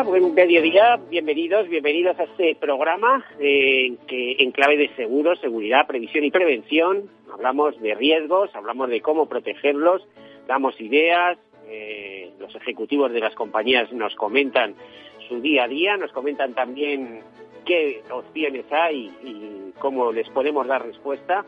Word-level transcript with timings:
Buen 0.00 0.34
mediodía, 0.34 0.98
bienvenidos, 1.10 1.68
bienvenidos 1.68 2.18
a 2.18 2.24
este 2.24 2.56
programa 2.56 3.24
eh, 3.38 3.94
que 4.08 4.36
en 4.38 4.50
clave 4.50 4.78
de 4.78 4.88
seguro, 4.96 5.36
seguridad, 5.36 5.86
previsión 5.86 6.24
y 6.24 6.30
prevención 6.30 7.10
hablamos 7.30 7.78
de 7.80 7.94
riesgos, 7.94 8.50
hablamos 8.54 8.88
de 8.88 9.02
cómo 9.02 9.26
protegerlos, 9.28 10.02
damos 10.48 10.80
ideas, 10.80 11.38
eh, 11.68 12.32
los 12.40 12.54
ejecutivos 12.56 13.12
de 13.12 13.20
las 13.20 13.34
compañías 13.34 13.92
nos 13.92 14.16
comentan 14.16 14.74
su 15.28 15.40
día 15.40 15.64
a 15.64 15.68
día, 15.68 15.96
nos 15.98 16.10
comentan 16.10 16.54
también 16.54 17.20
qué 17.66 18.02
opciones 18.10 18.64
hay 18.72 19.12
y 19.22 19.78
cómo 19.78 20.10
les 20.10 20.28
podemos 20.30 20.66
dar 20.66 20.84
respuesta 20.86 21.44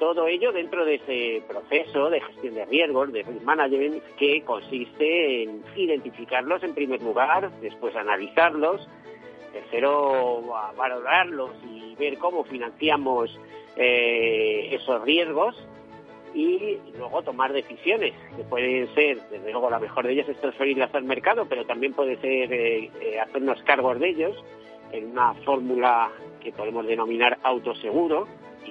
todo 0.00 0.26
ello 0.26 0.50
dentro 0.50 0.84
de 0.84 0.94
ese 0.96 1.42
proceso 1.46 2.08
de 2.08 2.22
gestión 2.22 2.54
de 2.54 2.64
riesgos, 2.64 3.12
de 3.12 3.22
risk 3.22 3.42
management, 3.42 4.02
que 4.18 4.42
consiste 4.42 5.42
en 5.42 5.62
identificarlos 5.76 6.64
en 6.64 6.74
primer 6.74 7.02
lugar, 7.02 7.50
después 7.60 7.94
analizarlos, 7.94 8.88
tercero 9.52 10.42
valorarlos 10.76 11.50
y 11.70 11.94
ver 11.96 12.16
cómo 12.18 12.44
financiamos 12.44 13.38
eh, 13.76 14.70
esos 14.72 15.02
riesgos 15.02 15.54
y 16.34 16.78
luego 16.96 17.22
tomar 17.22 17.52
decisiones, 17.52 18.14
que 18.36 18.44
pueden 18.44 18.92
ser, 18.94 19.20
desde 19.30 19.50
luego 19.52 19.68
la 19.68 19.80
mejor 19.80 20.06
de 20.06 20.14
ellas 20.14 20.28
es 20.30 20.40
transferirlas 20.40 20.94
al 20.94 21.04
mercado, 21.04 21.44
pero 21.46 21.66
también 21.66 21.92
puede 21.92 22.16
ser 22.16 22.50
eh, 22.52 22.90
eh, 23.02 23.20
hacernos 23.20 23.62
cargos 23.64 24.00
de 24.00 24.08
ellos 24.08 24.44
en 24.92 25.10
una 25.10 25.34
fórmula 25.44 26.10
que 26.40 26.52
podemos 26.52 26.86
denominar 26.86 27.38
autoseguro, 27.42 28.26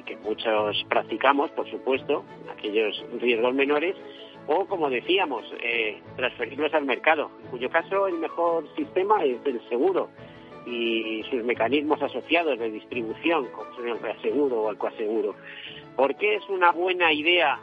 que 0.10 0.18
muchos 0.18 0.84
practicamos, 0.90 1.52
por 1.52 1.70
supuesto, 1.70 2.26
aquellos 2.52 3.06
riesgos 3.22 3.54
menores, 3.54 3.96
o 4.48 4.66
como 4.66 4.90
decíamos, 4.90 5.46
eh, 5.62 6.02
transferirlos 6.16 6.74
al 6.74 6.86
mercado, 6.86 7.30
en 7.44 7.52
cuyo 7.52 7.70
caso 7.70 8.08
el 8.08 8.16
mejor 8.16 8.68
sistema 8.76 9.24
es 9.24 9.38
el 9.46 9.62
seguro 9.70 10.10
y 10.66 11.24
sus 11.30 11.44
mecanismos 11.44 12.02
asociados 12.02 12.58
de 12.58 12.72
distribución, 12.72 13.48
como 13.52 13.70
el 13.86 14.00
reaseguro 14.00 14.64
o 14.64 14.72
el 14.72 14.78
coaseguro. 14.78 15.36
¿Por 15.96 16.16
qué 16.16 16.36
es 16.36 16.50
una 16.50 16.72
buena 16.72 17.14
idea 17.14 17.60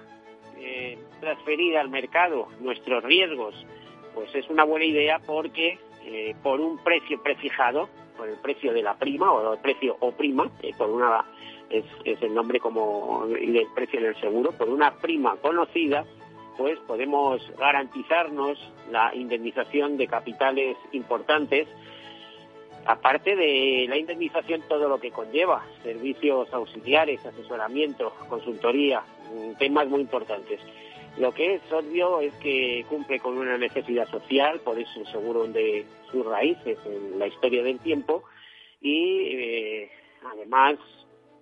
eh, 0.58 0.98
transferir 1.20 1.76
al 1.76 1.88
mercado 1.88 2.48
nuestros 2.60 3.02
riesgos? 3.02 3.54
Pues 4.14 4.32
es 4.34 4.48
una 4.48 4.64
buena 4.64 4.84
idea 4.84 5.20
porque 5.26 5.78
eh, 6.04 6.34
por 6.42 6.60
un 6.60 6.78
precio 6.78 7.20
prefijado, 7.22 7.88
por 8.16 8.28
el 8.28 8.38
precio 8.38 8.72
de 8.72 8.82
la 8.82 8.94
prima 8.94 9.32
o 9.32 9.52
el 9.52 9.60
precio 9.60 9.96
o 10.00 10.12
prima, 10.12 10.50
por 10.78 10.88
una 10.88 11.24
es, 11.70 11.84
el 12.04 12.34
nombre 12.34 12.60
como 12.60 13.26
el 13.26 13.66
precio 13.74 14.00
del 14.00 14.18
seguro, 14.20 14.52
por 14.52 14.68
una 14.68 14.94
prima 14.96 15.36
conocida, 15.36 16.04
pues 16.56 16.78
podemos 16.86 17.42
garantizarnos 17.58 18.58
la 18.90 19.14
indemnización 19.14 19.96
de 19.96 20.06
capitales 20.06 20.76
importantes, 20.92 21.68
aparte 22.86 23.36
de 23.36 23.86
la 23.88 23.98
indemnización 23.98 24.62
todo 24.68 24.88
lo 24.88 24.98
que 24.98 25.10
conlleva, 25.10 25.64
servicios 25.82 26.52
auxiliares, 26.52 27.24
asesoramiento, 27.26 28.12
consultoría, 28.28 29.02
temas 29.58 29.88
muy 29.88 30.00
importantes. 30.00 30.60
Lo 31.18 31.32
que 31.32 31.54
es 31.54 31.72
obvio 31.72 32.20
es 32.20 32.34
que 32.34 32.84
cumple 32.88 33.18
con 33.20 33.38
una 33.38 33.56
necesidad 33.56 34.06
social, 34.08 34.60
por 34.60 34.78
eso 34.78 35.00
el 35.00 35.06
seguro 35.06 35.46
de 35.46 35.86
sus 36.10 36.24
raíces 36.24 36.78
en 36.84 37.18
la 37.18 37.26
historia 37.26 37.62
del 37.62 37.78
tiempo 37.80 38.22
y 38.82 39.20
eh, 39.32 39.90
además 40.30 40.78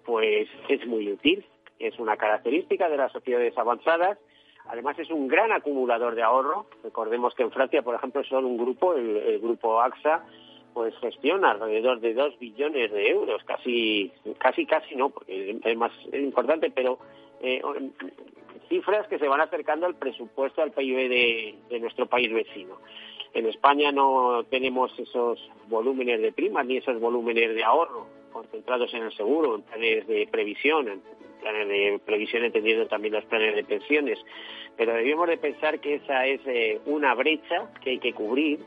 pues 0.05 0.49
es 0.69 0.87
muy 0.87 1.11
útil. 1.11 1.45
Es 1.79 1.99
una 1.99 2.17
característica 2.17 2.89
de 2.89 2.97
las 2.97 3.13
sociedades 3.13 3.57
avanzadas. 3.59 4.19
Además 4.67 4.99
es 4.99 5.11
un 5.11 5.29
gran 5.29 5.53
acumulador 5.53 6.15
de 6.15 6.23
ahorro. 6.23 6.67
Recordemos 6.83 7.35
que 7.35 7.43
en 7.43 7.51
Francia, 7.51 7.83
por 7.83 7.95
ejemplo, 7.95 8.23
solo 8.25 8.49
un 8.49 8.57
grupo, 8.57 8.95
el, 8.95 9.39
grupo 9.41 9.81
AXA, 9.81 10.25
pues 10.73 10.95
gestiona 10.99 11.53
alrededor 11.53 12.01
de 12.01 12.15
dos 12.15 12.39
billones 12.39 12.91
de 12.91 13.09
euros, 13.09 13.43
casi, 13.45 14.11
casi, 14.39 14.67
casi 14.67 14.97
no, 14.97 15.11
porque 15.11 15.59
es 15.63 15.77
más 15.77 15.93
importante, 16.13 16.71
pero 16.71 16.99
eh, 17.41 17.63
cifras 18.69 19.07
que 19.09 19.19
se 19.19 19.29
van 19.29 19.41
acercando 19.41 19.87
al 19.87 19.95
presupuesto, 19.95 20.63
al 20.63 20.73
PIB 20.73 21.09
de 21.69 21.81
nuestro 21.81 22.07
país 22.07 22.33
vecino. 22.33 22.79
En 23.35 23.47
España 23.47 23.93
no 23.93 24.45
tenemos 24.49 24.97
esos 24.99 25.39
volúmenes 25.69 26.23
de 26.23 26.33
primas 26.33 26.65
ni 26.67 26.79
esos 26.79 26.99
volúmenes 27.01 27.55
de 27.55 27.65
ahorro 27.65 28.07
concentrados 28.35 28.93
en 28.93 29.05
el 29.05 29.13
seguro, 29.13 29.55
en 29.55 29.63
planes 29.63 30.07
de 30.07 30.29
previsión, 30.31 30.89
en 30.89 31.01
planes 31.41 31.69
de 31.69 32.01
previsión 32.05 32.45
entendiendo 32.45 32.87
también 32.87 33.15
los 33.15 33.25
planes 33.25 33.55
de 33.55 33.65
pensiones. 33.65 34.19
Pero 34.77 34.93
debemos 34.93 35.29
de 35.29 35.39
pensar 35.39 35.81
que 35.81 35.95
esa 35.95 36.27
es 36.27 36.41
eh, 36.47 36.81
una 36.85 37.15
brecha 37.15 37.71
que 37.81 37.91
hay 37.91 37.99
que 37.99 38.13
cubrir 38.13 38.59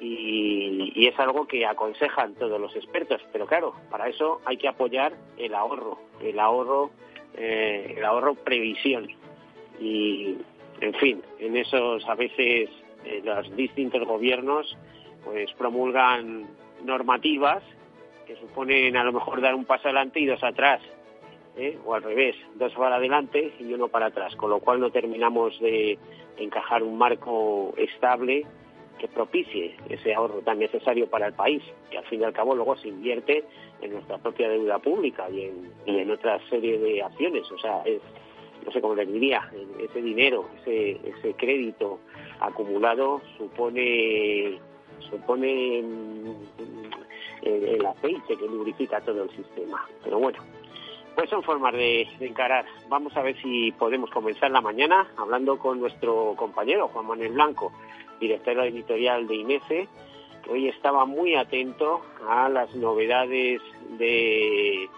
y, 0.00 1.06
es 1.06 1.18
algo 1.18 1.46
que 1.46 1.66
aconsejan 1.66 2.34
todos 2.34 2.60
los 2.60 2.74
expertos. 2.76 3.20
Pero 3.32 3.46
claro, 3.46 3.74
para 3.90 4.08
eso 4.08 4.40
hay 4.44 4.56
que 4.56 4.68
apoyar 4.68 5.12
el 5.36 5.54
ahorro, 5.54 5.98
el 6.22 6.38
ahorro, 6.38 6.90
eh, 7.36 7.94
el 7.96 8.04
ahorro 8.04 8.34
previsión. 8.34 9.08
Y, 9.80 10.36
en 10.80 10.94
fin, 10.94 11.22
en 11.38 11.56
esos 11.56 12.08
a 12.08 12.14
veces 12.14 12.70
eh, 13.04 13.20
los 13.24 13.54
distintos 13.56 14.06
gobiernos 14.06 14.76
pues 15.24 15.52
promulgan 15.54 16.48
normativas 16.84 17.62
suponen 18.36 18.96
a 18.96 19.04
lo 19.04 19.12
mejor 19.12 19.40
dar 19.40 19.54
un 19.54 19.64
paso 19.64 19.88
adelante 19.88 20.20
y 20.20 20.26
dos 20.26 20.42
atrás, 20.42 20.80
¿eh? 21.56 21.78
o 21.84 21.94
al 21.94 22.02
revés, 22.02 22.36
dos 22.54 22.72
para 22.74 22.96
adelante 22.96 23.52
y 23.58 23.72
uno 23.72 23.88
para 23.88 24.06
atrás, 24.06 24.34
con 24.36 24.50
lo 24.50 24.60
cual 24.60 24.80
no 24.80 24.90
terminamos 24.90 25.58
de 25.60 25.98
encajar 26.36 26.82
un 26.82 26.96
marco 26.96 27.74
estable 27.76 28.44
que 28.98 29.08
propicie 29.08 29.74
ese 29.88 30.14
ahorro 30.14 30.40
tan 30.42 30.58
necesario 30.58 31.08
para 31.08 31.26
el 31.26 31.32
país, 31.32 31.62
que 31.90 31.98
al 31.98 32.04
fin 32.04 32.20
y 32.20 32.24
al 32.24 32.32
cabo 32.32 32.54
luego 32.54 32.76
se 32.76 32.88
invierte 32.88 33.44
en 33.80 33.92
nuestra 33.92 34.18
propia 34.18 34.48
deuda 34.48 34.78
pública 34.78 35.28
y 35.30 35.46
en, 35.46 35.72
y 35.86 35.98
en 35.98 36.10
otra 36.10 36.38
serie 36.48 36.78
de 36.78 37.02
acciones. 37.02 37.50
O 37.50 37.58
sea, 37.58 37.82
es, 37.84 38.00
no 38.64 38.70
sé 38.70 38.80
cómo 38.80 38.94
les 38.94 39.12
diría, 39.12 39.50
ese 39.80 40.00
dinero, 40.00 40.48
ese, 40.60 41.00
ese 41.04 41.34
crédito 41.34 41.98
acumulado 42.40 43.20
supone 43.36 44.60
supone 45.10 45.82
el, 47.42 47.84
aceite 47.84 48.36
que 48.36 48.46
lubrifica 48.46 49.00
todo 49.00 49.24
el 49.24 49.30
sistema. 49.30 49.86
Pero 50.02 50.18
bueno, 50.18 50.38
pues 51.14 51.28
son 51.28 51.42
formas 51.42 51.74
de, 51.74 52.08
encarar. 52.20 52.64
Vamos 52.88 53.16
a 53.16 53.22
ver 53.22 53.40
si 53.42 53.72
podemos 53.72 54.10
comenzar 54.10 54.50
la 54.50 54.60
mañana 54.60 55.08
hablando 55.16 55.58
con 55.58 55.80
nuestro 55.80 56.34
compañero 56.36 56.88
Juan 56.88 57.06
Manuel 57.06 57.32
Blanco, 57.32 57.72
director 58.20 58.58
editorial 58.60 59.26
de 59.26 59.34
INESE, 59.34 59.88
que 60.44 60.50
hoy 60.50 60.68
estaba 60.68 61.04
muy 61.04 61.34
atento 61.34 62.02
a 62.28 62.48
las 62.48 62.74
novedades 62.74 63.60
de, 63.98 64.88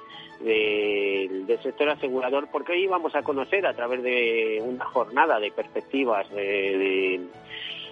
del 0.41 1.59
sector 1.63 1.89
asegurador, 1.89 2.49
porque 2.51 2.73
hoy 2.73 2.87
vamos 2.87 3.15
a 3.15 3.23
conocer 3.23 3.67
a 3.67 3.75
través 3.75 4.03
de 4.03 4.63
una 4.63 4.85
jornada 4.85 5.41
de 5.41 5.51
perspectivas 5.51 6.31
de 6.31 7.21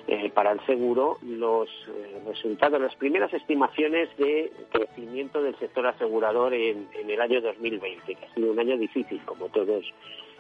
eh, 0.09 0.31
para 0.31 0.53
el 0.53 0.61
seguro 0.67 1.19
los 1.23 1.69
eh, 1.89 2.21
resultados, 2.27 2.81
las 2.81 2.95
primeras 2.97 3.33
estimaciones 3.33 4.09
de 4.17 4.53
crecimiento 4.71 5.41
del 5.41 5.57
sector 5.59 5.87
asegurador 5.87 6.55
en, 6.55 6.89
el 6.93 7.21
año 7.21 7.41
2020, 7.41 8.15
que 8.15 8.25
ha 8.25 8.35
sido 8.35 8.53
un 8.53 8.59
año 8.59 8.77
difícil, 8.77 9.21
como 9.25 9.49
todos, 9.49 9.85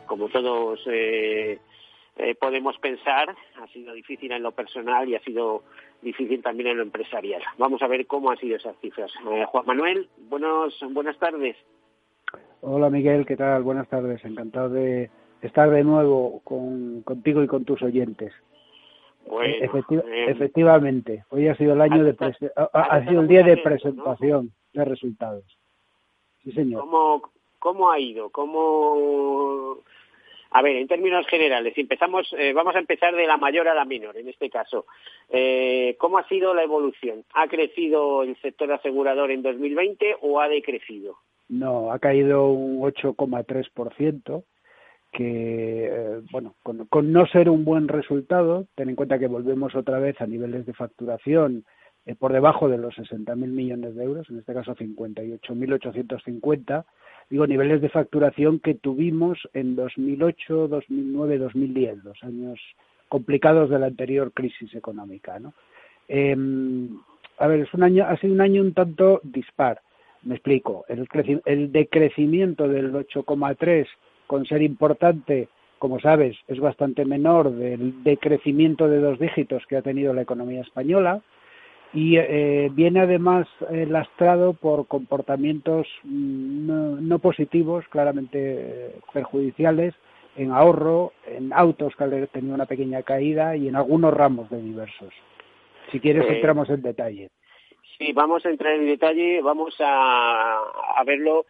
como 0.06 0.28
todos 0.28 0.80
eh, 0.86 1.58
podemos 2.40 2.76
pensar, 2.78 3.34
ha 3.60 3.66
sido 3.68 3.94
difícil 3.94 4.32
en 4.32 4.42
lo 4.42 4.50
personal 4.50 5.08
y 5.08 5.14
ha 5.14 5.20
sido 5.20 5.62
difícil 6.02 6.42
también 6.42 6.70
en 6.70 6.78
lo 6.78 6.82
empresarial. 6.82 7.42
Vamos 7.56 7.82
a 7.82 7.86
ver 7.86 8.06
cómo 8.06 8.30
han 8.30 8.38
sido 8.38 8.56
esas 8.56 8.76
cifras. 8.80 9.12
Juan 9.46 9.66
Manuel, 9.66 10.08
buenos, 10.28 10.76
buenas 10.90 11.16
tardes. 11.18 11.56
Hola 12.62 12.90
Miguel, 12.90 13.26
¿qué 13.26 13.36
tal? 13.36 13.62
Buenas 13.62 13.88
tardes. 13.88 14.24
Encantado 14.24 14.70
de 14.70 15.08
estar 15.40 15.70
de 15.70 15.84
nuevo 15.84 16.40
con, 16.44 17.02
contigo 17.02 17.42
y 17.42 17.46
con 17.46 17.64
tus 17.64 17.80
oyentes. 17.82 18.32
Eh, 19.30 19.70
efectivamente, 20.28 21.24
hoy 21.30 21.48
ha 21.48 21.56
sido 21.56 21.72
el 21.72 21.80
año 21.80 22.04
de 22.04 22.14
ha, 22.72 23.04
sido 23.08 23.20
el 23.22 23.28
día 23.28 23.42
de 23.42 23.56
presentación 23.56 24.52
de 24.72 24.84
resultados. 24.84 25.44
Sí, 26.42 26.52
señor. 26.52 26.82
¿Cómo, 26.82 27.22
cómo 27.58 27.90
ha 27.90 27.98
ido? 27.98 28.30
¿Cómo 28.30 29.78
A 30.50 30.62
ver, 30.62 30.76
en 30.76 30.88
términos 30.88 31.26
generales, 31.28 31.72
empezamos, 31.76 32.34
eh, 32.38 32.52
vamos 32.52 32.74
a 32.74 32.80
empezar 32.80 33.14
de 33.14 33.26
la 33.26 33.36
mayor 33.36 33.68
a 33.68 33.74
la 33.74 33.84
menor, 33.84 34.16
en 34.16 34.28
este 34.28 34.50
caso. 34.50 34.86
Eh, 35.30 35.96
¿Cómo 35.98 36.18
ha 36.18 36.28
sido 36.28 36.54
la 36.54 36.62
evolución? 36.62 37.24
¿Ha 37.34 37.48
crecido 37.48 38.22
el 38.22 38.36
sector 38.42 38.70
asegurador 38.72 39.30
en 39.30 39.42
2020 39.42 40.16
o 40.20 40.40
ha 40.40 40.48
decrecido? 40.48 41.16
No, 41.48 41.92
ha 41.92 41.98
caído 41.98 42.46
un 42.46 42.80
8,3%, 42.80 44.44
que, 45.12 45.86
eh, 45.86 46.20
bueno, 46.30 46.54
con, 46.62 47.12
no 47.12 47.26
ser 47.26 47.50
un 47.50 47.64
buen 47.64 47.88
resultado, 47.88 48.66
ten 48.74 48.88
en 48.88 48.96
cuenta 48.96 49.18
que 49.18 49.26
volvemos 49.26 49.74
otra 49.74 49.98
vez 49.98 50.18
a 50.20 50.26
niveles 50.26 50.64
de 50.66 50.72
facturación 50.72 51.64
por 52.18 52.32
debajo 52.32 52.68
de 52.68 52.78
los 52.78 52.96
60.000 52.96 53.36
millones 53.36 53.94
de 53.94 54.02
euros, 54.02 54.28
en 54.28 54.38
este 54.38 54.54
caso 54.54 54.74
58.850, 54.74 56.84
digo, 57.30 57.46
niveles 57.46 57.80
de 57.80 57.90
facturación 57.90 58.58
que 58.58 58.74
tuvimos 58.74 59.38
en 59.52 59.76
2008, 59.76 60.66
2009, 60.66 61.38
2010, 61.38 62.02
los 62.02 62.20
años 62.24 62.58
complicados 63.08 63.70
de 63.70 63.78
la 63.78 63.86
anterior 63.86 64.32
crisis 64.32 64.74
económica, 64.74 65.38
¿no? 65.38 65.54
Em, 66.08 66.88
a 67.38 67.46
ver, 67.46 67.60
es 67.60 67.74
un 67.74 67.82
año, 67.82 68.06
ha 68.06 68.16
sido 68.16 68.32
un 68.32 68.40
año 68.40 68.62
un 68.62 68.72
tanto 68.72 69.20
dispar. 69.22 69.80
Me 70.22 70.34
explico. 70.34 70.84
El, 70.88 71.06
el 71.44 71.72
decrecimiento 71.72 72.68
del 72.68 72.92
8,3 72.92 73.86
con 74.32 74.46
ser 74.46 74.62
importante, 74.62 75.48
como 75.78 76.00
sabes, 76.00 76.38
es 76.48 76.58
bastante 76.58 77.04
menor 77.04 77.50
del 77.50 78.02
decrecimiento 78.02 78.88
de 78.88 78.98
dos 78.98 79.18
dígitos 79.18 79.62
que 79.66 79.76
ha 79.76 79.82
tenido 79.82 80.14
la 80.14 80.22
economía 80.22 80.62
española 80.62 81.20
y 81.92 82.16
eh, 82.16 82.70
viene 82.72 83.00
además 83.00 83.46
eh, 83.70 83.84
lastrado 83.84 84.54
por 84.54 84.86
comportamientos 84.86 85.86
mm, 86.04 87.06
no, 87.06 87.18
positivos, 87.18 87.84
claramente 87.88 88.38
eh, 88.40 88.94
perjudiciales, 89.12 89.92
en 90.34 90.50
ahorro, 90.50 91.12
en 91.26 91.52
autos 91.52 91.94
que 91.94 92.04
han 92.04 92.26
tenido 92.28 92.54
una 92.54 92.64
pequeña 92.64 93.02
caída 93.02 93.54
y 93.54 93.68
en 93.68 93.76
algunos 93.76 94.14
ramos 94.14 94.48
de 94.48 94.62
diversos. 94.62 95.12
Si 95.90 96.00
quieres, 96.00 96.24
entramos 96.26 96.70
en 96.70 96.80
detalle. 96.80 97.28
Sí, 97.98 98.14
vamos 98.14 98.46
a 98.46 98.48
entrar 98.48 98.76
en 98.76 98.86
detalle, 98.86 99.42
vamos 99.42 99.76
a, 99.78 100.58
a 100.96 101.04
verlo. 101.04 101.44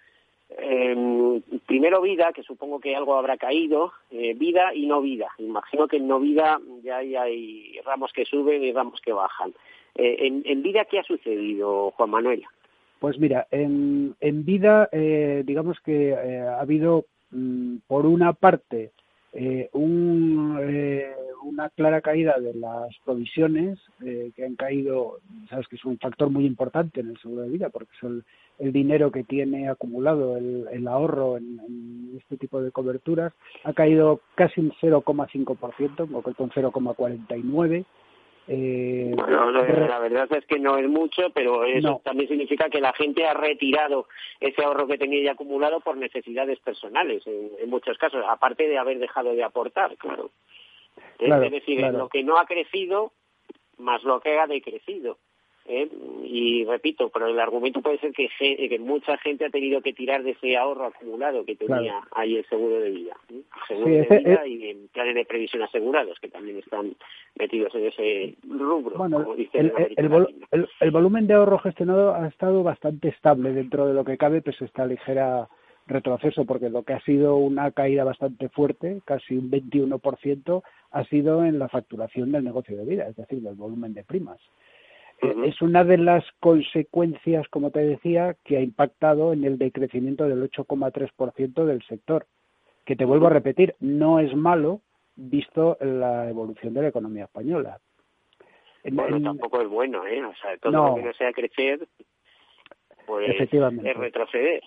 Em, 0.59 1.41
primero 1.67 2.03
vida, 2.03 2.33
que 2.33 2.43
supongo 2.43 2.81
que 2.81 2.95
algo 2.95 3.15
habrá 3.15 3.37
caído, 3.37 3.93
vida 4.11 4.75
y 4.75 4.87
no 4.87 5.01
vida. 5.01 5.29
Imagino 5.39 5.89
que 5.89 5.97
en 5.97 6.09
no 6.09 6.21
vida 6.21 6.61
ya 6.83 6.99
hay 6.99 7.79
ramos 7.85 8.13
que 8.13 8.25
suben 8.25 8.63
y 8.63 8.73
ramos 8.73 9.01
que 9.01 9.13
bajan. 9.13 9.53
Eh, 9.95 10.43
en, 10.45 10.63
vida, 10.63 10.85
¿qué 10.87 10.99
ha 10.99 11.03
sucedido, 11.03 11.91
Juan 11.93 12.11
Manuel? 12.11 12.45
Pues 12.99 13.19
mira, 13.19 13.47
en, 13.51 14.15
en 14.21 14.45
vida, 14.45 14.89
eh, 14.93 15.43
digamos 15.45 15.81
que 15.81 16.11
eh, 16.11 16.41
ha 16.41 16.61
habido, 16.61 17.05
mm, 17.31 17.79
por 17.87 18.07
una 18.07 18.33
parte, 18.33 18.93
un, 19.73 20.59
una 21.45 21.69
clara 21.71 22.01
caída 22.01 22.39
de 22.39 22.55
las 22.55 22.97
provisiones 23.05 23.79
que 24.01 24.45
han 24.45 24.57
caído, 24.57 25.19
sabes 25.49 25.67
que 25.69 25.77
es 25.77 25.85
un 25.85 25.99
factor 25.99 26.31
muy 26.31 26.45
importante 26.47 27.01
en 27.01 27.11
el 27.11 27.19
seguro 27.19 27.43
de 27.43 27.51
vida 27.51 27.69
porque 27.71 27.93
son 28.01 28.25
el 28.59 28.73
dinero 28.73 29.11
que 29.11 29.25
tiene 29.25 29.69
acumulado 29.69 30.37
el, 30.37 30.87
ahorro 30.87 31.37
en, 31.37 31.61
en, 31.67 32.19
este 32.19 32.37
tipo 32.37 32.61
de 32.61 32.71
coberturas 32.71 33.33
ha 33.65 33.73
caído 33.73 34.21
casi 34.35 34.61
un 34.61 34.73
0,5%, 34.73 36.05
en 36.05 36.07
concreto 36.07 36.45
un 36.45 36.51
0,49%. 36.51 37.85
Eh, 38.49 39.15
la 39.17 39.99
verdad 40.01 40.29
es 40.33 40.45
que 40.47 40.59
no 40.59 40.77
es 40.77 40.89
mucho, 40.89 41.31
pero 41.31 41.65
eso 41.65 42.01
también 42.05 42.29
significa 42.29 42.69
que 42.69 42.81
la 42.81 42.93
gente 42.93 43.25
ha 43.25 43.35
retirado 43.35 44.09
ese 44.41 44.65
ahorro 44.65 44.89
que 44.89 44.99
tenía 44.99 45.23
ya 45.23 45.33
acumulado 45.33 45.81
por 45.81 45.97
necesidades 45.97 46.59
personales, 46.59 47.23
en, 47.27 47.71
muchos 47.71 47.97
casos, 47.99 48.25
aparte 48.29 48.67
de 48.67 48.79
haber 48.79 48.99
dejado 48.99 49.35
de 49.35 49.45
aportar, 49.45 49.97
claro. 49.97 50.31
es 51.19 51.51
decir, 51.53 51.81
lo 51.81 52.09
que 52.09 52.25
no 52.25 52.37
ha 52.37 52.47
crecido 52.47 53.13
más 53.79 54.03
lo 54.05 54.21
que 54.21 54.39
ha 54.39 54.47
decrecido. 54.47 55.19
¿Eh? 55.67 55.89
Y 56.25 56.65
repito, 56.65 57.09
pero 57.11 57.29
el 57.29 57.39
argumento 57.39 57.81
puede 57.83 57.99
ser 57.99 58.13
que, 58.13 58.29
que, 58.39 58.79
mucha 58.79 59.17
gente 59.19 59.45
ha 59.45 59.51
tenido 59.51 59.81
que 59.81 59.93
tirar 59.93 60.23
de 60.23 60.31
ese 60.31 60.57
ahorro 60.57 60.87
acumulado 60.87 61.45
que 61.45 61.57
tenía 61.57 62.01
ahí 62.15 62.37
el 62.37 62.47
seguro 62.47 62.81
de 62.81 62.91
vida. 62.91 63.17
¿eh? 63.31 63.43
Seguro 63.69 63.89
de 63.89 64.19
vida 64.19 64.47
y 64.47 64.71
en 64.71 64.89
planes 64.89 65.15
de 65.15 65.25
previsión 65.25 65.63
asegurados, 65.63 66.19
que 66.21 66.29
también 66.29 66.59
están 66.59 66.95
metidos 67.37 67.75
en 67.75 67.87
ese 67.87 68.35
rubro. 68.49 68.97
como 68.97 69.35
dice 69.35 69.59
el, 69.59 69.73
el, 69.97 70.69
el, 70.81 70.91
volumen 70.91 71.27
de 71.27 71.35
ahorro 71.35 71.59
gestionado 71.59 72.15
ha 72.15 72.27
estado 72.29 72.63
bastante 72.63 73.09
estable 73.09 73.53
dentro 73.53 73.87
de 73.87 73.95
lo 73.95 74.05
que 74.05 74.19
cabe, 74.19 74.43
pues 74.43 74.61
esta 74.61 74.87
ligera 74.87 75.49
retroceso, 75.87 76.45
porque 76.45 76.71
lo 76.71 76.85
que 76.85 76.93
ha 76.93 77.01
sido 77.01 77.37
una 77.37 77.71
caída 77.73 78.05
bastante 78.05 78.49
fuerte, 78.49 79.01
casi 79.05 79.37
un 79.37 79.51
21%, 79.51 80.63
ha 80.93 81.05
sido 81.05 81.45
en 81.45 81.59
la 81.59 81.69
facturación 81.69 82.33
del 82.33 82.45
negocio 82.45 82.77
de 82.77 82.85
vida, 82.85 83.09
es 83.09 83.17
decir, 83.17 83.41
del 83.41 83.55
volumen 83.55 83.93
de 83.95 84.05
primas 84.05 84.39
es 85.23 85.63
una 85.63 85.85
de 85.85 85.99
las 85.99 86.25
consecuencias, 86.41 87.47
como 87.49 87.71
te 87.71 87.81
decía, 87.81 88.37
que 88.45 88.57
ha 88.57 88.61
impactado 88.61 89.33
en 89.33 89.45
el 89.45 89.57
decrecimiento 89.57 90.29
del 90.29 90.51
8,3% 90.51 91.65
del 91.65 91.83
sector. 91.85 92.27
Que 92.85 92.97
te 92.97 93.05
vuelvo 93.05 93.29
a 93.29 93.31
repetir, 93.31 93.77
no 93.79 94.19
es 94.19 94.35
malo 94.35 94.81
visto 95.15 95.79
la 95.81 96.29
evolución 96.29 96.75
de 96.75 96.83
la 96.83 96.89
economía 96.89 97.25
española. 97.25 97.79
Bueno, 98.91 99.23
tampoco 99.23 99.61
es 99.61 99.69
bueno, 99.69 100.05
¿eh? 100.07 100.25
O 100.25 100.35
sea, 100.35 100.57
todo 100.59 100.73
lo 100.73 100.95
que 100.97 101.03
no 101.03 101.13
sea 101.13 101.33
crecer, 101.33 101.87
pues 103.07 103.31
es 103.41 103.97
retroceder. 103.97 104.63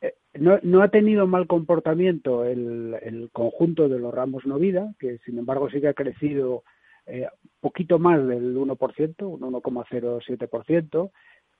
Eh, 0.00 0.14
no, 0.34 0.60
no 0.62 0.82
ha 0.82 0.88
tenido 0.88 1.26
mal 1.26 1.48
comportamiento 1.48 2.44
el, 2.44 2.96
el 3.02 3.30
conjunto 3.32 3.88
de 3.88 3.98
los 3.98 4.14
ramos 4.14 4.46
no 4.46 4.58
vida, 4.58 4.94
que 5.00 5.18
sin 5.18 5.38
embargo 5.38 5.68
sí 5.68 5.80
que 5.80 5.88
ha 5.88 5.94
crecido 5.94 6.62
eh, 7.10 7.28
poquito 7.60 7.98
más 7.98 8.26
del 8.26 8.56
1%, 8.56 9.22
un 9.22 9.40
1,07%, 9.40 11.10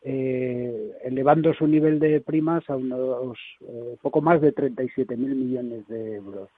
eh, 0.02 0.92
elevando 1.04 1.52
su 1.52 1.66
nivel 1.66 1.98
de 1.98 2.20
primas 2.20 2.68
a 2.70 2.76
unos 2.76 3.38
eh, 3.60 3.96
poco 4.00 4.22
más 4.22 4.40
de 4.40 4.54
37.000 4.54 5.16
millones 5.16 5.86
de 5.88 6.16
euros. 6.16 6.48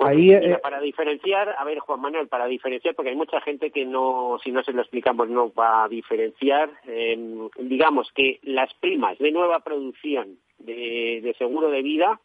Ahí, 0.00 0.32
eh, 0.32 0.58
para 0.60 0.80
diferenciar, 0.80 1.54
a 1.56 1.64
ver 1.64 1.78
Juan 1.78 2.00
Manuel, 2.00 2.26
para 2.26 2.46
diferenciar, 2.46 2.94
porque 2.94 3.10
hay 3.10 3.16
mucha 3.16 3.40
gente 3.42 3.70
que 3.70 3.84
no, 3.84 4.38
si 4.42 4.50
no 4.50 4.62
se 4.64 4.72
lo 4.72 4.80
explicamos, 4.80 5.28
no 5.28 5.52
va 5.52 5.84
a 5.84 5.88
diferenciar, 5.88 6.70
em, 6.86 7.48
digamos 7.58 8.10
que 8.12 8.40
las 8.42 8.72
primas 8.74 9.18
de 9.18 9.30
nueva 9.30 9.60
producción 9.60 10.38
de, 10.58 11.20
de 11.22 11.34
seguro 11.38 11.70
de 11.70 11.82
vida 11.82 12.20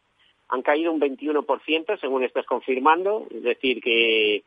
han 0.47 0.63
caído 0.63 0.91
un 0.91 0.99
21%, 0.99 1.99
según 1.99 2.23
estás 2.23 2.45
confirmando, 2.47 3.27
es 3.29 3.43
decir, 3.43 3.81
que 3.81 4.43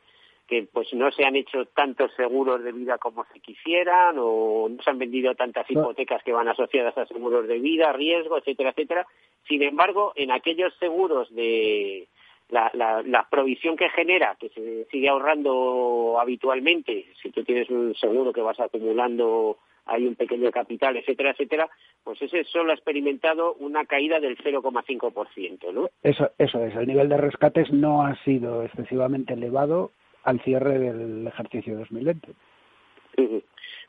que 0.53 0.69
pues 0.71 0.93
no 0.93 1.11
se 1.11 1.25
han 1.25 1.35
hecho 1.35 1.65
tantos 1.65 2.13
seguros 2.15 2.63
de 2.63 2.73
vida 2.73 2.99
como 2.99 3.25
se 3.33 3.41
quisieran 3.41 4.17
o 4.19 4.69
no 4.69 4.83
se 4.83 4.91
han 4.91 4.99
vendido 4.99 5.35
tantas 5.35 5.65
hipotecas 5.71 6.23
que 6.23 6.35
van 6.35 6.47
asociadas 6.47 6.99
a 6.99 7.07
seguros 7.07 7.49
de 7.49 7.59
vida, 7.59 7.91
riesgo, 7.95 8.37
etcétera, 8.37 8.69
etcétera. 8.69 9.07
Sin 9.49 9.63
embargo, 9.63 10.13
en 10.15 10.31
aquellos 10.31 10.75
seguros 10.79 11.35
de 11.35 12.07
la, 12.51 12.71
la, 12.75 13.01
la 13.01 13.27
provisión 13.31 13.79
que 13.79 13.89
genera, 13.89 14.37
que 14.39 14.51
se 14.51 14.85
sigue 14.91 15.09
ahorrando 15.09 16.19
habitualmente, 16.21 17.07
si 17.23 17.31
tú 17.31 17.43
tienes 17.45 17.71
un 17.71 17.95
seguro 17.95 18.31
que 18.31 18.43
vas 18.43 18.61
acumulando 18.61 19.57
hay 19.87 20.07
un 20.07 20.17
pequeño 20.17 20.51
capital, 20.51 20.97
etcétera, 20.99 21.31
etcétera, 21.31 21.69
pues 22.05 22.21
ese 22.21 22.45
solo 22.45 22.73
ha 22.73 22.75
experimentado 22.75 23.55
una 23.55 23.87
caída 23.87 24.21
del 24.21 24.37
0,5%, 24.37 25.73
¿no? 25.73 25.89
Eso, 26.03 26.31
eso 26.39 26.65
es, 26.65 26.77
el 26.77 26.87
nivel 26.87 27.09
de 27.09 27.17
rescates 27.17 27.73
no 27.73 28.05
ha 28.05 28.15
sido 28.23 28.63
excesivamente 28.63 29.33
elevado 29.33 29.91
al 30.25 30.41
cierre 30.41 30.79
del 30.79 31.27
ejercicio 31.27 31.77
2020. 31.79 32.29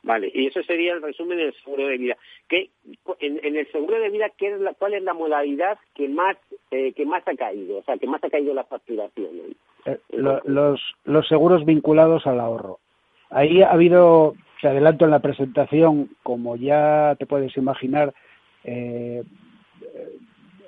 Vale, 0.04 0.30
y 0.34 0.48
eso 0.48 0.62
sería 0.64 0.94
el 0.94 1.02
resumen 1.02 1.38
del 1.38 1.54
seguro 1.64 1.88
de 1.88 1.98
vida. 1.98 2.18
¿Qué, 2.50 2.70
en, 3.20 3.56
el 3.56 3.72
seguro 3.72 4.00
de 4.00 4.10
vida, 4.10 4.30
¿qué 4.38 4.54
es 4.54 4.60
la, 4.60 4.74
¿cuál 4.74 4.96
es 4.96 5.04
la 5.04 5.14
modalidad 5.14 5.78
que 5.96 6.10
más 6.10 6.36
eh, 6.72 6.92
que 6.92 7.06
más 7.06 7.26
ha 7.26 7.36
caído? 7.36 7.78
O 7.78 7.84
sea, 7.84 7.98
que 7.98 8.08
más 8.08 8.22
ha 8.22 8.30
caído 8.30 8.54
la 8.54 8.66
facturación. 8.66 9.56
Eh, 9.86 9.98
los, 10.12 10.82
los 11.06 11.28
seguros 11.30 11.64
vinculados 11.64 12.28
al 12.28 12.42
ahorro. 12.42 12.80
Ahí 13.30 13.62
ha 13.62 13.72
habido, 13.72 14.36
se 14.60 14.68
adelanto 14.68 15.06
en 15.06 15.12
la 15.12 15.20
presentación, 15.20 16.10
como 16.22 16.58
ya 16.58 17.16
te 17.18 17.26
puedes 17.26 17.56
imaginar, 17.56 18.14
eh, 18.66 19.24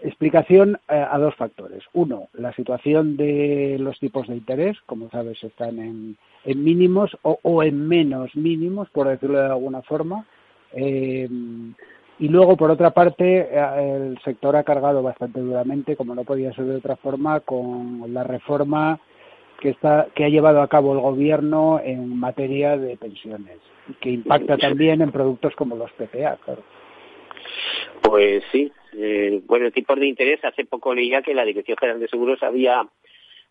Explicación 0.05 0.79
eh, 0.87 1.03
a 1.11 1.17
dos 1.17 1.33
factores. 1.33 1.83
Uno, 1.93 2.29
la 2.33 2.53
situación 2.53 3.17
de 3.17 3.77
los 3.79 3.99
tipos 3.99 4.27
de 4.27 4.35
interés, 4.35 4.77
como 4.85 5.09
sabes, 5.09 5.43
están 5.43 5.79
en, 5.79 6.15
en 6.43 6.63
mínimos 6.63 7.17
o, 7.23 7.63
en 7.63 7.87
menos 7.87 8.35
mínimos, 8.35 8.87
por 8.91 9.07
decirlo 9.07 9.39
de 9.39 9.47
alguna 9.47 9.81
forma. 9.81 10.27
Eh, 10.73 11.27
y 12.19 12.27
luego, 12.27 12.55
por 12.55 12.69
otra 12.69 12.91
parte, 12.91 13.49
eh, 13.51 13.95
el 13.95 14.19
sector 14.23 14.55
ha 14.55 14.63
cargado 14.63 15.01
bastante 15.01 15.39
duramente, 15.39 15.95
como 15.95 16.13
no 16.13 16.23
podía 16.23 16.53
ser 16.53 16.65
de 16.65 16.75
otra 16.75 16.97
forma, 16.97 17.39
con 17.39 18.13
la 18.13 18.23
reforma 18.23 18.99
que, 19.59 19.69
está, 19.69 20.09
que 20.13 20.23
ha 20.23 20.29
llevado 20.29 20.61
a 20.61 20.67
cabo 20.67 20.93
el 20.93 20.99
Gobierno 20.99 21.81
en 21.83 22.15
materia 22.15 22.77
de 22.77 22.95
pensiones, 22.97 23.57
que 23.99 24.11
impacta 24.11 24.55
también 24.55 25.01
en 25.01 25.11
productos 25.11 25.55
como 25.55 25.75
los 25.75 25.91
PPA, 25.93 26.37
claro. 26.45 26.61
Pues 28.03 28.43
sí, 28.51 28.71
eh, 28.97 29.41
bueno, 29.45 29.71
tipos 29.71 29.99
de 29.99 30.07
interés, 30.07 30.43
hace 30.43 30.65
poco 30.65 30.93
leía 30.93 31.21
que 31.21 31.33
la 31.33 31.45
Dirección 31.45 31.77
General 31.77 31.99
de 31.99 32.07
Seguros 32.07 32.41
había 32.43 32.87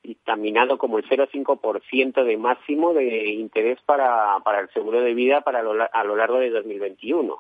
dictaminado 0.02 0.76
como 0.76 0.98
el 0.98 1.04
0,5% 1.04 2.24
de 2.24 2.36
máximo 2.36 2.92
de 2.92 3.26
interés 3.32 3.78
para, 3.86 4.38
para 4.44 4.60
el 4.60 4.68
seguro 4.70 5.00
de 5.00 5.14
vida 5.14 5.40
para 5.40 5.60
a 5.60 6.04
lo 6.04 6.16
largo 6.16 6.38
de 6.38 6.50
2021. 6.50 7.36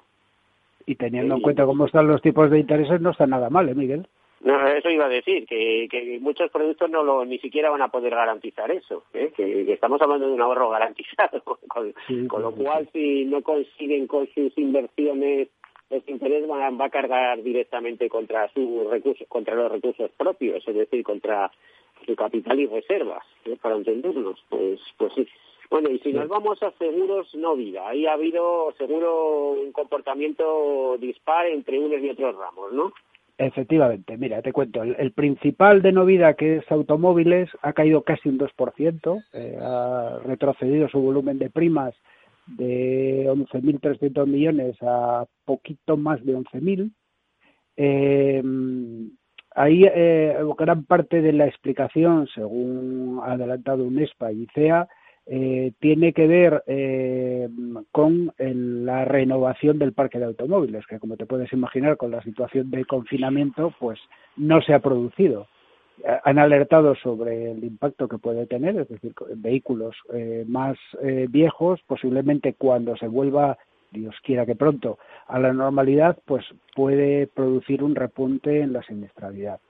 Y 0.86 0.96
teniendo 0.96 1.34
en 1.34 1.40
cuenta 1.40 1.64
cómo 1.64 1.86
están 1.86 2.06
los 2.06 2.20
tipos 2.22 2.50
de 2.50 2.58
intereses, 2.58 3.00
no 3.00 3.10
está 3.10 3.26
nada 3.26 3.50
mal, 3.50 3.68
¿eh, 3.68 3.74
Miguel? 3.74 4.06
No, 4.44 4.66
eso 4.66 4.90
iba 4.90 5.06
a 5.06 5.08
decir, 5.08 5.46
que, 5.46 5.88
que 5.90 6.18
muchos 6.20 6.50
productos 6.50 6.90
no 6.90 7.02
lo, 7.02 7.24
ni 7.24 7.38
siquiera 7.38 7.70
van 7.70 7.80
a 7.80 7.88
poder 7.88 8.14
garantizar 8.14 8.70
eso, 8.70 9.04
¿eh? 9.14 9.32
que, 9.34 9.72
estamos 9.72 10.02
hablando 10.02 10.26
de 10.26 10.34
un 10.34 10.42
ahorro 10.42 10.68
garantizado, 10.68 11.42
con, 11.68 11.94
lo 12.42 12.52
cual 12.52 12.86
si 12.92 13.24
no 13.24 13.40
consiguen 13.42 14.06
con 14.06 14.26
sus 14.34 14.56
inversiones 14.58 15.48
ese 15.90 16.10
interés 16.10 16.48
va, 16.48 16.70
va, 16.70 16.86
a 16.86 16.90
cargar 16.90 17.42
directamente 17.42 18.08
contra 18.08 18.48
sus 18.52 18.88
recursos, 18.90 19.26
contra 19.28 19.54
los 19.54 19.70
recursos 19.70 20.10
propios, 20.16 20.66
es 20.66 20.74
decir, 20.74 21.02
contra 21.04 21.50
su 22.04 22.14
capital 22.16 22.58
y 22.60 22.66
reservas, 22.66 23.24
¿eh? 23.44 23.56
para 23.60 23.76
entendernos, 23.76 24.42
pues, 24.48 24.80
pues 24.96 25.12
sí. 25.14 25.26
Bueno, 25.70 25.90
y 25.90 25.98
si 26.00 26.12
nos 26.12 26.28
vamos 26.28 26.62
a 26.62 26.70
seguros 26.72 27.34
no 27.34 27.56
vida, 27.56 27.88
ahí 27.88 28.06
ha 28.06 28.12
habido 28.12 28.72
seguro 28.76 29.52
un 29.52 29.72
comportamiento 29.72 30.96
dispar 30.98 31.46
entre 31.46 31.78
unos 31.78 32.00
y 32.02 32.10
otros 32.10 32.36
ramos, 32.36 32.72
¿no? 32.72 32.92
Efectivamente, 33.36 34.16
mira, 34.16 34.42
te 34.42 34.52
cuento, 34.52 34.82
el, 34.82 35.10
principal 35.10 35.82
de 35.82 35.90
Novida, 35.90 36.34
que 36.34 36.58
es 36.58 36.70
automóviles, 36.70 37.50
ha 37.62 37.72
caído 37.72 38.02
casi 38.02 38.28
un 38.28 38.38
2%, 38.38 39.24
eh, 39.32 39.58
ha 39.60 40.20
retrocedido 40.24 40.88
su 40.88 41.00
volumen 41.00 41.38
de 41.38 41.50
primas 41.50 41.94
de 42.46 43.26
11.300 43.28 44.26
millones 44.26 44.76
a 44.82 45.26
poquito 45.44 45.96
más 45.96 46.24
de 46.24 46.36
11.000. 46.36 46.92
Eh, 47.76 48.42
ahí 49.54 49.84
eh, 49.84 50.36
gran 50.58 50.84
parte 50.84 51.22
de 51.22 51.32
la 51.32 51.46
explicación, 51.46 52.28
según 52.34 53.20
ha 53.22 53.32
adelantado 53.32 53.84
UNESPA 53.84 54.32
y 54.32 54.42
ICEA, 54.42 54.88
eh, 55.26 55.72
tiene 55.80 56.12
que 56.12 56.26
ver 56.26 56.62
eh, 56.66 57.48
con 57.92 58.32
la 58.36 59.06
renovación 59.06 59.78
del 59.78 59.94
parque 59.94 60.18
de 60.18 60.26
automóviles, 60.26 60.86
que 60.86 60.98
como 60.98 61.16
te 61.16 61.24
puedes 61.24 61.50
imaginar 61.52 61.96
con 61.96 62.10
la 62.10 62.22
situación 62.22 62.70
de 62.70 62.84
confinamiento, 62.84 63.72
pues 63.78 63.98
no 64.36 64.60
se 64.60 64.74
ha 64.74 64.80
producido. 64.80 65.48
Han 66.24 66.38
alertado 66.38 66.94
sobre 66.96 67.52
el 67.52 67.64
impacto 67.64 68.08
que 68.08 68.18
puede 68.18 68.46
tener, 68.46 68.76
es 68.76 68.88
decir, 68.88 69.14
vehículos 69.36 69.96
eh, 70.12 70.44
más 70.46 70.76
viejos, 71.28 71.80
posiblemente 71.86 72.54
cuando 72.54 72.96
se 72.96 73.06
vuelva, 73.06 73.58
Dios 73.90 74.16
quiera 74.22 74.44
que 74.44 74.56
pronto, 74.56 74.98
a 75.28 75.38
la 75.38 75.52
normalidad, 75.52 76.18
pues 76.24 76.44
puede 76.74 77.28
producir 77.28 77.82
un 77.82 77.94
repunte 77.94 78.60
en 78.60 78.72
la 78.72 78.82
siniestralidad 78.82 79.60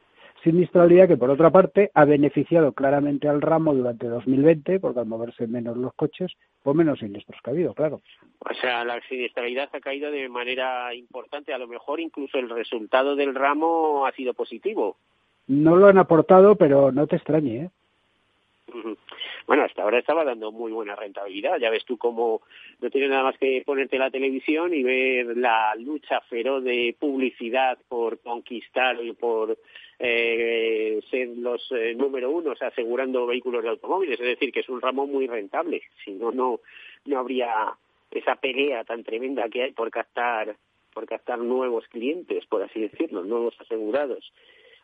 sinistralidad 0.45 1.09
que, 1.09 1.16
por 1.16 1.31
otra 1.31 1.50
parte, 1.50 1.90
ha 1.95 2.04
beneficiado 2.04 2.73
claramente 2.73 3.28
al 3.28 3.40
ramo 3.40 3.75
durante 3.75 4.07
2020, 4.07 4.78
porque 4.78 5.00
al 5.00 5.07
moverse 5.07 5.47
menos 5.47 5.76
los 5.76 5.95
coches, 5.95 6.33
pues 6.62 6.76
menos 6.76 6.99
siniestros 6.99 7.40
que 7.43 7.50
ha 7.50 7.52
habido, 7.52 7.75
claro. 7.75 8.02
O 8.38 8.54
sea, 8.54 8.85
la 8.85 9.00
siniestralidad 9.09 9.71
ha 9.73 9.81
caído 9.81 10.11
de 10.11 10.28
manera 10.28 10.95
importante. 10.95 11.54
A 11.54 11.59
lo 11.59 11.66
mejor 11.66 11.99
incluso 11.99 12.38
el 12.38 12.50
resultado 12.50 13.16
del 13.16 13.35
ramo 13.35 14.07
ha 14.07 14.12
sido 14.12 14.35
positivo. 14.35 14.97
No 15.46 15.76
lo 15.76 15.86
han 15.86 15.98
aportado, 15.98 16.56
pero 16.56 16.92
no 16.92 17.06
te 17.06 17.16
extrañe, 17.16 17.56
¿eh? 17.56 17.70
Bueno, 19.46 19.64
hasta 19.64 19.82
ahora 19.82 19.98
estaba 19.98 20.24
dando 20.24 20.50
muy 20.52 20.72
buena 20.72 20.96
rentabilidad. 20.96 21.58
Ya 21.58 21.70
ves 21.70 21.84
tú 21.84 21.98
cómo 21.98 22.42
no 22.80 22.90
tienes 22.90 23.10
nada 23.10 23.24
más 23.24 23.38
que 23.38 23.62
ponerte 23.64 23.98
la 23.98 24.10
televisión 24.10 24.72
y 24.72 24.82
ver 24.82 25.36
la 25.36 25.74
lucha 25.76 26.20
feroz 26.22 26.64
de 26.64 26.96
publicidad 26.98 27.78
por 27.88 28.20
conquistar 28.20 28.96
y 29.04 29.12
por 29.12 29.58
eh, 29.98 31.00
ser 31.10 31.28
los 31.36 31.70
eh, 31.72 31.94
número 31.94 32.30
unos 32.30 32.60
asegurando 32.62 33.26
vehículos 33.26 33.62
de 33.62 33.68
automóviles. 33.68 34.18
Es 34.18 34.26
decir, 34.26 34.50
que 34.50 34.60
es 34.60 34.68
un 34.68 34.80
ramo 34.80 35.06
muy 35.06 35.26
rentable. 35.26 35.82
Si 36.04 36.12
no, 36.12 36.32
no, 36.32 36.60
no 37.04 37.18
habría 37.18 37.74
esa 38.10 38.36
pelea 38.36 38.84
tan 38.84 39.04
tremenda 39.04 39.48
que 39.50 39.64
hay 39.64 39.72
por 39.72 39.90
captar, 39.90 40.56
por 40.94 41.06
captar 41.06 41.38
nuevos 41.38 41.86
clientes, 41.88 42.46
por 42.46 42.62
así 42.62 42.80
decirlo, 42.80 43.24
nuevos 43.24 43.54
asegurados. 43.60 44.32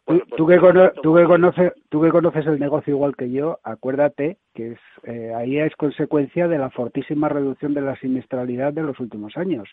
Pues 0.04 0.22
tú, 0.36 0.46
que 0.46 0.58
tú, 1.02 1.14
que 1.14 1.24
conoces, 1.24 1.72
tú 1.88 2.02
que 2.02 2.10
conoces 2.10 2.46
el 2.46 2.58
negocio 2.58 2.94
igual 2.94 3.14
que 3.16 3.30
yo, 3.30 3.60
acuérdate 3.62 4.38
que 4.54 4.72
es, 4.72 4.78
eh, 5.04 5.32
ahí 5.36 5.58
es 5.58 5.74
consecuencia 5.76 6.48
de 6.48 6.58
la 6.58 6.70
fortísima 6.70 7.28
reducción 7.28 7.74
de 7.74 7.82
la 7.82 7.96
siniestralidad 7.96 8.72
de 8.72 8.82
los 8.82 8.98
últimos 8.98 9.36
años. 9.36 9.68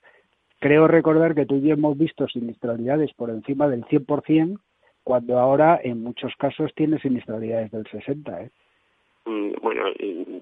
Creo 0.59 0.87
recordar 0.87 1.33
que 1.33 1.45
tú 1.45 1.55
y 1.55 1.61
yo 1.61 1.73
hemos 1.73 1.97
visto 1.97 2.27
siniestralidades 2.27 3.13
por 3.13 3.29
encima 3.29 3.67
del 3.67 3.85
100%, 3.85 4.59
cuando 5.03 5.39
ahora 5.39 5.79
en 5.83 6.03
muchos 6.03 6.33
casos 6.37 6.71
tiene 6.75 6.99
siniestralidades 6.99 7.71
del 7.71 7.85
60%. 7.85 8.41
¿eh? 8.41 8.51
Mm, 9.27 9.51
bueno, 9.61 9.83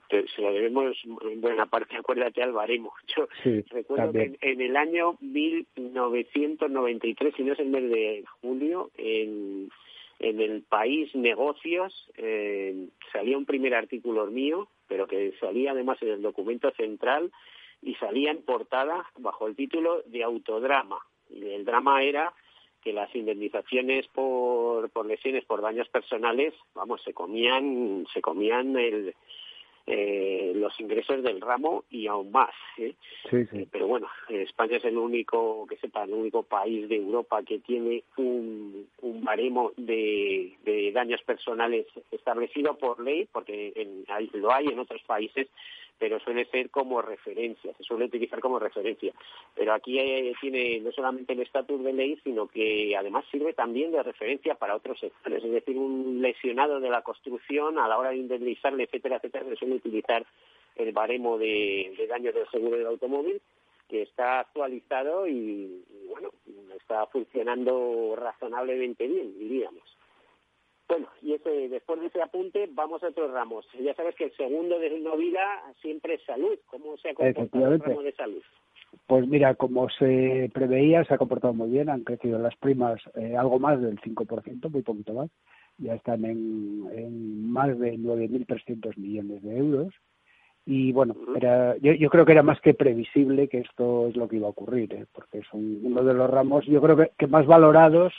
se 0.10 0.42
lo 0.42 0.54
debemos 0.54 0.96
en 1.24 1.42
buena 1.42 1.66
parte, 1.66 1.98
acuérdate, 1.98 2.44
al 2.44 2.52
baremo. 2.52 2.94
Yo 3.16 3.28
recuerdo 3.72 4.14
que 4.14 4.38
en, 4.40 4.62
el 4.62 4.78
año 4.78 5.18
1993, 5.22 7.34
si 7.36 7.44
no 7.44 7.54
es 7.54 7.60
el 7.60 7.70
mes 7.70 7.90
de 7.90 8.24
julio, 8.42 8.92
en, 8.96 9.72
en 10.20 10.40
el 10.40 10.62
país 10.62 11.16
Negocios 11.16 12.12
eh, 12.18 12.90
salía 13.12 13.40
un 13.40 13.46
primer 13.46 13.74
artículo 13.74 14.28
mío, 14.28 14.68
pero 14.88 15.08
que 15.08 15.34
salía 15.40 15.72
además 15.72 16.00
en 16.04 16.10
el 16.10 16.22
documento 16.22 16.70
central 16.72 17.32
y 17.82 17.96
salía 17.96 18.30
en 18.30 18.44
portada 18.44 19.10
bajo 19.18 19.48
el 19.48 19.56
título 19.56 20.04
de 20.06 20.24
autodrama. 20.24 21.00
Y 21.32 21.44
el 21.50 21.66
drama 21.66 22.04
era 22.04 22.32
que 22.86 22.94
las 22.94 23.14
indemnizaciones 23.16 24.08
por, 24.10 24.92
por 24.92 25.08
lesiones 25.08 25.44
por 25.46 25.60
daños 25.60 25.90
personales, 25.90 26.54
vamos, 26.76 27.02
se 27.04 27.14
comían, 27.14 28.06
se 28.14 28.22
comían 28.22 28.78
el, 28.78 29.16
eh, 29.88 30.54
los 30.56 30.80
ingresos 30.80 31.24
del 31.24 31.42
ramo 31.42 31.84
y 31.90 32.06
aún 32.06 32.32
más. 32.32 32.54
¿eh? 32.78 32.94
Sí, 33.28 33.44
sí. 33.48 33.58
Eh, 33.58 33.68
pero 33.72 33.88
bueno, 33.88 34.08
España 34.30 34.78
es 34.78 34.86
el 34.86 34.98
único, 35.00 35.66
que 35.68 35.78
sepa, 35.78 36.04
el 36.04 36.14
único 36.14 36.44
país 36.44 36.88
de 36.88 36.98
Europa 36.98 37.42
que 37.42 37.58
tiene 37.58 38.04
un, 38.18 38.88
un 39.02 39.24
baremo 39.24 39.72
de, 39.78 40.54
de 40.64 40.92
daños 40.92 41.24
personales 41.24 41.88
establecido 42.12 42.78
por 42.78 43.00
ley, 43.00 43.28
porque 43.32 43.74
en, 43.76 44.06
lo 44.40 44.54
hay 44.54 44.68
en 44.68 44.78
otros 44.78 45.02
países, 45.08 45.48
pero 45.98 46.20
suele 46.20 46.46
ser 46.46 46.70
como 46.70 47.02
referencia, 47.02 47.74
se 47.74 47.84
suele 47.84 48.06
utilizar 48.06 48.40
como 48.40 48.60
referencia. 48.60 49.14
Pero 49.56 49.74
aquí 49.74 50.00
eh, 50.00 50.34
tiene 50.42 50.80
no 50.82 50.92
solamente 50.92 51.34
el 51.34 51.42
estatus 51.42 51.84
de 51.84 51.94
ley, 51.94 52.20
sino 52.24 52.48
que 52.48 52.96
además 52.98 53.26
sirve 53.32 53.54
también 53.54 53.92
de 53.92 54.04
referencia 54.04 54.56
para 54.56 54.76
otros 54.76 55.00
sectores. 55.00 55.44
Es 55.44 55.52
decir, 55.52 55.78
un 55.78 56.22
lesionado 56.22 56.80
de 56.80 56.90
la 56.90 57.02
construcción, 57.02 57.80
a 57.80 57.88
la 57.88 57.98
hora 57.98 58.10
de 58.10 58.18
indemnizarle, 58.18 58.84
etcétera, 58.84 59.18
etcétera, 59.18 59.46
se 59.50 59.56
suele 59.56 59.76
utilizar 59.76 60.26
el 60.76 60.92
baremo 60.92 61.38
de, 61.38 61.94
de 61.98 62.08
daños 62.08 62.34
del 62.34 62.50
seguro 62.50 62.78
del 62.78 62.88
automóvil 62.88 63.42
que 63.88 64.02
está 64.02 64.40
actualizado 64.40 65.28
y, 65.28 65.84
bueno, 66.10 66.32
está 66.76 67.06
funcionando 67.08 68.16
razonablemente 68.16 69.08
bien, 69.08 69.38
diríamos. 69.38 69.84
Bueno, 70.88 71.08
y 71.22 71.34
ese, 71.34 71.70
después 71.70 72.00
de 72.00 72.08
ese 72.08 72.22
apunte 72.22 72.70
vamos 72.72 73.04
a 73.04 73.08
otros 73.08 73.32
ramos. 73.32 73.66
Ya 73.80 73.96
sabes 73.96 74.16
que 74.16 74.26
el 74.26 74.36
segundo 74.36 74.78
de 74.78 74.90
vida 74.90 75.64
siempre 75.82 76.16
es 76.16 76.24
salud. 76.26 76.58
¿Cómo 76.68 76.96
se 76.98 77.10
ha 77.10 77.14
comportado 77.16 77.74
el 77.74 77.80
ramo 77.80 78.04
de 78.04 78.12
salud? 78.14 78.44
Pues 79.08 79.28
mira, 79.28 79.56
como 79.56 79.90
se 79.90 80.50
preveía, 80.54 81.04
se 81.04 81.14
ha 81.14 81.18
comportado 81.18 81.54
muy 81.54 81.70
bien. 81.70 81.90
Han 81.90 82.04
crecido 82.04 82.38
las 82.38 82.56
primas 82.58 83.02
eh, 83.16 83.36
algo 83.36 83.60
más 83.60 83.82
del 83.82 84.00
5%, 84.00 84.70
muy 84.70 84.84
poquito 84.84 85.14
más. 85.14 85.30
Ya 85.78 85.96
están 85.96 86.24
en, 86.24 86.88
en 86.94 87.52
más 87.52 87.78
de 87.80 87.98
9.300 87.98 88.96
millones 88.98 89.42
de 89.42 89.58
euros. 89.58 89.94
Y 90.68 90.92
bueno, 90.94 91.16
era, 91.36 91.78
yo, 91.78 91.94
yo, 91.94 92.10
creo 92.10 92.26
que 92.26 92.32
era 92.32 92.42
más 92.42 92.60
que 92.62 92.74
previsible 92.74 93.48
que 93.48 93.60
esto 93.60 94.08
es 94.08 94.16
lo 94.16 94.28
que 94.28 94.38
iba 94.38 94.48
a 94.48 94.52
ocurrir, 94.52 94.92
¿eh? 94.94 95.06
porque 95.14 95.40
es 95.40 95.46
uno 95.54 96.04
de 96.04 96.14
los 96.16 96.28
ramos, 96.28 96.66
yo 96.66 96.82
creo 96.82 96.98
que, 96.98 97.12
que 97.20 97.28
más 97.28 97.46
valorados 97.46 98.14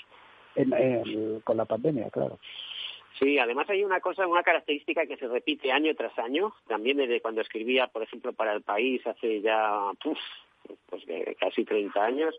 con 1.45 1.57
la 1.57 1.65
pandemia, 1.65 2.11
claro. 2.11 2.39
Sí, 3.19 3.39
además 3.39 3.69
hay 3.71 3.83
una 3.83 4.01
cosa, 4.01 4.27
una 4.27 4.43
característica 4.43 5.07
que 5.07 5.17
se 5.17 5.29
repite 5.29 5.73
año 5.73 5.95
tras 5.95 6.19
año, 6.19 6.53
también 6.67 6.99
desde 6.99 7.21
cuando 7.21 7.41
escribía, 7.41 7.87
por 7.87 8.03
ejemplo, 8.03 8.33
para 8.33 8.53
el 8.53 8.63
país 8.63 9.07
hace 9.07 9.41
ya 9.41 9.91
pues 10.91 11.03
casi 11.39 11.65
30 11.65 12.05
años, 12.05 12.35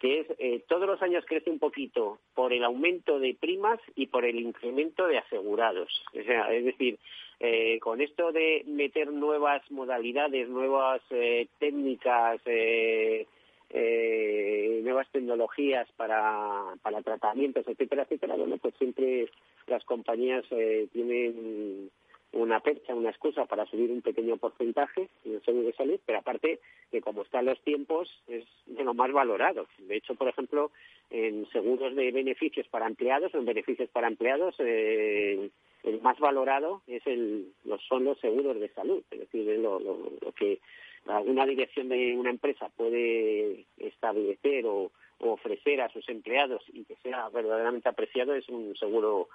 que 0.00 0.20
es 0.20 0.26
eh, 0.38 0.64
todos 0.68 0.86
los 0.86 1.02
años 1.02 1.24
crece 1.26 1.50
un 1.50 1.58
poquito 1.58 2.18
por 2.34 2.52
el 2.52 2.64
aumento 2.64 3.18
de 3.18 3.36
primas 3.38 3.78
y 3.94 4.06
por 4.06 4.24
el 4.24 4.40
incremento 4.40 5.06
de 5.06 5.18
asegurados. 5.18 5.90
O 6.18 6.22
sea, 6.24 6.52
es 6.52 6.64
decir, 6.64 6.98
eh, 7.40 7.78
con 7.80 8.00
esto 8.00 8.32
de 8.32 8.64
meter 8.66 9.12
nuevas 9.12 9.62
modalidades, 9.70 10.48
nuevas 10.48 11.00
eh, 11.10 11.46
técnicas, 11.58 12.40
eh, 12.46 13.26
eh, 13.70 14.80
nuevas 14.82 15.08
tecnologías 15.10 15.88
para, 15.96 16.74
para 16.82 17.02
tratamientos, 17.02 17.66
etcétera, 17.66 18.02
etcétera, 18.02 18.34
bueno, 18.36 18.56
pues 18.58 18.74
siempre 18.76 19.28
las 19.66 19.84
compañías 19.84 20.44
eh, 20.50 20.88
tienen 20.92 21.90
una 22.32 22.60
percha, 22.60 22.94
una 22.94 23.10
excusa 23.10 23.46
para 23.46 23.66
subir 23.66 23.90
un 23.90 24.02
pequeño 24.02 24.36
porcentaje 24.36 25.08
en 25.24 25.34
el 25.34 25.44
seguro 25.44 25.66
de 25.66 25.72
salud, 25.72 25.98
pero 26.04 26.18
aparte 26.18 26.60
que 26.90 27.00
como 27.00 27.22
están 27.22 27.46
los 27.46 27.60
tiempos 27.62 28.08
es 28.28 28.44
de 28.66 28.84
lo 28.84 28.94
más 28.94 29.10
valorado. 29.12 29.66
De 29.78 29.96
hecho, 29.96 30.14
por 30.14 30.28
ejemplo, 30.28 30.70
en 31.10 31.48
seguros 31.50 31.94
de 31.94 32.10
beneficios 32.12 32.68
para 32.68 32.86
empleados 32.86 33.34
o 33.34 33.38
en 33.38 33.46
beneficios 33.46 33.88
para 33.90 34.08
empleados, 34.08 34.54
eh, 34.58 35.50
el 35.84 36.00
más 36.02 36.18
valorado 36.18 36.82
es 36.86 37.06
el, 37.06 37.52
son 37.88 38.04
los 38.04 38.18
seguros 38.18 38.60
de 38.60 38.68
salud, 38.70 39.02
es 39.10 39.20
decir, 39.20 39.58
lo, 39.58 39.78
lo, 39.80 40.32
que 40.32 40.60
alguna 41.06 41.46
dirección 41.46 41.88
de 41.88 42.16
una 42.16 42.30
empresa 42.30 42.68
puede 42.76 43.66
establecer 43.78 44.66
o, 44.66 44.90
ofrecer 45.20 45.80
a 45.80 45.88
sus 45.88 46.08
empleados 46.08 46.62
y 46.72 46.84
que 46.84 46.94
sea 47.02 47.28
verdaderamente 47.30 47.88
apreciado 47.88 48.36
es 48.36 48.48
un 48.48 48.76
seguro 48.76 49.28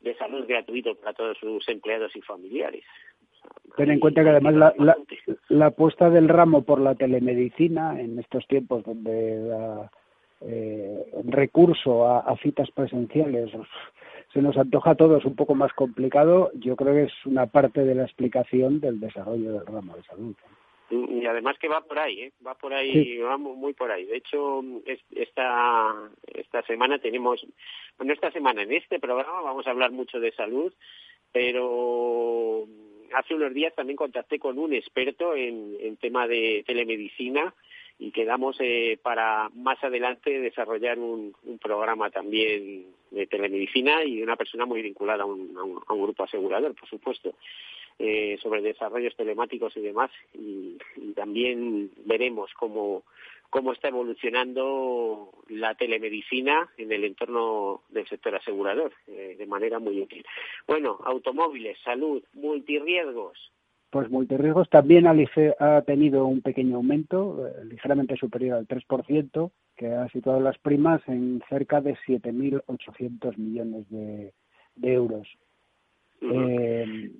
de 0.00 0.14
salud 0.14 0.46
gratuito 0.46 0.94
para 0.94 1.12
todos 1.12 1.36
sus 1.38 1.68
empleados 1.68 2.14
y 2.14 2.20
familiares. 2.20 2.84
Ten 3.76 3.90
en 3.90 3.98
cuenta 3.98 4.22
que 4.22 4.30
además 4.30 4.54
la, 4.54 4.74
la, 4.78 4.96
la, 5.48 5.66
apuesta 5.66 6.08
del 6.08 6.28
ramo 6.28 6.62
por 6.62 6.80
la 6.80 6.94
telemedicina 6.94 8.00
en 8.00 8.20
estos 8.20 8.46
tiempos 8.46 8.84
donde 8.84 9.38
la, 9.38 9.90
eh, 10.46 11.06
recurso 11.24 12.06
a, 12.06 12.36
citas 12.42 12.70
presenciales 12.70 13.50
se 14.32 14.42
nos 14.42 14.56
antoja 14.58 14.90
a 14.90 14.94
todos 14.94 15.24
un 15.24 15.36
poco 15.36 15.54
más 15.54 15.72
complicado, 15.72 16.50
yo 16.54 16.76
creo 16.76 16.92
que 16.92 17.04
es 17.04 17.12
una 17.24 17.46
parte 17.46 17.84
de 17.84 17.94
la 17.94 18.02
explicación 18.02 18.78
del 18.80 19.00
desarrollo 19.00 19.52
del 19.52 19.66
ramo 19.66 19.96
de 19.96 20.02
salud. 20.02 20.34
Y 20.94 21.26
además 21.26 21.58
que 21.58 21.68
va 21.68 21.80
por 21.80 21.98
ahí, 21.98 22.22
¿eh? 22.22 22.32
va 22.46 22.54
por 22.54 22.72
ahí, 22.72 23.18
va 23.18 23.36
muy 23.36 23.72
por 23.72 23.90
ahí. 23.90 24.04
De 24.04 24.16
hecho, 24.16 24.62
esta, 25.14 25.94
esta 26.26 26.62
semana 26.62 26.98
tenemos, 26.98 27.46
bueno, 27.98 28.12
esta 28.12 28.30
semana 28.30 28.62
en 28.62 28.72
este 28.72 28.98
programa 28.98 29.40
vamos 29.40 29.66
a 29.66 29.70
hablar 29.70 29.90
mucho 29.90 30.20
de 30.20 30.32
salud, 30.32 30.72
pero 31.32 32.66
hace 33.14 33.34
unos 33.34 33.54
días 33.54 33.74
también 33.74 33.96
contacté 33.96 34.38
con 34.38 34.58
un 34.58 34.72
experto 34.72 35.34
en, 35.34 35.76
en 35.80 35.96
tema 35.96 36.26
de 36.26 36.64
telemedicina 36.66 37.54
y 37.98 38.10
quedamos 38.10 38.56
eh, 38.60 38.98
para 39.02 39.48
más 39.54 39.82
adelante 39.82 40.40
desarrollar 40.40 40.98
un, 40.98 41.34
un, 41.44 41.58
programa 41.58 42.10
también 42.10 42.86
de 43.10 43.26
telemedicina 43.26 44.04
y 44.04 44.22
una 44.22 44.36
persona 44.36 44.66
muy 44.66 44.82
vinculada 44.82 45.22
a 45.22 45.26
un, 45.26 45.56
a 45.56 45.92
un, 45.92 46.02
grupo 46.02 46.24
asegurador, 46.24 46.74
por 46.74 46.88
supuesto, 46.88 47.34
eh, 47.98 48.38
sobre 48.42 48.62
desarrollos 48.62 49.16
telemáticos 49.16 49.76
y 49.76 49.80
demás. 49.80 50.10
Y, 50.32 50.78
también 51.14 51.92
veremos 52.04 52.50
cómo, 52.58 53.04
cómo 53.48 53.72
está 53.72 53.88
evolucionando 53.88 55.30
la 55.48 55.74
telemedicina 55.76 56.68
en 56.76 56.90
el 56.90 57.04
entorno 57.04 57.82
del 57.88 58.06
sector 58.08 58.34
asegurador 58.34 58.92
eh, 59.06 59.36
de 59.38 59.46
manera 59.46 59.78
muy 59.78 60.00
útil. 60.00 60.24
Bueno, 60.66 60.98
automóviles, 61.04 61.78
salud, 61.84 62.22
multirriesgos, 62.34 63.52
pues 63.94 64.10
multirriesgos 64.10 64.68
también 64.70 65.06
ha, 65.06 65.82
tenido 65.82 66.26
un 66.26 66.42
pequeño 66.42 66.78
aumento, 66.78 67.46
eh, 67.46 67.64
ligeramente 67.66 68.16
superior 68.16 68.58
al 68.58 68.66
3%, 68.66 69.52
que 69.76 69.86
ha 69.86 70.08
situado 70.08 70.40
las 70.40 70.58
primas 70.58 71.00
en 71.06 71.40
cerca 71.48 71.80
de 71.80 71.94
7.800 72.04 73.36
millones 73.36 73.88
de, 73.90 74.32
euros. 74.82 75.28
Eh, 76.22 77.12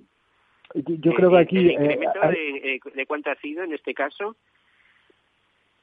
yo 0.75 1.13
creo 1.13 1.31
que 1.31 1.37
aquí... 1.37 1.57
¿El 1.57 1.71
incremento 1.71 2.19
eh, 2.31 2.79
de, 2.93 3.05
cuánto 3.05 3.31
ha 3.31 3.35
sido 3.35 3.63
en 3.63 3.73
este 3.73 3.93
caso? 3.93 4.35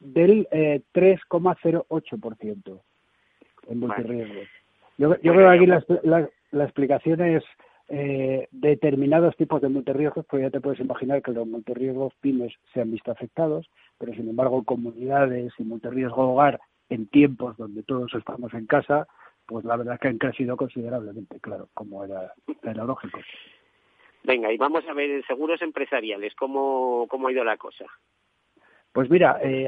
Del 0.00 0.46
3,08% 0.50 2.80
en 3.68 3.78
multirriesgos. 3.78 4.48
Yo, 4.98 5.16
yo 5.20 5.32
creo 5.32 5.48
que 5.48 5.56
aquí 5.56 5.66
la, 5.66 5.82
la, 6.02 6.28
la 6.50 6.64
explicación 6.64 7.22
es 7.22 7.42
eh, 7.88 8.48
determinados 8.52 9.36
tipos 9.36 9.60
de 9.60 9.68
multirriesgos, 9.68 10.24
pues 10.24 10.42
ya 10.42 10.50
te 10.50 10.60
puedes 10.60 10.80
imaginar 10.80 11.20
que 11.20 11.32
los 11.32 11.46
multirriesgos 11.46 12.14
pymes 12.22 12.54
se 12.72 12.80
han 12.80 12.90
visto 12.90 13.10
afectados, 13.10 13.68
pero 13.98 14.14
sin 14.14 14.28
embargo 14.28 14.64
comunidades 14.64 15.52
y 15.58 15.64
multirriesgo 15.64 16.32
hogar 16.32 16.60
en 16.88 17.06
tiempos 17.06 17.56
donde 17.58 17.82
todos 17.82 18.14
estamos 18.14 18.54
en 18.54 18.66
casa, 18.66 19.06
pues 19.44 19.64
la 19.64 19.76
verdad 19.76 19.94
es 19.94 20.00
que 20.00 20.08
han 20.08 20.18
crecido 20.18 20.56
considerablemente, 20.56 21.38
claro, 21.40 21.68
como 21.74 22.04
era, 22.04 22.32
era 22.62 22.84
lógico. 22.84 23.18
Venga, 24.24 24.52
y 24.52 24.56
vamos 24.56 24.84
a 24.88 24.94
ver 24.94 25.24
seguros 25.26 25.60
empresariales, 25.62 26.34
¿cómo, 26.34 27.06
cómo 27.08 27.28
ha 27.28 27.32
ido 27.32 27.44
la 27.44 27.56
cosa? 27.56 27.86
Pues 28.92 29.10
mira, 29.10 29.38
eh, 29.42 29.66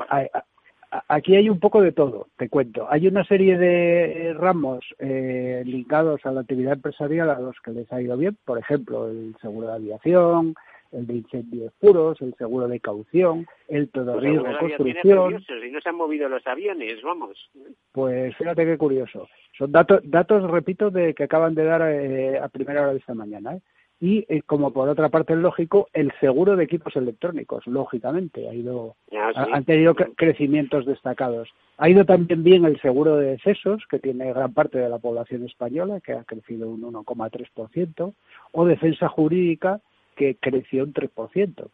aquí 1.08 1.34
hay 1.34 1.48
un 1.48 1.58
poco 1.58 1.80
de 1.80 1.92
todo, 1.92 2.28
te 2.36 2.48
cuento. 2.48 2.86
Hay 2.90 3.06
una 3.06 3.24
serie 3.24 3.58
de 3.58 4.34
ramos 4.34 4.84
eh, 4.98 5.62
linkados 5.64 6.24
a 6.24 6.32
la 6.32 6.42
actividad 6.42 6.74
empresarial 6.74 7.30
a 7.30 7.40
los 7.40 7.56
que 7.60 7.72
les 7.72 7.92
ha 7.92 8.00
ido 8.00 8.16
bien, 8.16 8.36
por 8.44 8.58
ejemplo, 8.58 9.08
el 9.08 9.34
seguro 9.40 9.68
de 9.68 9.74
aviación, 9.74 10.54
el 10.92 11.06
de 11.06 11.14
incendios 11.14 11.72
puros, 11.80 12.20
el 12.20 12.34
seguro 12.34 12.68
de 12.68 12.80
caución, 12.80 13.46
el 13.68 13.88
todo 13.90 14.20
riesgo 14.20 14.46
de 14.46 14.58
construcción. 14.58 15.42
Y 15.66 15.70
no 15.70 15.80
se 15.80 15.88
han 15.88 15.96
movido 15.96 16.28
los 16.28 16.46
aviones, 16.46 17.02
vamos. 17.02 17.50
Pues 17.92 18.36
fíjate 18.36 18.64
qué 18.64 18.78
curioso. 18.78 19.28
Son 19.58 19.72
datos, 19.72 20.00
datos 20.04 20.48
repito, 20.50 20.90
de 20.90 21.14
que 21.14 21.24
acaban 21.24 21.54
de 21.54 21.64
dar 21.64 21.82
eh, 21.82 22.38
a 22.38 22.48
primera 22.48 22.82
hora 22.82 22.92
de 22.92 22.98
esta 22.98 23.14
mañana. 23.14 23.56
¿eh? 23.56 23.60
Y 24.00 24.24
eh, 24.28 24.42
como 24.42 24.72
por 24.72 24.88
otra 24.88 25.08
parte 25.08 25.34
es 25.34 25.38
lógico 25.38 25.88
el 25.92 26.12
seguro 26.20 26.56
de 26.56 26.64
equipos 26.64 26.94
electrónicos 26.96 27.66
lógicamente 27.66 28.48
ha 28.48 28.54
ido 28.54 28.96
han 29.34 29.64
tenido 29.64 29.94
crecimientos 29.94 30.84
destacados. 30.84 31.48
Ha 31.78 31.88
ido 31.88 32.04
también 32.04 32.42
bien 32.44 32.64
el 32.64 32.80
seguro 32.80 33.16
de 33.16 33.32
decesos 33.32 33.82
que 33.88 33.98
tiene 33.98 34.32
gran 34.32 34.52
parte 34.52 34.78
de 34.78 34.88
la 34.88 34.98
población 34.98 35.44
española 35.44 36.00
que 36.00 36.12
ha 36.12 36.24
crecido 36.24 36.68
un 36.68 36.82
1,3% 36.82 38.14
o 38.52 38.64
defensa 38.66 39.08
jurídica 39.08 39.80
que 40.16 40.36
creció 40.36 40.84
un 40.84 40.92
3% 40.92 41.68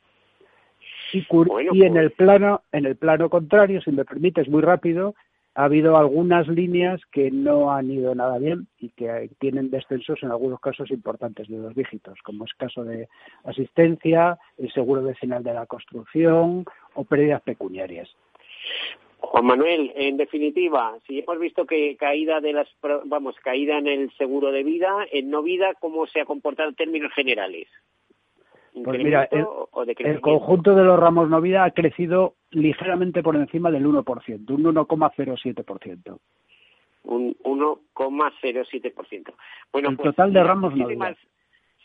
y, 1.12 1.26
y 1.72 1.82
en 1.82 1.96
el 1.96 2.10
pues 2.10 2.16
plano 2.16 2.62
en 2.72 2.86
el 2.86 2.96
plano 2.96 3.28
contrario 3.28 3.80
si 3.82 3.90
me 3.90 4.04
permites 4.04 4.48
muy 4.48 4.62
rápido 4.62 5.14
ha 5.54 5.64
habido 5.64 5.96
algunas 5.96 6.46
líneas 6.48 7.00
que 7.12 7.30
no 7.30 7.72
han 7.72 7.90
ido 7.90 8.14
nada 8.14 8.38
bien 8.38 8.68
y 8.78 8.90
que 8.90 9.30
tienen 9.38 9.70
descensos 9.70 10.22
en 10.22 10.30
algunos 10.30 10.60
casos 10.60 10.90
importantes 10.90 11.48
de 11.48 11.58
dos 11.58 11.74
dígitos, 11.74 12.18
como 12.22 12.44
es 12.44 12.54
caso 12.54 12.84
de 12.84 13.08
asistencia, 13.44 14.38
el 14.58 14.72
seguro 14.72 15.02
vecinal 15.02 15.42
de 15.42 15.54
la 15.54 15.66
construcción 15.66 16.64
o 16.94 17.04
pérdidas 17.04 17.42
pecuniarias. 17.42 18.08
Juan 19.18 19.44
Manuel, 19.44 19.92
en 19.96 20.16
definitiva, 20.16 20.96
si 21.06 21.18
hemos 21.18 21.38
visto 21.38 21.66
que 21.66 21.96
caída 21.96 22.40
de 22.40 22.52
las, 22.52 22.68
vamos, 23.04 23.36
caída 23.36 23.78
en 23.78 23.86
el 23.86 24.10
seguro 24.16 24.50
de 24.50 24.62
vida, 24.62 25.06
en 25.12 25.30
no 25.30 25.42
vida, 25.42 25.74
¿cómo 25.78 26.06
se 26.06 26.20
ha 26.20 26.24
comportado 26.24 26.70
en 26.70 26.74
términos 26.74 27.12
generales? 27.12 27.68
Pues 28.72 29.02
mira, 29.02 29.28
el, 29.30 30.20
conjunto 30.20 30.74
de 30.74 30.84
los 30.84 30.98
ramos 30.98 31.28
no 31.28 31.40
vida 31.40 31.64
ha 31.64 31.70
crecido 31.72 32.34
ligeramente 32.50 33.22
por 33.22 33.36
encima 33.36 33.70
del 33.70 33.86
1%, 33.86 34.50
un 34.50 34.64
1,07%. 34.64 36.18
Un 37.04 37.34
1,07%. 37.42 39.34
Bueno, 39.72 39.90
el 39.90 39.96
pues 39.96 40.06
total 40.10 40.32
de 40.32 40.44
ramos 40.44 40.76
no 40.76 40.86
vida. 40.86 41.16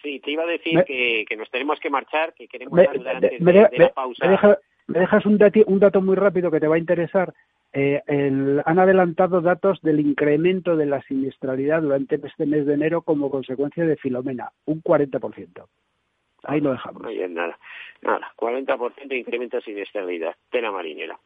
Sí, 0.02 0.20
te 0.20 0.32
iba 0.32 0.44
a 0.44 0.48
decir 0.48 0.84
que, 0.86 1.26
nos 1.36 1.50
tenemos 1.50 1.80
que 1.80 1.90
marchar, 1.90 2.34
que 2.34 2.48
queremos 2.48 2.80
saludar 2.86 3.16
antes 3.16 3.44
de, 3.44 3.70
la 3.78 3.90
pausa. 3.90 4.58
Me, 4.88 5.00
dejas 5.00 5.26
un, 5.26 5.40
un 5.66 5.80
dato 5.80 6.02
muy 6.02 6.16
rápido 6.16 6.52
que 6.52 6.60
te 6.60 6.68
va 6.68 6.76
a 6.76 6.80
interesar. 6.80 7.34
Eh, 7.74 8.02
han 8.66 8.80
adelantado 8.80 9.42
datos 9.42 9.82
del 9.82 10.00
incremento 10.00 10.78
de 10.78 10.86
la 10.86 11.02
siniestralidad 11.02 11.82
durante 11.82 12.16
este 12.24 12.46
mes 12.46 12.66
de 12.66 12.76
enero 12.76 13.02
como 13.02 13.30
consecuencia 13.30 13.86
de 13.86 13.98
Filomena, 13.98 14.52
un 14.66 14.82
40%. 14.82 15.66
Ahí 16.48 16.62
lo 16.62 16.72
dejamos. 16.72 17.02
No 17.02 17.10
hay 17.10 17.28
nada. 17.30 17.58
Nada, 18.02 18.32
40% 18.38 19.08
de 19.08 19.18
incremento 19.18 19.60
sin 19.62 19.78
estabilidad. 19.80 20.36
Pena 20.52 20.72
marinera. 20.72 21.20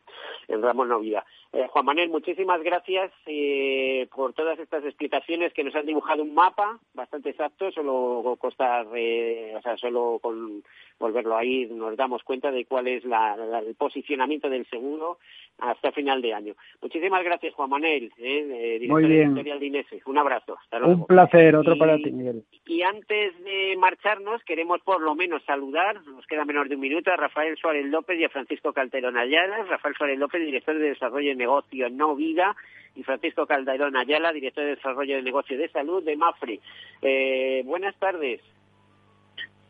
En 0.48 0.62
Ramos 0.62 0.88
Novida. 0.88 1.26
Eh, 1.52 1.68
Juan 1.70 1.86
Manuel, 1.86 2.10
muchísimas 2.10 2.62
gracias 2.62 3.12
eh, 3.26 4.08
por 4.16 4.34
todas 4.34 4.58
estas 4.60 4.86
explicaciones 4.86 5.52
que 5.54 5.64
nos 5.64 5.76
han 5.76 5.86
dibujado 5.86 6.24
un 6.24 6.34
mapa 6.34 6.80
bastante 6.94 7.32
exacto. 7.32 7.72
Solo 7.72 8.38
costar, 8.40 8.88
eh, 8.96 9.54
o 9.58 9.62
sea, 9.62 9.76
solo 9.78 10.20
con 10.22 10.64
volverlo 11.00 11.38
a 11.38 11.44
ir 11.44 11.72
nos 11.72 11.96
damos 11.96 12.24
cuenta 12.24 12.52
de 12.52 12.66
cuál 12.66 12.88
es 12.88 13.04
el 13.06 13.76
posicionamiento 13.76 14.50
del 14.50 14.68
seguro 14.68 15.18
hasta 15.60 15.92
final 15.92 16.22
de 16.22 16.34
año. 16.34 16.54
Muchísimas 16.82 17.24
gracias, 17.24 17.54
Juan 17.54 17.70
Manuel, 17.70 18.12
eh, 18.18 18.78
director 18.80 19.12
editorial 19.12 19.60
de 19.60 19.66
Inese. 19.66 20.02
Un 20.06 20.18
abrazo. 20.18 20.58
Hasta 20.62 20.80
luego. 20.80 20.94
Un 20.94 21.06
placer, 21.06 21.56
otro 21.56 21.78
para 21.78 21.98
ti, 21.98 22.12
Miguel. 22.12 22.44
Y 22.66 22.82
antes 22.82 23.44
de 23.44 23.76
marcharnos, 23.78 24.44
queremos 24.44 24.80
por 24.82 25.02
lo 25.10 25.16
menos 25.16 25.44
saludar, 25.44 26.02
nos 26.06 26.26
queda 26.28 26.46
menos 26.46 26.70
de 26.70 26.76
un 26.76 26.82
minuto, 26.82 27.12
a 27.12 27.16
Rafael 27.16 27.58
Suárez 27.58 27.86
López 27.88 28.20
y 28.20 28.26
a 28.26 28.30
Francisco 28.30 28.74
Calderón 28.74 29.18
Ayala. 29.18 29.64
Rafael 29.64 29.96
Suárez 29.96 30.20
López, 30.20 30.40
director 30.40 30.78
de 30.78 30.90
Desarrollo 30.90 31.30
de 31.30 31.36
Negocio 31.36 31.90
No 31.90 32.16
Vida, 32.16 32.56
y 32.96 33.04
Francisco 33.04 33.48
Calderón 33.48 33.98
Ayala, 33.98 34.32
director 34.32 34.64
de 34.64 34.76
Desarrollo 34.76 35.16
de 35.16 35.24
Negocio 35.24 35.58
de 35.58 35.68
Salud 35.70 36.04
de 36.04 36.16
MAFRE. 36.16 36.60
Eh, 37.02 37.64
buenas 37.66 37.98
tardes. 37.98 38.42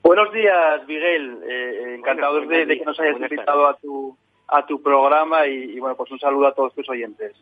Buenos 0.03 0.31
días, 0.33 0.85
Miguel. 0.87 1.39
Eh, 1.47 1.95
encantado 1.97 2.41
de, 2.41 2.67
que 2.67 2.85
nos 2.85 2.99
hayas 2.99 3.19
invitado 3.19 3.67
a 3.67 3.77
tu, 3.77 4.17
a 4.47 4.65
tu 4.65 4.81
programa 4.81 5.47
y, 5.47 5.75
y, 5.75 5.79
bueno, 5.79 5.95
pues 5.95 6.11
un 6.11 6.19
saludo 6.19 6.47
a 6.47 6.53
todos 6.53 6.73
tus 6.73 6.89
oyentes. 6.89 7.33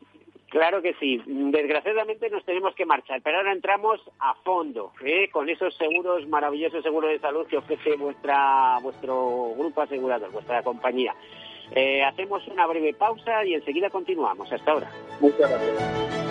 Claro 0.57 0.81
que 0.81 0.95
sí. 0.95 1.21
Desgraciadamente 1.27 2.31
nos 2.31 2.43
tenemos 2.43 2.73
que 2.73 2.83
marchar, 2.83 3.21
pero 3.21 3.37
ahora 3.37 3.51
entramos 3.51 4.01
a 4.17 4.33
fondo 4.43 4.91
¿eh? 5.05 5.29
con 5.29 5.47
esos 5.49 5.77
seguros, 5.77 6.27
maravillosos 6.27 6.81
seguros 6.81 7.11
de 7.11 7.19
salud 7.19 7.45
que 7.45 7.57
ofrece 7.57 7.95
vuestra, 7.95 8.79
vuestro 8.81 9.51
grupo 9.55 9.81
asegurador, 9.81 10.31
vuestra 10.31 10.63
compañía. 10.63 11.13
Eh, 11.75 12.03
hacemos 12.03 12.47
una 12.47 12.65
breve 12.65 12.95
pausa 12.95 13.45
y 13.45 13.53
enseguida 13.53 13.91
continuamos. 13.91 14.51
Hasta 14.51 14.71
ahora. 14.71 14.89
Muchas 15.19 15.47
gracias. 15.47 16.26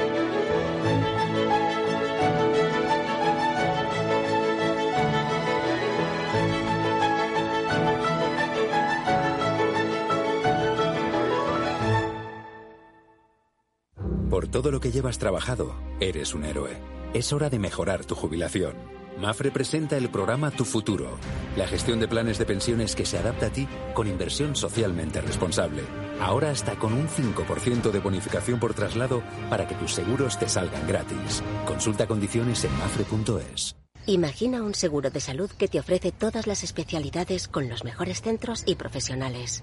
Por 14.31 14.49
todo 14.49 14.73
lo 14.73 14.81
que 14.81 14.91
llevas 14.91 15.19
trabajado, 15.19 15.77
eres 16.01 16.35
un 16.35 16.45
héroe. 16.45 16.77
Es 17.15 17.33
hora 17.33 17.49
de 17.49 17.61
mejorar 17.61 18.05
tu 18.05 18.17
jubilación. 18.17 18.75
Mafre 19.21 19.53
presenta 19.53 19.97
el 19.97 20.11
programa 20.11 20.51
Tu 20.51 20.65
Futuro, 20.65 21.17
la 21.57 21.69
gestión 21.69 22.01
de 22.01 22.09
planes 22.09 22.37
de 22.37 22.45
pensiones 22.45 22.97
que 22.97 23.07
se 23.07 23.19
adapta 23.19 23.47
a 23.47 23.51
ti 23.51 23.69
con 23.95 24.09
inversión 24.09 24.57
socialmente 24.57 25.21
responsable. 25.21 25.83
Ahora 26.21 26.51
hasta 26.51 26.75
con 26.75 26.93
un 26.93 27.07
5% 27.07 27.93
de 27.93 27.99
bonificación 28.01 28.59
por 28.59 28.75
traslado 28.75 29.23
para 29.49 29.69
que 29.69 29.77
tus 29.77 29.93
seguros 29.93 30.39
te 30.41 30.49
salgan 30.49 30.89
gratis. 30.89 31.43
Consulta 31.65 32.09
condiciones 32.09 32.65
en 32.65 32.77
mafre.es. 32.79 33.77
Imagina 34.07 34.63
un 34.63 34.75
seguro 34.75 35.11
de 35.11 35.21
salud 35.21 35.51
que 35.51 35.69
te 35.69 35.79
ofrece 35.79 36.11
todas 36.11 36.49
las 36.49 36.65
especialidades 36.65 37.47
con 37.47 37.69
los 37.69 37.85
mejores 37.85 38.23
centros 38.23 38.65
y 38.67 38.75
profesionales. 38.75 39.63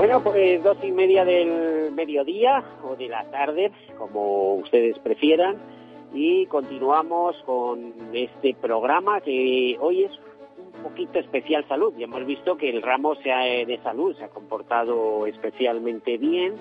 Bueno, 0.00 0.22
pues 0.22 0.62
dos 0.64 0.78
y 0.82 0.92
media 0.92 1.26
del 1.26 1.92
mediodía 1.92 2.64
o 2.82 2.96
de 2.96 3.06
la 3.06 3.30
tarde, 3.30 3.70
como 3.98 4.54
ustedes 4.54 4.98
prefieran, 5.00 5.58
y 6.14 6.46
continuamos 6.46 7.36
con 7.44 7.92
este 8.14 8.54
programa 8.54 9.20
que 9.20 9.76
hoy 9.78 10.04
es 10.04 10.12
un 10.56 10.84
poquito 10.84 11.18
especial 11.18 11.68
salud. 11.68 11.92
Ya 11.98 12.04
hemos 12.04 12.24
visto 12.24 12.56
que 12.56 12.70
el 12.70 12.80
ramo 12.80 13.14
de 13.14 13.78
salud 13.82 14.16
se 14.16 14.24
ha 14.24 14.28
comportado 14.28 15.26
especialmente 15.26 16.16
bien, 16.16 16.54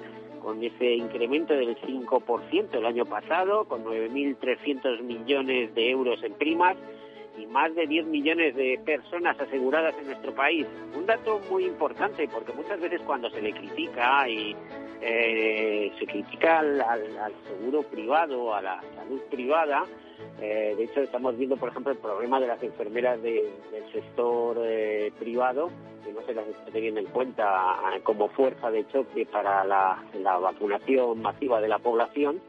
con 0.44 0.62
ese 0.62 0.96
incremento 0.96 1.54
del 1.54 1.78
5% 1.78 2.74
el 2.74 2.86
año 2.86 3.06
pasado, 3.06 3.64
con 3.70 3.86
9.300 3.86 5.02
millones 5.04 5.74
de 5.76 5.90
euros 5.90 6.22
en 6.24 6.34
primas 6.34 6.76
y 7.40 7.48
más 7.48 7.74
de 7.76 7.88
10 7.88 8.06
millones 8.08 8.56
de 8.56 8.80
personas 8.86 9.40
aseguradas 9.40 9.96
en 10.00 10.08
nuestro 10.08 10.34
país. 10.34 10.68
Un 10.96 11.06
dato 11.06 11.40
muy 11.50 11.66
importante 11.66 12.28
porque 12.28 12.54
muchas 12.54 12.80
veces 12.80 13.02
cuando 13.06 13.30
se 13.30 13.42
le 13.42 13.54
critica 13.54 14.28
y 14.28 14.56
eh, 15.02 15.92
se 15.98 16.06
critica 16.06 16.60
al, 16.60 17.34
seguro 17.48 17.84
privado, 17.84 18.54
a 18.54 18.62
la 18.62 18.82
salud 18.96 19.22
privada, 19.30 19.86
eh, 20.42 20.74
de 20.78 20.84
hecho 20.84 21.02
estamos 21.02 21.38
viendo 21.38 21.56
por 21.56 21.70
ejemplo 21.70 21.94
el 21.94 21.98
problema 21.98 22.40
de 22.40 22.48
las 22.48 22.62
enfermeras 22.62 23.22
del 23.22 23.52
sector 23.94 24.58
eh, 24.62 25.12
privado, 25.18 25.70
que 26.04 26.12
no 26.12 26.22
se 26.24 26.34
las 26.34 26.48
está 26.48 26.72
teniendo 26.72 27.00
en 27.00 27.08
cuenta 27.08 27.80
como 28.04 28.30
fuerza 28.30 28.70
de 28.72 28.86
choque 28.88 29.26
para 29.26 29.64
la 29.64 30.38
vacunación 30.38 31.22
masiva 31.22 31.62
de 31.62 31.68
la 31.70 31.80
población 31.80 32.42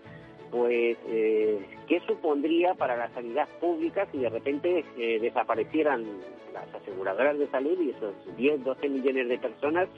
pues 0.51 0.97
eh, 1.07 1.65
¿qué 1.87 2.01
supondría 2.07 2.75
para 2.75 2.97
la 2.97 3.09
sanidad 3.11 3.49
pública 3.61 4.07
si 4.11 4.19
de 4.19 4.29
repente 4.29 4.85
eh, 4.99 5.19
desaparecieran 5.21 6.05
las 6.53 6.75
aseguradoras 6.75 7.39
de 7.39 7.49
salud 7.49 7.79
y 7.81 7.91
esos 7.91 8.15
10, 8.37 8.65
12 8.65 8.89
millones 8.89 9.29
de 9.29 9.39
personas 9.39 9.89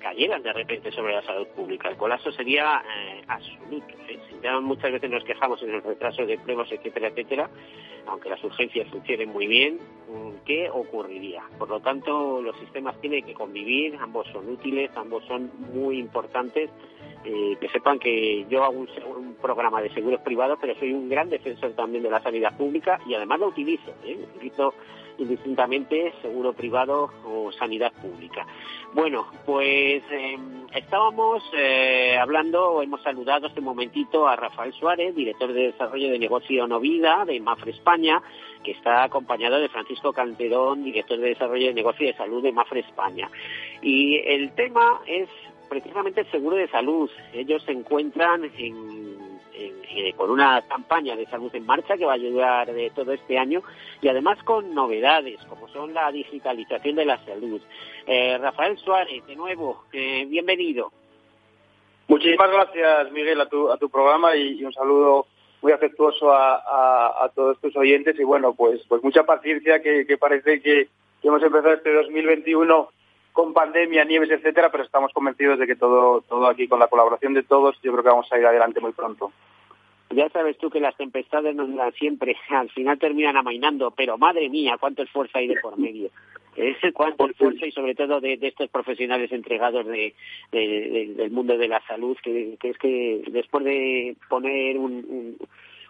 cayeran 0.00 0.42
de 0.42 0.52
repente 0.52 0.90
sobre 0.90 1.14
la 1.14 1.22
salud 1.22 1.46
pública? 1.48 1.88
El 1.88 1.96
colapso 1.96 2.32
sería 2.32 2.82
eh, 2.82 3.22
absoluto. 3.28 3.94
Ya 4.42 4.58
muchas 4.58 4.90
veces 4.90 5.08
nos 5.08 5.22
quejamos 5.22 5.62
en 5.62 5.74
el 5.74 5.82
retraso 5.82 6.26
de 6.26 6.38
pruebas, 6.38 6.70
etcétera, 6.72 7.08
etcétera, 7.08 7.48
aunque 8.06 8.28
las 8.28 8.42
urgencias 8.42 8.88
funcionen 8.88 9.28
muy 9.28 9.46
bien, 9.46 9.78
¿qué 10.44 10.68
ocurriría? 10.68 11.44
Por 11.56 11.68
lo 11.68 11.78
tanto, 11.78 12.42
los 12.42 12.58
sistemas 12.58 13.00
tienen 13.00 13.24
que 13.24 13.34
convivir, 13.34 13.96
ambos 14.00 14.26
son 14.32 14.48
útiles, 14.48 14.90
ambos 14.96 15.24
son 15.26 15.52
muy 15.72 15.98
importantes 16.00 16.70
eh, 17.24 17.56
que 17.60 17.68
sepan 17.68 17.98
que 17.98 18.46
yo 18.48 18.64
hago 18.64 18.80
un, 18.80 19.36
programa 19.42 19.82
de 19.82 19.92
seguros 19.92 20.20
privados, 20.20 20.58
pero 20.60 20.74
soy 20.76 20.92
un 20.92 21.08
gran 21.08 21.28
defensor 21.28 21.72
también 21.72 22.04
de 22.04 22.10
la 22.10 22.22
sanidad 22.22 22.56
pública 22.56 23.00
y 23.06 23.14
además 23.14 23.40
lo 23.40 23.48
utilizo. 23.48 23.92
¿eh? 24.04 24.24
Utilizo 24.36 24.74
indistintamente 25.18 26.12
seguro 26.22 26.52
privado 26.52 27.10
o 27.24 27.52
sanidad 27.52 27.92
pública. 28.00 28.46
Bueno, 28.94 29.26
pues 29.46 30.02
em, 30.10 30.66
estábamos 30.74 31.42
eh, 31.56 32.16
hablando, 32.18 32.82
hemos 32.82 33.02
saludado 33.02 33.46
este 33.46 33.60
momentito 33.60 34.28
a 34.28 34.36
Rafael 34.36 34.72
Suárez, 34.72 35.14
director 35.14 35.52
de 35.52 35.72
desarrollo 35.72 36.10
de 36.10 36.18
negocio 36.18 36.66
Novida 36.66 37.24
de 37.24 37.40
Mafre 37.40 37.72
España, 37.72 38.22
que 38.62 38.72
está 38.72 39.04
acompañado 39.04 39.60
de 39.60 39.68
Francisco 39.68 40.12
Calderón, 40.12 40.84
director 40.84 41.18
de 41.18 41.28
desarrollo 41.30 41.68
de 41.68 41.74
negocio 41.74 42.06
de 42.06 42.14
salud 42.14 42.42
de 42.42 42.52
Mafre 42.52 42.80
España. 42.80 43.30
Y 43.80 44.18
el 44.18 44.52
tema 44.54 45.00
es 45.06 45.28
precisamente 45.72 46.20
el 46.20 46.30
seguro 46.30 46.56
de 46.56 46.68
salud. 46.68 47.10
Ellos 47.32 47.62
se 47.64 47.72
encuentran 47.72 48.44
eh, 48.44 50.12
con 50.18 50.30
una 50.30 50.60
campaña 50.68 51.16
de 51.16 51.24
salud 51.24 51.50
en 51.54 51.64
marcha 51.64 51.96
que 51.96 52.04
va 52.04 52.12
a 52.12 52.16
ayudar 52.16 52.70
de 52.70 52.90
todo 52.90 53.12
este 53.12 53.38
año 53.38 53.62
y 54.02 54.08
además 54.08 54.36
con 54.42 54.74
novedades 54.74 55.40
como 55.48 55.68
son 55.68 55.94
la 55.94 56.12
digitalización 56.12 56.96
de 56.96 57.06
la 57.06 57.16
salud. 57.24 57.62
Eh, 58.06 58.36
Rafael 58.36 58.76
Suárez, 58.76 59.26
de 59.26 59.34
nuevo, 59.34 59.84
eh, 59.94 60.26
bienvenido. 60.26 60.92
Muchísimas 62.06 62.50
gracias, 62.50 63.10
Miguel, 63.10 63.40
a 63.40 63.48
tu, 63.48 63.70
a 63.70 63.78
tu 63.78 63.88
programa 63.88 64.36
y, 64.36 64.62
un 64.62 64.74
saludo 64.74 65.26
muy 65.62 65.72
afectuoso 65.72 66.34
a, 66.34 67.30
todos 67.34 67.58
tus 67.62 67.74
oyentes 67.76 68.20
y 68.20 68.24
bueno, 68.24 68.52
pues, 68.52 68.82
pues 68.88 69.02
mucha 69.02 69.24
paciencia 69.24 69.80
que, 69.80 70.18
parece 70.18 70.60
que, 70.60 70.88
que 71.22 71.28
hemos 71.28 71.42
empezado 71.42 71.72
este 71.72 71.94
2021 71.94 72.90
con 73.32 73.52
pandemia, 73.52 74.04
nieves, 74.04 74.30
etcétera, 74.30 74.70
pero 74.70 74.84
estamos 74.84 75.12
convencidos 75.12 75.58
de 75.58 75.66
que 75.66 75.76
todo, 75.76 76.20
todo 76.22 76.46
aquí, 76.46 76.68
con 76.68 76.78
la 76.78 76.88
colaboración 76.88 77.34
de 77.34 77.42
todos, 77.42 77.76
yo 77.82 77.92
creo 77.92 78.02
que 78.02 78.10
vamos 78.10 78.32
a 78.32 78.38
ir 78.38 78.46
adelante 78.46 78.80
muy 78.80 78.92
pronto. 78.92 79.32
Ya 80.10 80.28
sabes 80.28 80.58
tú 80.58 80.68
que 80.68 80.80
las 80.80 80.96
tempestades 80.96 81.54
nos 81.54 81.74
dan 81.74 81.92
siempre, 81.94 82.36
al 82.50 82.70
final 82.70 82.98
terminan 82.98 83.36
amainando, 83.36 83.90
pero 83.90 84.18
madre 84.18 84.48
mía, 84.48 84.76
cuánto 84.78 85.02
esfuerzo 85.02 85.38
hay 85.38 85.48
de 85.48 85.60
por 85.60 85.78
medio. 85.78 86.10
Es 86.54 86.76
cuánto 86.94 87.26
esfuerzo 87.26 87.64
y 87.64 87.72
sobre 87.72 87.94
todo 87.94 88.20
de, 88.20 88.38
estos 88.42 88.68
profesionales 88.68 89.32
entregados 89.32 89.86
de, 89.86 90.14
del 90.50 91.30
mundo 91.30 91.56
de 91.56 91.68
la 91.68 91.80
salud, 91.86 92.16
que, 92.22 92.58
es 92.60 92.78
que 92.78 93.22
después 93.28 93.64
de 93.64 94.16
poner 94.28 94.76
un 94.76 95.36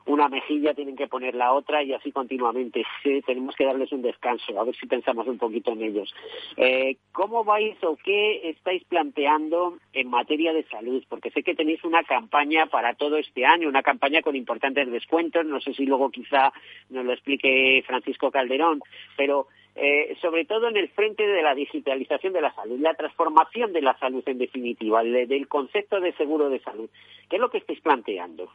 una 0.07 0.29
mejilla 0.29 0.75
tienen 0.75 0.97
que 0.97 1.07
poner 1.07 1.35
la 1.35 1.53
otra 1.53 1.83
y 1.83 1.93
así 1.93 2.13
continuamente. 2.13 2.85
tenemos 3.27 3.55
que 3.57 3.65
darles 3.65 3.93
un 3.93 4.03
descanso, 4.03 4.59
a 4.59 4.65
ver 4.65 4.75
si 4.77 4.87
pensamos 4.87 5.27
un 5.27 5.39
poquito 5.39 5.73
en 5.73 5.83
ellos. 5.83 6.15
Eh, 6.57 6.97
¿Cómo 7.13 7.45
vais 7.45 7.77
o 7.85 7.97
qué 7.97 8.51
estáis 8.51 8.85
planteando 8.85 9.79
en 9.93 10.09
materia 10.09 10.53
de 10.53 10.65
salud? 10.65 11.05
Porque 11.09 11.31
sé 11.31 11.43
que 11.43 11.55
tenéis 11.55 11.85
una 11.85 12.03
campaña 12.05 12.67
para 12.67 12.95
todo 12.95 13.17
este 13.17 13.45
año, 13.45 13.69
una 13.69 13.83
campaña 13.83 14.23
con 14.23 14.37
importantes 14.37 14.91
descuentos, 14.91 15.45
no 15.47 15.61
sé 15.61 15.75
si 15.75 15.87
luego 15.87 16.11
quizá 16.11 16.53
nos 16.91 17.05
lo 17.05 17.13
explique 17.13 17.83
Francisco 17.87 18.31
Calderón, 18.31 18.81
pero 19.17 19.47
eh, 19.75 20.17
sobre 20.21 20.45
todo 20.45 20.69
en 20.69 20.77
el 20.77 20.89
frente 20.91 21.27
de 21.27 21.43
la 21.43 21.55
digitalización 21.55 22.35
de 22.35 22.43
la 22.43 22.55
salud, 22.55 22.79
la 22.79 22.95
transformación 22.95 23.73
de 23.73 23.81
la 23.81 23.99
salud 23.99 24.23
en 24.27 24.39
definitiva, 24.39 25.03
del 25.03 25.49
concepto 25.49 26.01
de 26.01 26.13
seguro 26.13 26.51
de 26.51 26.61
salud. 26.61 26.91
¿Qué 27.31 27.37
es 27.37 27.41
lo 27.41 27.51
que 27.51 27.59
estáis 27.59 27.81
planteando? 27.81 28.51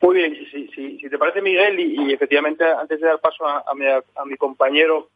Muy 0.00 0.14
bien, 0.14 0.46
si, 0.52 0.68
si, 0.68 1.08
te 1.08 1.18
parece 1.18 1.42
Miguel, 1.42 1.80
y, 1.80 2.12
efectivamente 2.12 2.64
antes 2.64 3.00
de 3.00 3.06
dar 3.06 3.20
paso 3.20 3.46
a, 3.46 3.74
mi, 3.74 4.36
compañero 4.36 5.08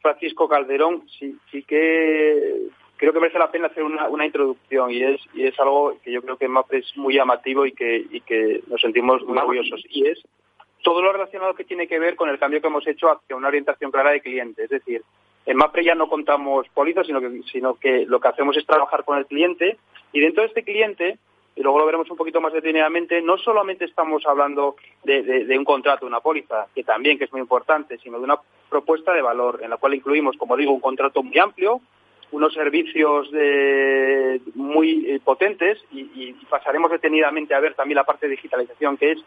Francisco 0.00 0.48
Calderón, 0.48 1.06
sí, 1.18 1.36
sí 1.50 1.62
que 1.62 2.68
creo 2.96 3.12
que 3.12 3.20
merece 3.20 3.38
la 3.38 3.50
pena 3.50 3.66
hacer 3.66 3.82
una, 3.82 4.24
introducción 4.24 4.90
y 4.90 5.02
es, 5.02 5.20
y 5.34 5.46
es 5.46 5.58
algo 5.60 5.98
que 6.02 6.10
yo 6.10 6.22
creo 6.22 6.38
que 6.38 6.48
MAPRE 6.48 6.78
es 6.78 6.96
muy 6.96 7.14
llamativo 7.14 7.66
y 7.66 7.72
que, 7.72 8.06
y 8.10 8.20
que 8.22 8.62
nos 8.68 8.80
sentimos 8.80 9.22
muy 9.24 9.36
orgullosos. 9.36 9.82
Y 9.90 10.06
es 10.06 10.22
todo 10.82 11.02
lo 11.02 11.12
relacionado 11.12 11.54
que 11.54 11.64
tiene 11.64 11.86
que 11.86 11.98
ver 11.98 12.16
con 12.16 12.30
el 12.30 12.38
cambio 12.38 12.60
que 12.60 12.68
hemos 12.68 12.86
hecho 12.86 13.10
hacia 13.10 13.36
una 13.36 13.48
orientación 13.48 13.90
clara 13.90 14.10
de 14.10 14.22
cliente. 14.22 14.64
Es 14.64 14.70
decir, 14.70 15.02
en 15.44 15.56
MAPRE 15.56 15.84
ya 15.84 15.94
no 15.94 16.08
contamos 16.08 16.66
pólizas, 16.70 17.06
sino 17.06 17.20
que, 17.20 17.42
sino 17.52 17.74
que 17.74 18.06
lo 18.06 18.20
que 18.20 18.28
hacemos 18.28 18.56
es 18.56 18.64
trabajar 18.64 19.04
con 19.04 19.18
el 19.18 19.26
cliente 19.26 19.76
y 20.12 20.20
dentro 20.20 20.42
de 20.42 20.48
este 20.48 20.62
cliente 20.62 21.18
y 21.56 21.62
luego 21.62 21.78
lo 21.78 21.86
veremos 21.86 22.10
un 22.10 22.16
poquito 22.16 22.40
más 22.40 22.52
detenidamente, 22.52 23.22
no 23.22 23.38
solamente 23.38 23.84
estamos 23.84 24.24
hablando 24.26 24.76
de, 25.04 25.54
un 25.56 25.64
contrato, 25.64 26.06
una 26.06 26.20
póliza, 26.20 26.66
que 26.74 26.82
también 26.82 27.16
que 27.18 27.24
es 27.24 27.32
muy 27.32 27.40
importante, 27.40 27.98
sino 27.98 28.18
de 28.18 28.24
una 28.24 28.38
propuesta 28.68 29.12
de 29.12 29.22
valor 29.22 29.60
en 29.62 29.70
la 29.70 29.76
cual 29.76 29.94
incluimos, 29.94 30.36
como 30.36 30.56
digo, 30.56 30.72
un 30.72 30.80
contrato 30.80 31.22
muy 31.22 31.38
amplio, 31.38 31.80
unos 32.32 32.52
servicios 32.52 33.30
muy 34.56 35.06
eh, 35.08 35.20
potentes 35.22 35.78
y, 35.92 36.32
pasaremos 36.48 36.90
detenidamente 36.90 37.54
a 37.54 37.60
ver 37.60 37.74
también 37.74 37.96
la 37.96 38.04
parte 38.04 38.26
de 38.26 38.32
digitalización 38.32 38.96
que 38.96 39.12
es 39.12 39.18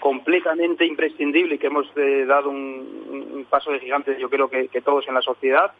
completamente 0.00 0.84
imprescindible 0.84 1.54
y 1.54 1.58
que 1.58 1.68
hemos 1.68 1.86
eh, 1.96 2.24
dado 2.26 2.50
un, 2.50 3.46
paso 3.48 3.70
de 3.70 3.80
gigante, 3.80 4.16
yo 4.18 4.30
creo 4.30 4.48
que 4.48 4.80
todos 4.82 5.06
en 5.06 5.14
la 5.14 5.22
sociedad 5.22 5.72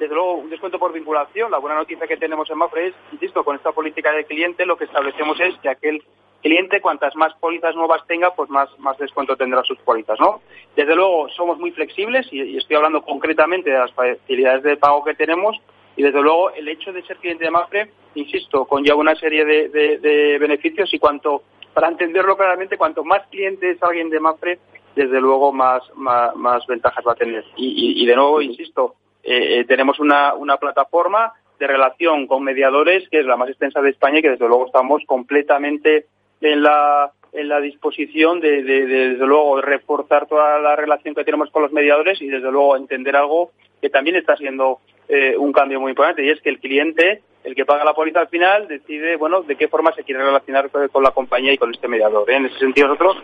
desde 0.00 0.14
luego, 0.14 0.36
un 0.36 0.48
descuento 0.48 0.78
por 0.78 0.94
vinculación. 0.94 1.50
La 1.50 1.58
buena 1.58 1.76
noticia 1.76 2.06
que 2.06 2.16
tenemos 2.16 2.48
en 2.50 2.56
Mafre 2.56 2.88
es, 2.88 2.94
insisto, 3.12 3.44
con 3.44 3.54
esta 3.54 3.70
política 3.72 4.10
de 4.12 4.24
cliente 4.24 4.64
lo 4.64 4.78
que 4.78 4.84
establecemos 4.84 5.38
es 5.40 5.54
que 5.58 5.68
aquel 5.68 6.02
cliente, 6.40 6.80
cuantas 6.80 7.14
más 7.16 7.34
pólizas 7.34 7.76
nuevas 7.76 8.06
tenga, 8.06 8.34
pues 8.34 8.48
más, 8.48 8.70
más 8.78 8.96
descuento 8.96 9.36
tendrá 9.36 9.62
sus 9.62 9.78
pólizas, 9.80 10.18
¿no? 10.18 10.40
Desde 10.74 10.96
luego, 10.96 11.28
somos 11.28 11.58
muy 11.58 11.70
flexibles 11.72 12.26
y, 12.32 12.56
estoy 12.56 12.76
hablando 12.76 13.02
concretamente 13.02 13.68
de 13.68 13.78
las 13.78 13.92
facilidades 13.92 14.62
de 14.62 14.78
pago 14.78 15.04
que 15.04 15.14
tenemos 15.14 15.60
y 15.96 16.02
desde 16.02 16.22
luego 16.22 16.50
el 16.52 16.66
hecho 16.68 16.94
de 16.94 17.02
ser 17.02 17.18
cliente 17.18 17.44
de 17.44 17.50
Mafre, 17.50 17.90
insisto, 18.14 18.64
conlleva 18.64 18.96
una 18.96 19.14
serie 19.16 19.44
de, 19.44 20.38
beneficios 20.40 20.94
y 20.94 20.98
cuanto, 20.98 21.42
para 21.74 21.88
entenderlo 21.88 22.38
claramente, 22.38 22.78
cuanto 22.78 23.04
más 23.04 23.26
cliente 23.28 23.72
es 23.72 23.82
alguien 23.82 24.08
de 24.08 24.18
Mafre, 24.18 24.58
desde 24.96 25.20
luego 25.20 25.52
más, 25.52 25.82
más, 25.94 26.66
ventajas 26.66 27.04
va 27.06 27.12
a 27.12 27.16
tener. 27.16 27.44
y 27.56 28.06
de 28.06 28.16
nuevo, 28.16 28.40
insisto, 28.40 28.94
eh, 29.22 29.60
eh, 29.60 29.64
tenemos 29.64 30.00
una, 30.00 30.34
una 30.34 30.56
plataforma 30.56 31.32
de 31.58 31.66
relación 31.66 32.26
con 32.26 32.42
mediadores 32.42 33.08
que 33.10 33.20
es 33.20 33.26
la 33.26 33.36
más 33.36 33.48
extensa 33.48 33.82
de 33.82 33.90
España 33.90 34.18
y 34.18 34.22
que 34.22 34.30
desde 34.30 34.48
luego 34.48 34.66
estamos 34.66 35.02
completamente 35.06 36.06
en 36.40 36.62
la, 36.62 37.12
en 37.32 37.48
la 37.48 37.60
disposición 37.60 38.40
de, 38.40 38.62
desde 38.62 39.26
luego 39.26 39.60
reforzar 39.60 40.26
toda 40.26 40.58
la 40.58 40.74
relación 40.74 41.14
que 41.14 41.24
tenemos 41.24 41.50
con 41.50 41.62
los 41.62 41.72
mediadores 41.72 42.20
y 42.22 42.28
desde 42.28 42.50
luego 42.50 42.76
entender 42.76 43.14
algo 43.14 43.50
que 43.80 43.90
también 43.90 44.16
está 44.16 44.36
siendo 44.36 44.78
eh, 45.08 45.36
un 45.36 45.52
cambio 45.52 45.80
muy 45.80 45.90
importante 45.90 46.24
y 46.24 46.30
es 46.30 46.40
que 46.40 46.48
el 46.48 46.60
cliente 46.60 47.22
el 47.44 47.54
que 47.54 47.64
paga 47.64 47.84
la 47.84 47.94
póliza 47.94 48.20
al 48.20 48.28
final 48.28 48.68
decide, 48.68 49.16
bueno, 49.16 49.42
de 49.42 49.56
qué 49.56 49.68
forma 49.68 49.94
se 49.94 50.04
quiere 50.04 50.22
relacionar 50.22 50.70
con 50.70 51.02
la 51.02 51.10
compañía 51.10 51.52
y 51.52 51.58
con 51.58 51.72
este 51.72 51.88
mediador. 51.88 52.30
¿eh? 52.30 52.36
En 52.36 52.46
ese 52.46 52.58
sentido, 52.58 52.88
nosotros 52.88 53.16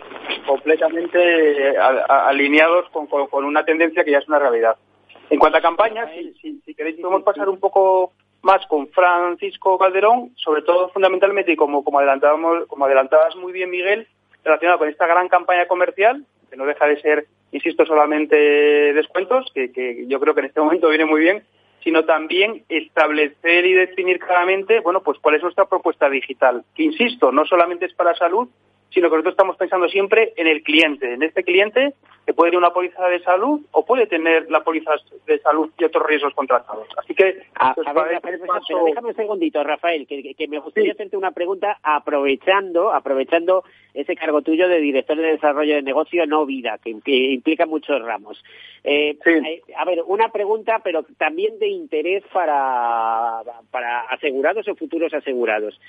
completamente 0.45 1.77
alineados 1.77 2.89
con, 2.89 3.45
una 3.45 3.63
tendencia 3.63 4.03
que 4.03 4.11
ya 4.11 4.17
es 4.17 4.27
una 4.27 4.39
realidad. 4.39 4.75
En 5.29 5.39
cuanto 5.39 5.57
a 5.57 5.61
campañas, 5.61 6.09
si, 6.41 6.61
si, 6.63 6.73
queréis 6.73 6.97
podemos 6.99 7.23
pasar 7.23 7.49
un 7.49 7.59
poco 7.59 8.13
más 8.41 8.65
con 8.67 8.87
Francisco 8.89 9.77
Calderón, 9.77 10.31
sobre 10.35 10.61
todo 10.61 10.89
fundamentalmente, 10.89 11.51
y 11.51 11.55
como, 11.55 11.83
como, 11.83 11.99
adelantábamos, 11.99 12.65
como 12.67 12.85
adelantabas 12.85 13.35
muy 13.35 13.51
bien, 13.51 13.69
Miguel, 13.69 14.07
relacionado 14.43 14.79
con 14.79 14.89
esta 14.89 15.07
gran 15.07 15.27
campaña 15.27 15.67
comercial, 15.67 16.25
que 16.49 16.55
no 16.55 16.65
deja 16.65 16.87
de 16.87 17.01
ser, 17.01 17.25
insisto, 17.51 17.85
solamente 17.85 18.35
descuentos, 18.93 19.51
que, 19.53 19.71
que 19.71 20.05
yo 20.07 20.19
creo 20.19 20.33
que 20.33 20.41
en 20.41 20.47
este 20.47 20.61
momento 20.61 20.87
viene 20.87 21.05
muy 21.05 21.19
bien, 21.21 21.43
sino 21.83 22.05
también 22.05 22.63
establecer 22.69 23.65
y 23.65 23.73
definir 23.73 24.19
claramente, 24.19 24.79
bueno, 24.79 25.01
pues 25.01 25.19
cuál 25.19 25.35
es 25.35 25.43
nuestra 25.43 25.65
propuesta 25.65 26.09
digital, 26.09 26.63
que 26.75 26.83
insisto, 26.83 27.31
no 27.31 27.45
solamente 27.45 27.85
es 27.85 27.93
para 27.93 28.15
salud, 28.15 28.47
sino 28.89 29.09
que 29.09 29.15
nosotros 29.15 29.33
estamos 29.33 29.57
pensando 29.57 29.87
siempre 29.89 30.33
en 30.37 30.47
el 30.47 30.63
cliente, 30.63 31.13
en 31.13 31.23
este 31.23 31.43
cliente 31.43 31.93
que 32.27 32.33
puede 32.33 32.51
tener 32.51 32.59
una 32.59 32.73
póliza 32.73 33.07
de 33.07 33.21
salud 33.21 33.61
o 33.71 33.85
puede 33.85 34.05
tener 34.05 34.51
la 34.51 34.61
póliza 34.61 34.91
de 35.25 35.39
salud 35.39 35.71
y 35.77 35.85
otros 35.85 36.05
riesgos 36.05 36.33
contratados. 36.33 36.85
Así 36.97 37.15
que... 37.15 37.43
A, 37.55 37.73
ver, 37.73 38.15
Rafael, 38.15 38.41
déjame 38.85 39.09
un 39.09 39.15
segundito, 39.15 39.63
Rafael, 39.63 40.05
que, 40.05 40.47
me 40.49 40.59
gustaría 40.59 40.91
hacerte 40.91 41.15
una 41.15 41.31
pregunta 41.31 41.79
aprovechando, 41.81 42.91
aprovechando 42.91 43.63
ese 43.93 44.13
cargo 44.17 44.41
tuyo 44.41 44.67
de 44.67 44.79
director 44.79 45.15
de 45.15 45.31
desarrollo 45.31 45.75
de 45.75 45.81
negocio 45.81 46.25
no 46.25 46.45
vida, 46.45 46.77
que, 46.83 46.89
implica 46.89 47.65
muchos 47.65 48.01
ramos. 48.01 48.43
Eh, 48.83 49.17
eh, 49.25 49.61
a 49.77 49.85
ver, 49.85 50.03
una 50.05 50.29
pregunta, 50.29 50.81
pero 50.83 51.03
también 51.17 51.57
de 51.59 51.69
interés 51.69 52.23
para, 52.33 53.41
para 53.71 54.01
asegurados 54.01 54.67
o 54.67 54.75
futuros 54.75 55.13
asegurados. 55.13 55.79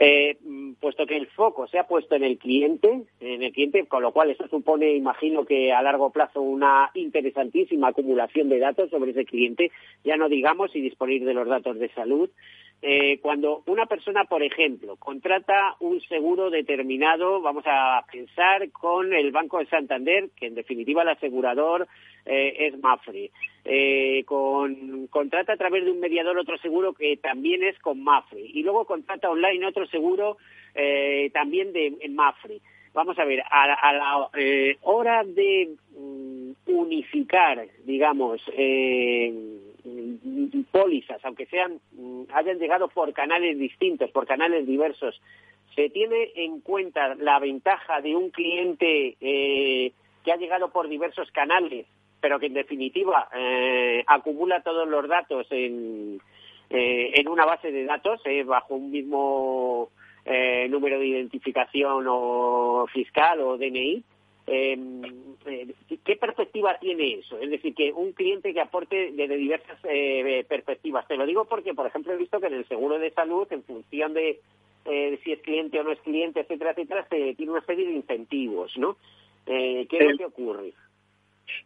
Eh, 0.00 0.36
puesto 0.80 1.06
que 1.06 1.16
el 1.16 1.26
foco 1.26 1.66
se 1.66 1.76
ha 1.76 1.88
puesto 1.88 2.14
en 2.14 2.22
el 2.22 2.38
cliente, 2.38 2.47
en 3.20 3.42
el 3.42 3.52
cliente, 3.52 3.86
con 3.86 4.02
lo 4.02 4.12
cual 4.12 4.30
eso 4.30 4.48
supone, 4.48 4.94
imagino 4.94 5.44
que 5.44 5.72
a 5.72 5.82
largo 5.82 6.10
plazo, 6.10 6.40
una 6.40 6.90
interesantísima 6.94 7.88
acumulación 7.88 8.48
de 8.48 8.58
datos 8.58 8.90
sobre 8.90 9.10
ese 9.10 9.24
cliente, 9.24 9.70
ya 10.04 10.16
no 10.16 10.28
digamos 10.28 10.72
si 10.72 10.80
disponer 10.80 11.24
de 11.24 11.34
los 11.34 11.46
datos 11.46 11.78
de 11.78 11.90
salud, 11.90 12.30
eh, 12.80 13.18
cuando 13.20 13.62
una 13.66 13.86
persona, 13.86 14.24
por 14.24 14.42
ejemplo, 14.42 14.96
contrata 14.96 15.74
un 15.80 16.00
seguro 16.02 16.48
determinado, 16.48 17.40
vamos 17.40 17.64
a 17.66 18.04
pensar 18.10 18.70
con 18.70 19.12
el 19.12 19.32
Banco 19.32 19.58
de 19.58 19.66
Santander, 19.66 20.30
que 20.36 20.46
en 20.46 20.54
definitiva 20.54 21.02
el 21.02 21.08
asegurador 21.08 21.88
eh, 22.24 22.68
es 22.68 22.78
Mafre. 22.78 23.32
Eh, 23.64 24.22
con, 24.24 25.08
contrata 25.08 25.54
a 25.54 25.56
través 25.56 25.84
de 25.84 25.90
un 25.90 25.98
mediador 25.98 26.38
otro 26.38 26.56
seguro 26.58 26.92
que 26.92 27.16
también 27.16 27.64
es 27.64 27.76
con 27.80 28.02
Mafre. 28.02 28.40
Y 28.40 28.62
luego 28.62 28.84
contrata 28.84 29.28
online 29.28 29.66
otro 29.66 29.86
seguro 29.86 30.36
también 31.32 31.72
de 31.72 31.96
Mafre. 32.10 32.60
Vamos 32.94 33.18
a 33.18 33.24
ver, 33.24 33.42
a, 33.50 33.92
la 33.92 34.30
hora 34.82 35.24
de 35.24 35.74
mm, 35.96 36.50
unificar, 36.66 37.66
digamos, 37.84 38.40
pólizas, 40.70 41.24
aunque 41.24 41.46
sean 41.46 41.80
mm, 41.92 42.24
hayan 42.32 42.58
llegado 42.58 42.88
por 42.88 43.12
canales 43.12 43.58
distintos, 43.58 44.10
por 44.10 44.26
canales 44.26 44.66
diversos, 44.66 45.20
se 45.74 45.90
tiene 45.90 46.32
en 46.34 46.60
cuenta 46.60 47.14
la 47.14 47.38
ventaja 47.38 48.00
de 48.00 48.16
un 48.16 48.30
cliente 48.30 49.16
eh, 49.20 49.92
que 50.24 50.32
ha 50.32 50.36
llegado 50.36 50.70
por 50.70 50.88
diversos 50.88 51.30
canales, 51.30 51.86
pero 52.20 52.38
que 52.38 52.46
en 52.46 52.54
definitiva 52.54 53.28
eh, 53.36 54.02
acumula 54.06 54.62
todos 54.62 54.88
los 54.88 55.06
datos 55.08 55.46
en, 55.50 56.20
eh, 56.70 57.12
en 57.14 57.28
una 57.28 57.44
base 57.44 57.70
de 57.70 57.84
datos 57.84 58.20
bajo 58.46 58.74
un 58.74 58.90
mismo 58.90 59.90
número 60.68 60.98
de 60.98 61.06
identificación 61.06 62.04
o 62.06 62.86
fiscal 62.92 63.40
o 63.40 63.56
DNI 63.56 64.04
eh, 64.50 65.74
¿Qué 66.04 66.16
perspectiva 66.16 66.78
tiene 66.78 67.14
eso? 67.14 67.38
Es 67.38 67.50
decir, 67.50 67.74
que 67.74 67.92
un 67.92 68.12
cliente 68.12 68.54
que 68.54 68.60
aporte 68.60 69.12
desde 69.12 69.36
diversas 69.36 69.78
eh, 69.84 70.44
perspectivas. 70.48 71.06
Te 71.06 71.16
lo 71.16 71.26
digo 71.26 71.44
porque, 71.44 71.74
por 71.74 71.86
ejemplo, 71.86 72.12
he 72.12 72.16
visto 72.16 72.40
que 72.40 72.46
en 72.46 72.54
el 72.54 72.68
seguro 72.68 72.98
de 72.98 73.10
salud, 73.10 73.46
en 73.50 73.62
función 73.62 74.14
de 74.14 74.40
eh, 74.86 75.20
si 75.22 75.32
es 75.32 75.40
cliente 75.40 75.78
o 75.78 75.84
no 75.84 75.92
es 75.92 76.00
cliente, 76.00 76.40
etcétera, 76.40 76.70
etcétera, 76.70 77.06
se 77.08 77.34
tiene 77.34 77.52
una 77.52 77.64
serie 77.64 77.86
de 77.86 77.92
incentivos, 77.92 78.76
¿no? 78.78 78.96
¿Qué 79.44 79.86
es 79.90 80.10
lo 80.12 80.18
que 80.18 80.24
ocurre? 80.26 80.72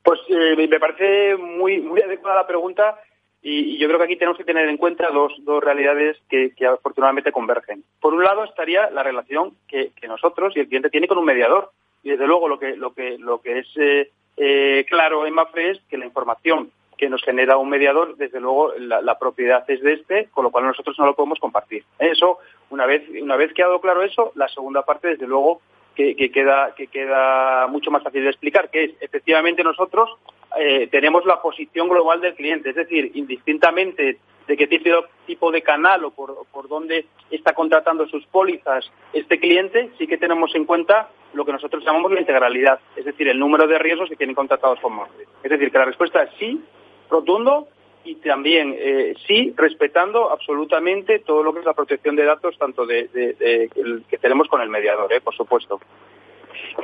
Pues 0.05 0.21
me 0.31 0.79
parece 0.79 1.37
muy, 1.37 1.81
muy 1.81 2.01
adecuada 2.01 2.43
la 2.43 2.47
pregunta 2.47 3.01
y, 3.43 3.77
yo 3.79 3.89
creo 3.89 3.99
que 3.99 4.05
aquí 4.05 4.17
tenemos 4.17 4.39
que 4.39 4.45
tener 4.45 4.69
en 4.69 4.77
cuenta 4.77 5.11
dos, 5.11 5.33
dos 5.41 5.63
realidades 5.63 6.17
que, 6.29 6.53
afortunadamente 6.65 7.33
convergen. 7.33 7.83
Por 8.01 8.15
un 8.15 8.23
lado 8.23 8.45
estaría 8.45 8.89
la 8.91 9.03
relación 9.03 9.57
que, 9.67 9.91
que 10.01 10.07
nosotros 10.07 10.57
y 10.57 10.61
el 10.61 10.69
cliente 10.69 10.91
tiene 10.91 11.09
con 11.09 11.19
un 11.19 11.25
mediador 11.25 11.73
y 12.03 12.11
desde 12.11 12.27
luego 12.27 12.49
lo 12.49 12.59
que, 12.59 12.77
lo 12.77 12.93
que, 12.93 13.19
lo 13.19 13.41
que 13.41 13.59
es 13.61 13.67
eh, 13.77 14.11
eh, 14.37 14.85
claro 14.89 15.27
en 15.27 15.35
MAFRE 15.35 15.71
es 15.71 15.81
que 15.89 15.99
la 15.99 16.07
información 16.07 16.71
que 16.97 17.09
nos 17.09 17.23
genera 17.25 17.57
un 17.57 17.69
mediador, 17.69 18.17
desde 18.17 18.41
luego 18.41 18.73
la, 18.79 19.19
propiedad 19.19 19.65
es 19.69 19.83
de 19.83 19.95
este, 19.95 20.29
con 20.31 20.45
lo 20.45 20.51
cual 20.51 20.67
nosotros 20.67 20.97
no 20.99 21.07
lo 21.07 21.17
podemos 21.17 21.41
compartir. 21.41 21.85
Eso, 21.99 22.39
una 22.71 22.87
vez, 22.87 23.03
una 23.21 23.37
vez 23.37 23.53
quedado 23.53 23.81
claro 23.81 24.05
eso, 24.05 24.31
la 24.37 24.47
segunda 24.49 24.83
parte, 24.83 25.09
desde 25.09 25.27
luego, 25.27 25.61
que, 25.97 26.15
queda, 26.31 26.75
que 26.77 26.87
queda 26.87 27.67
mucho 27.67 27.91
más 27.91 28.03
fácil 28.03 28.23
de 28.23 28.31
explicar, 28.31 28.71
que 28.71 28.85
es 28.85 28.91
efectivamente 29.01 29.65
nosotros 29.65 30.11
eh, 30.59 30.87
tenemos 30.93 31.25
la 31.27 31.43
posición 31.43 31.89
global 31.89 32.21
del 32.21 32.35
cliente, 32.35 32.71
es 32.71 32.77
decir, 32.77 33.11
indistintamente 33.15 34.19
de 34.47 34.57
qué 34.57 34.67
tipo, 34.67 35.51
de 35.51 35.63
canal 35.63 36.05
o 36.05 36.11
por, 36.11 36.47
por 36.53 36.69
dónde 36.69 37.07
está 37.31 37.55
contratando 37.55 38.07
sus 38.09 38.27
pólizas 38.27 38.91
este 39.13 39.39
cliente, 39.39 39.91
sí 39.99 40.07
que 40.07 40.19
tenemos 40.19 40.55
en 40.55 40.65
cuenta 40.65 41.11
lo 41.35 41.45
que 41.45 41.53
nosotros 41.53 41.85
llamamos 41.85 42.13
la 42.13 42.21
integralidad, 42.21 42.81
es 42.97 43.05
decir, 43.05 43.29
el 43.29 43.39
número 43.39 43.67
de 43.67 43.79
riesgos 43.79 44.09
que 44.09 44.17
tienen 44.17 44.35
contratados 44.35 44.81
con 44.81 44.95
Morphy. 44.95 45.25
Es 45.43 45.51
decir, 45.51 45.71
que 45.71 45.79
la 45.79 45.87
respuesta 45.87 46.23
es 46.23 46.31
sí, 46.39 46.63
rotundo, 47.11 47.69
y 48.05 48.17
también 48.17 48.75
eh, 48.77 49.15
sí, 49.27 49.55
respetando 49.57 50.31
absolutamente 50.31 51.21
todo 51.21 51.43
lo 51.43 51.53
que 51.53 51.61
es 51.61 51.65
la 51.65 51.75
protección 51.75 52.17
de 52.17 52.25
datos, 52.25 52.59
tanto 52.59 52.85
de, 52.85 53.69
que 54.09 54.19
tenemos 54.19 54.49
con 54.49 54.61
el 54.61 54.69
mediador, 54.69 55.13
eh, 55.13 55.21
por 55.21 55.35
supuesto. 55.35 55.81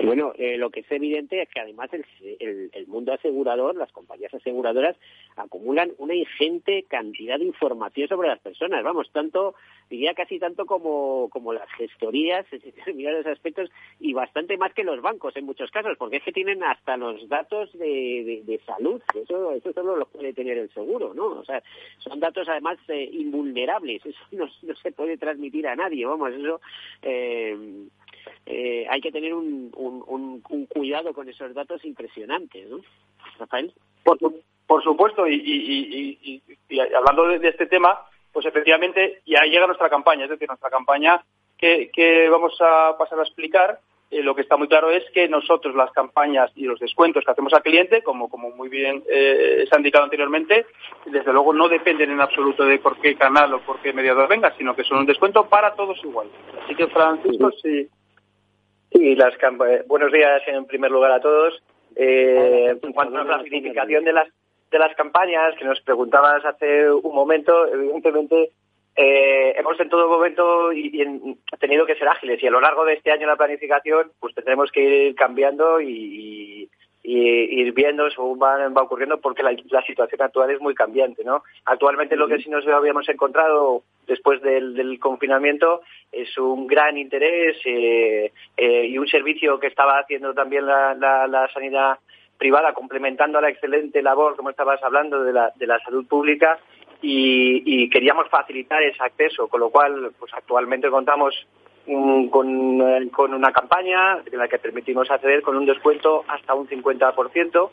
Bueno, 0.03 0.33
eh, 0.37 0.57
lo 0.57 0.71
que 0.71 0.81
es 0.81 0.91
evidente 0.91 1.43
es 1.43 1.49
que 1.49 1.61
además 1.61 1.91
el, 1.93 2.05
el, 2.73 2.87
mundo 2.87 3.13
asegurador, 3.13 3.77
las 3.77 3.93
compañías 3.93 4.33
aseguradoras, 4.33 4.97
acumulan 5.37 5.93
una 5.99 6.15
ingente 6.15 6.85
cantidad 6.85 7.39
de 7.39 7.45
información 7.45 8.09
sobre 8.09 8.29
las 8.29 8.39
personas. 8.41 8.83
Vamos, 8.85 9.11
tanto, 9.13 9.55
diría 9.91 10.15
casi 10.15 10.39
tanto 10.39 10.67
como, 10.67 11.29
como 11.31 11.53
las 11.53 11.71
gestorías 11.73 12.47
en 12.53 12.61
determinados 12.61 13.27
aspectos 13.27 13.71
y 14.01 14.13
bastante 14.13 14.57
más 14.57 14.73
que 14.73 14.85
los 14.85 15.01
bancos 15.03 15.37
en 15.37 15.47
muchos 15.47 15.71
casos, 15.71 15.97
porque 15.99 16.17
es 16.17 16.23
que 16.23 16.33
tienen 16.33 16.63
hasta 16.63 16.97
los 16.97 17.29
datos 17.29 17.73
de, 17.79 18.43
de, 18.45 18.61
salud. 18.67 19.03
Eso, 19.15 19.53
eso 19.53 19.73
solo 19.73 19.97
lo 19.97 20.07
puede 20.07 20.33
tener 20.33 20.59
el 20.59 20.71
seguro, 20.71 21.15
¿no? 21.15 21.27
O 21.27 21.45
sea, 21.45 21.63
son 21.99 22.21
datos 22.21 22.49
además 22.49 22.79
eh, 22.89 23.09
invulnerables. 23.13 24.05
Eso 24.05 24.19
no, 24.33 24.47
no, 24.63 24.75
se 24.77 24.93
puede 24.93 25.17
transmitir 25.17 25.67
a 25.67 25.77
nadie. 25.77 26.07
Vamos, 26.07 26.33
eso. 26.33 26.61
Eh, 27.03 27.89
eh, 28.47 28.87
hay 28.89 29.01
que 29.01 29.13
tener 29.13 29.35
un, 29.35 29.71
un, 29.77 30.43
un, 30.49 30.67
cuidado 30.67 31.13
con 31.13 31.29
esos 31.29 31.55
datos 31.55 31.85
impresionantes, 31.85 32.69
¿no? 32.69 32.81
Rafael. 33.39 33.73
Por, 34.05 34.19
por 34.67 34.83
supuesto, 34.83 35.27
y, 35.27 35.35
y, 35.35 36.43
y, 36.69 36.81
hablando 36.81 37.27
de, 37.27 37.49
este 37.49 37.67
tema, 37.67 38.01
pues 38.33 38.47
efectivamente 38.47 39.23
ya 39.27 39.43
llega 39.45 39.67
nuestra 39.67 39.89
campaña, 39.89 40.25
es 40.25 40.31
decir, 40.31 40.49
nuestra 40.49 40.71
campaña 40.71 41.23
que, 41.57 41.91
que 41.93 42.29
vamos 42.29 42.57
a 42.61 42.97
pasar 42.99 43.19
a 43.19 43.23
explicar 43.23 43.81
eh, 44.11 44.23
lo 44.23 44.35
que 44.35 44.41
está 44.41 44.57
muy 44.57 44.69
claro 44.69 44.91
es 44.91 45.05
que 45.13 45.29
nosotros 45.29 45.75
las 45.75 45.93
campañas 45.93 46.51
y 46.57 46.65
los 46.65 46.81
descuentos 46.81 47.25
que 47.25 47.31
hacemos 47.31 47.53
al 47.53 47.63
cliente, 47.63 48.03
como, 48.03 48.31
como 48.31 48.51
muy 48.51 48.71
bien 48.71 49.03
eh, 49.11 49.67
se 49.69 49.75
ha 49.75 49.79
indicado 49.79 50.05
anteriormente, 50.05 50.67
desde 51.07 51.33
luego 51.33 51.53
no 51.53 51.69
dependen 51.69 52.11
en 52.11 52.21
absoluto 52.21 52.65
de 52.65 52.79
por 52.79 52.99
qué 53.01 53.17
canal 53.17 53.53
o 53.53 53.61
por 53.61 53.81
qué 53.81 53.93
mediador 53.93 54.27
venga, 54.29 54.55
sino 54.57 54.75
que 54.75 54.85
son 54.85 54.99
un 54.99 55.07
descuento 55.07 55.47
para 55.49 55.75
todos 55.75 56.03
igual. 56.03 56.29
Así 56.65 56.75
que, 56.75 56.87
Francisco, 56.87 57.51
sí, 57.63 57.87
Sí, 58.93 59.15
las 59.15 59.35
eh, 59.35 59.85
buenos 59.87 60.13
días 60.13 60.43
en 60.47 60.67
primer 60.67 60.91
lugar 60.91 61.13
a 61.13 61.21
todos. 61.21 61.63
Eh, 61.97 62.77
en 62.81 62.93
cuanto 62.93 63.19
a 63.19 63.25
la 63.25 63.43
significación 63.43 64.05
de 64.05 64.13
las 64.13 64.29
de 64.71 64.79
las 64.79 64.95
campañas 64.97 65.55
que 65.59 65.65
nos 65.65 65.81
preguntabas 65.81 66.45
hace 66.45 66.91
un 66.91 67.15
momento, 67.15 67.67
evidentemente 67.73 68.51
eh, 68.97 69.55
hemos 69.57 69.81
en 69.81 69.89
todo 69.89 70.09
momento 70.09 70.73
y, 70.73 71.39
tenido 71.59 71.87
que 71.87 71.95
ser 71.95 72.09
ágiles 72.09 72.43
y 72.43 72.47
a 72.47 72.51
lo 72.51 72.61
largo 72.61 72.85
de 72.85 72.95
este 72.95 73.11
año 73.11 73.27
la 73.27 73.37
planificación 73.37 74.13
pues 74.21 74.35
tendremos 74.35 74.71
que 74.71 74.83
ir 74.83 75.15
cambiando 75.15 75.81
y, 75.81 76.69
y 77.11 77.63
ir 77.63 77.73
viendo 77.73 78.11
según 78.11 78.39
va, 78.39 78.69
va 78.69 78.83
ocurriendo 78.83 79.19
porque 79.19 79.43
la, 79.43 79.57
situación 79.87 80.21
actual 80.21 80.51
es 80.51 80.61
muy 80.61 80.75
cambiante, 80.75 81.25
¿no? 81.25 81.43
Actualmente 81.65 82.17
lo 82.17 82.29
que 82.29 82.37
sí 82.37 82.51
nos 82.51 82.67
habíamos 82.67 83.09
encontrado 83.09 83.83
después 84.07 84.43
del, 84.43 84.99
confinamiento 85.01 85.81
es 86.13 86.37
un 86.37 86.67
gran 86.67 86.99
interés 86.99 87.57
eh, 87.65 88.31
eh, 88.59 88.87
y 88.87 88.99
un 88.99 89.09
servicio 89.09 89.59
que 89.59 89.69
estaba 89.69 89.99
haciendo 89.99 90.35
también 90.35 90.67
la, 90.67 90.95
la, 90.95 91.49
sanidad 91.55 91.99
privada 92.37 92.75
complementando 92.75 93.39
a 93.39 93.41
la 93.41 93.49
excelente 93.49 94.03
labor, 94.03 94.37
como 94.37 94.51
estabas 94.51 94.83
hablando, 94.83 95.25
de 95.25 95.33
la, 95.33 95.51
de 95.57 95.67
la 95.67 95.79
salud 95.79 96.07
pública 96.07 96.59
y, 97.01 97.89
queríamos 97.89 98.29
facilitar 98.29 98.83
ese 98.83 99.03
acceso, 99.03 99.49
con 99.49 99.61
lo 99.61 99.71
cual 99.71 100.13
pues 100.19 100.31
actualmente 100.35 100.91
contamos 100.91 101.35
con, 102.31 103.35
una 103.35 103.53
campaña 103.53 104.19
en 104.31 104.39
la 104.39 104.49
que 104.49 104.59
permitimos 104.59 105.11
acceder 105.11 105.43
con 105.43 105.57
un 105.57 105.67
descuento 105.67 106.25
hasta 106.29 106.55
un 106.55 106.69
50%, 106.69 107.71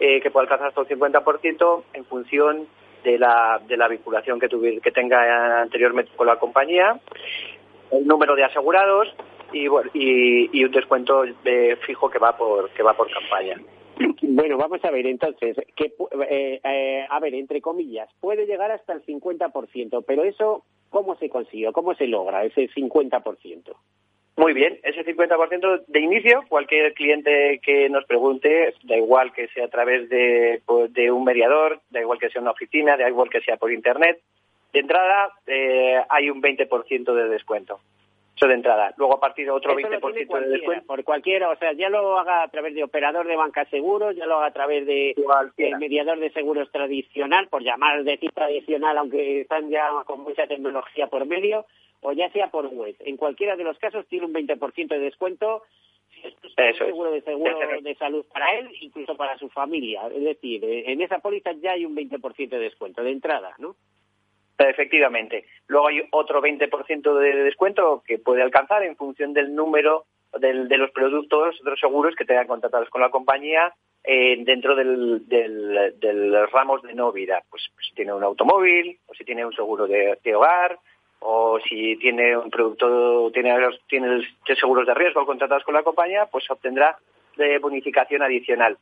eh, 0.00 0.20
que 0.20 0.30
puede 0.30 0.44
alcanzar 0.44 0.68
hasta 0.68 0.80
un 0.80 0.86
50% 0.88 1.82
en 1.94 2.04
función 2.06 2.66
de 3.04 3.18
la, 3.18 3.60
de 3.66 3.76
la 3.76 3.88
vinculación 3.88 4.40
que, 4.40 4.48
que 4.82 4.90
tenga 4.90 5.60
anteriormente 5.60 6.12
con 6.16 6.26
la 6.26 6.36
compañía, 6.36 6.98
el 7.90 8.06
número 8.06 8.34
de 8.34 8.44
asegurados 8.44 9.14
y, 9.52 9.66
y, 9.94 10.64
un 10.64 10.70
descuento 10.72 11.24
de 11.44 11.76
fijo 11.86 12.10
que 12.10 12.18
va 12.18 12.36
por 12.36 12.70
que 12.70 12.82
va 12.82 12.94
por 12.94 13.10
campaña. 13.10 13.60
Bueno, 14.22 14.56
vamos 14.56 14.84
a 14.84 14.90
ver, 14.90 15.06
entonces, 15.06 15.56
que, 15.76 15.92
eh, 16.28 16.60
eh, 16.64 17.06
a 17.08 17.20
ver, 17.20 17.34
entre 17.34 17.60
comillas, 17.60 18.08
puede 18.20 18.46
llegar 18.46 18.70
hasta 18.70 18.92
el 18.92 19.04
50%, 19.04 20.04
pero 20.06 20.24
eso, 20.24 20.64
¿cómo 20.90 21.16
se 21.16 21.28
consigue? 21.28 21.72
¿Cómo 21.72 21.94
se 21.94 22.06
logra 22.06 22.44
ese 22.44 22.68
50%? 22.70 23.74
Muy 24.36 24.54
bien, 24.54 24.78
ese 24.82 25.04
50% 25.04 25.84
de 25.86 26.00
inicio, 26.00 26.44
cualquier 26.48 26.94
cliente 26.94 27.60
que 27.62 27.90
nos 27.90 28.06
pregunte, 28.06 28.74
da 28.84 28.96
igual 28.96 29.32
que 29.32 29.48
sea 29.48 29.66
a 29.66 29.68
través 29.68 30.08
de, 30.08 30.62
pues, 30.64 30.92
de 30.94 31.10
un 31.10 31.24
mediador, 31.24 31.80
da 31.90 32.00
igual 32.00 32.18
que 32.18 32.30
sea 32.30 32.40
una 32.40 32.52
oficina, 32.52 32.96
da 32.96 33.08
igual 33.08 33.28
que 33.28 33.42
sea 33.42 33.58
por 33.58 33.70
Internet, 33.70 34.20
de 34.72 34.80
entrada 34.80 35.30
eh, 35.46 36.00
hay 36.08 36.30
un 36.30 36.40
20% 36.40 37.14
de 37.14 37.28
descuento. 37.28 37.80
Eso 38.36 38.48
de 38.48 38.54
entrada. 38.54 38.94
Luego 38.96 39.14
a 39.14 39.20
partir 39.20 39.44
de 39.44 39.50
otro 39.50 39.74
20% 39.74 40.40
de 40.40 40.48
descuento. 40.48 40.86
Por 40.86 41.04
cualquiera, 41.04 41.50
o 41.50 41.56
sea, 41.56 41.72
ya 41.72 41.88
lo 41.88 42.18
haga 42.18 42.42
a 42.42 42.48
través 42.48 42.74
de 42.74 42.82
operador 42.82 43.26
de 43.26 43.36
banca 43.36 43.64
seguros, 43.66 44.16
ya 44.16 44.26
lo 44.26 44.36
haga 44.36 44.46
a 44.46 44.52
través 44.52 44.86
de, 44.86 45.14
mediador 45.78 46.18
de 46.18 46.30
seguros 46.30 46.70
tradicional, 46.72 47.48
por 47.48 47.62
llamar 47.62 48.02
de 48.04 48.16
tipo 48.16 48.32
tradicional, 48.32 48.96
aunque 48.98 49.42
están 49.42 49.68
ya 49.70 49.88
con 50.06 50.20
mucha 50.20 50.46
tecnología 50.46 51.06
por 51.08 51.26
medio, 51.26 51.66
o 52.00 52.12
ya 52.12 52.30
sea 52.30 52.48
por 52.48 52.66
web. 52.68 52.96
En 53.00 53.16
cualquiera 53.16 53.54
de 53.56 53.64
los 53.64 53.78
casos 53.78 54.06
tiene 54.06 54.26
un 54.26 54.32
20% 54.34 54.88
de 54.88 54.98
descuento 54.98 55.62
si 56.10 56.28
es 56.28 56.34
un 56.42 56.74
seguro 56.74 57.12
de 57.12 57.22
seguro 57.22 57.58
de 57.80 57.94
salud 57.96 58.24
para 58.32 58.58
él, 58.58 58.68
incluso 58.80 59.16
para 59.16 59.38
su 59.38 59.48
familia. 59.48 60.06
Es 60.08 60.22
decir, 60.22 60.62
en 60.64 61.00
esa 61.00 61.18
póliza 61.18 61.52
ya 61.52 61.72
hay 61.72 61.84
un 61.84 61.96
20% 61.96 62.48
de 62.48 62.58
descuento 62.58 63.02
de 63.02 63.12
entrada, 63.12 63.54
¿no? 63.58 63.76
Efectivamente. 64.58 65.46
Luego 65.66 65.88
hay 65.88 66.02
otro 66.10 66.40
20% 66.40 67.18
de 67.18 67.34
descuento 67.44 68.02
que 68.06 68.18
puede 68.18 68.42
alcanzar 68.42 68.82
en 68.84 68.96
función 68.96 69.32
del 69.32 69.54
número 69.54 70.04
de 70.38 70.78
los 70.78 70.90
productos, 70.92 71.60
de 71.62 71.70
los 71.70 71.80
seguros 71.80 72.14
que 72.16 72.24
tengan 72.24 72.46
contratados 72.46 72.88
con 72.88 73.02
la 73.02 73.10
compañía 73.10 73.74
eh, 74.04 74.42
dentro 74.44 74.74
del, 74.74 75.28
del, 75.28 76.48
ramos 76.50 76.82
de 76.82 76.94
no 76.94 77.12
vida. 77.12 77.42
Pues, 77.50 77.62
pues, 77.74 77.86
si 77.88 77.94
tiene 77.94 78.12
un 78.12 78.24
automóvil, 78.24 78.98
o 79.06 79.14
si 79.14 79.24
tiene 79.24 79.44
un 79.44 79.52
seguro 79.52 79.86
de, 79.86 80.34
hogar, 80.34 80.78
o 81.20 81.60
si 81.60 81.96
tiene 81.98 82.36
un 82.36 82.50
producto, 82.50 83.30
tiene, 83.32 83.54
tiene 83.88 84.26
seguros 84.58 84.86
de 84.86 84.94
riesgo 84.94 85.24
contratados 85.24 85.64
con 85.64 85.74
la 85.74 85.84
compañía, 85.84 86.26
pues 86.26 86.50
obtendrá 86.50 86.96
de 87.36 87.58
bonificación 87.58 88.22
adicional. 88.22 88.76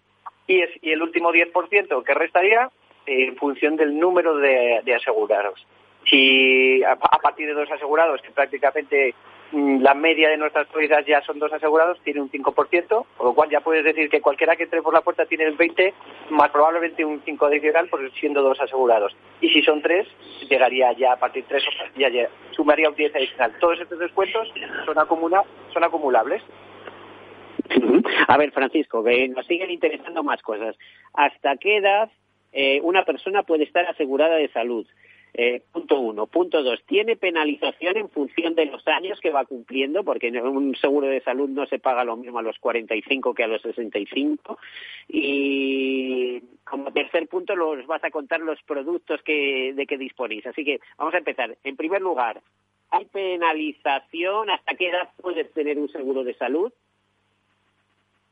Y, 0.47 0.63
es, 0.63 0.71
y 0.83 0.91
el 0.91 1.03
último 1.03 1.33
10% 1.33 2.03
que 2.03 2.15
restaría 2.15 2.71
en 3.07 3.37
función 3.37 3.77
del 3.77 3.99
número 3.99 4.37
de, 4.37 4.95
asegurados. 4.95 5.67
Si 6.09 6.83
a, 6.83 6.97
partir 6.97 7.47
de 7.47 7.55
dos 7.55 7.71
asegurados, 7.71 8.23
que 8.23 8.31
prácticamente 8.31 9.15
mm, 9.53 9.83
la 9.83 9.95
media 9.95 10.31
de 10.31 10.39
nuestras 10.39 10.67
pólizas 10.69 11.05
ya 11.07 11.21
son 11.23 11.39
dos 11.39 11.53
asegurados, 11.53 12.01
tiene 12.03 12.23
un 12.23 12.31
5%, 12.31 13.07
por 13.17 13.27
lo 13.27 13.35
cual 13.35 13.51
ya 13.51 13.61
puedes 13.61 13.85
decir 13.85 14.09
que 14.09 14.21
cualquiera 14.21 14.57
que 14.57 14.65
entre 14.65 14.83
por 14.83 14.95
la 14.95 15.03
puerta 15.03 15.27
tiene 15.27 15.45
el 15.45 15.57
20, 15.57 15.93
más 16.31 16.51
probablemente 16.51 17.05
un 17.05 17.21
5 17.23 17.47
adicional 17.47 17.89
por 17.89 18.11
siendo 18.13 18.43
dos 18.43 18.61
asegurados. 18.61 19.15
Y 19.41 19.51
si 19.51 19.63
son 19.63 19.83
tres, 19.83 20.09
llegaría 20.49 20.93
ya 20.93 21.13
a 21.13 21.17
partir 21.17 21.45
de 21.45 21.49
tres, 21.49 21.65
ya, 21.97 22.09
ya 22.09 22.29
sumaría 22.53 22.89
un 22.89 22.95
10 22.95 23.15
adicional. 23.15 23.55
Todos 23.61 23.81
estos 23.81 23.99
descuentos 23.99 24.53
son, 24.87 24.99
acumula, 24.99 25.45
son 25.73 25.85
acumulables. 25.85 26.43
A 28.27 28.37
ver, 28.37 28.53
Francisco, 28.53 29.05
nos 29.35 29.47
siguen 29.47 29.71
interesando 29.71 30.23
más 30.23 30.43
cosas. 30.43 30.77
¿Hasta 31.13 31.57
qué 31.57 31.77
edad 31.77 32.11
eh, 32.53 32.81
una 32.83 33.05
persona 33.05 33.43
puede 33.43 33.65
estar 33.65 33.87
asegurada 33.87 34.37
de 34.37 34.49
salud. 34.49 34.87
Eh, 35.33 35.63
punto 35.73 36.01
uno. 36.01 36.27
Punto 36.27 36.63
dos, 36.63 36.83
tiene 36.87 37.17
penalización 37.17 37.97
en 37.97 38.09
función 38.09 38.55
de 38.57 38.67
los 38.67 38.87
años 38.89 39.21
que 39.21 39.31
va 39.31 39.45
cumpliendo, 39.45 40.03
porque 40.03 40.29
un 40.29 40.75
seguro 40.77 41.07
de 41.07 41.21
salud 41.21 41.49
no 41.49 41.67
se 41.67 41.79
paga 41.79 42.05
lo 42.05 42.17
mismo 42.17 42.41
a 42.41 42.43
los 42.43 42.59
45 42.59 43.35
que 43.35 43.45
a 43.45 43.49
los 43.49 43.63
65. 43.63 44.59
Y 45.09 46.41
como 46.65 46.93
tercer 46.93 47.29
punto, 47.29 47.55
los 47.55 47.87
vas 47.87 48.03
a 48.03 48.11
contar 48.11 48.41
los 48.41 48.61
productos 48.63 49.23
que, 49.23 49.73
de 49.75 49.87
que 49.87 49.99
disponéis. 49.99 50.47
Así 50.47 50.65
que 50.65 50.81
vamos 50.99 51.15
a 51.15 51.19
empezar. 51.19 51.57
En 51.63 51.77
primer 51.77 52.03
lugar, 52.03 52.41
¿hay 52.91 53.05
penalización? 53.05 54.51
¿Hasta 54.51 54.75
qué 54.75 54.89
edad 54.89 55.11
puedes 55.21 55.53
tener 55.53 55.79
un 55.79 55.89
seguro 55.91 56.25
de 56.25 56.35
salud? 56.35 56.73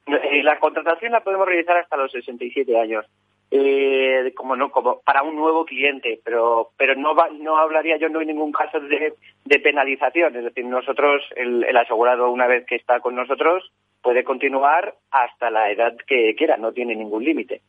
Eh, 0.07 0.43
la 0.43 0.59
contratación 0.59 1.12
la 1.12 1.23
podemos 1.23 1.47
realizar 1.47 1.77
hasta 1.77 1.97
los 1.97 2.11
67 2.11 2.77
años 2.77 3.07
eh, 3.51 4.33
como 4.35 4.57
no 4.57 4.71
como 4.71 5.01
para 5.01 5.23
un 5.23 5.37
nuevo 5.37 5.65
cliente 5.65 6.21
pero 6.23 6.71
pero 6.77 6.95
no 6.95 7.15
no 7.41 7.57
hablaría 7.57 7.97
yo 7.97 8.09
no 8.09 8.21
hay 8.21 8.27
ningún 8.27 8.53
caso 8.53 8.79
de, 8.81 9.15
de 9.45 9.59
penalización. 9.61 10.37
Es 10.37 10.45
decir 10.45 10.65
nosotros 10.65 11.23
el, 11.37 11.65
el, 11.65 11.77
asegurado 11.77 12.31
una 12.31 12.47
vez 12.47 12.67
que 12.67 12.77
está 12.77 13.01
con 13.01 13.15
nosotros 13.15 13.73
puede 14.03 14.25
continuar 14.25 14.95
hasta 15.11 15.51
la 15.51 15.71
edad 15.71 15.97
que 16.07 16.35
quiera 16.37 16.57
no 16.57 16.73
tiene 16.73 16.95
ningún 16.95 17.25
límite 17.25 17.63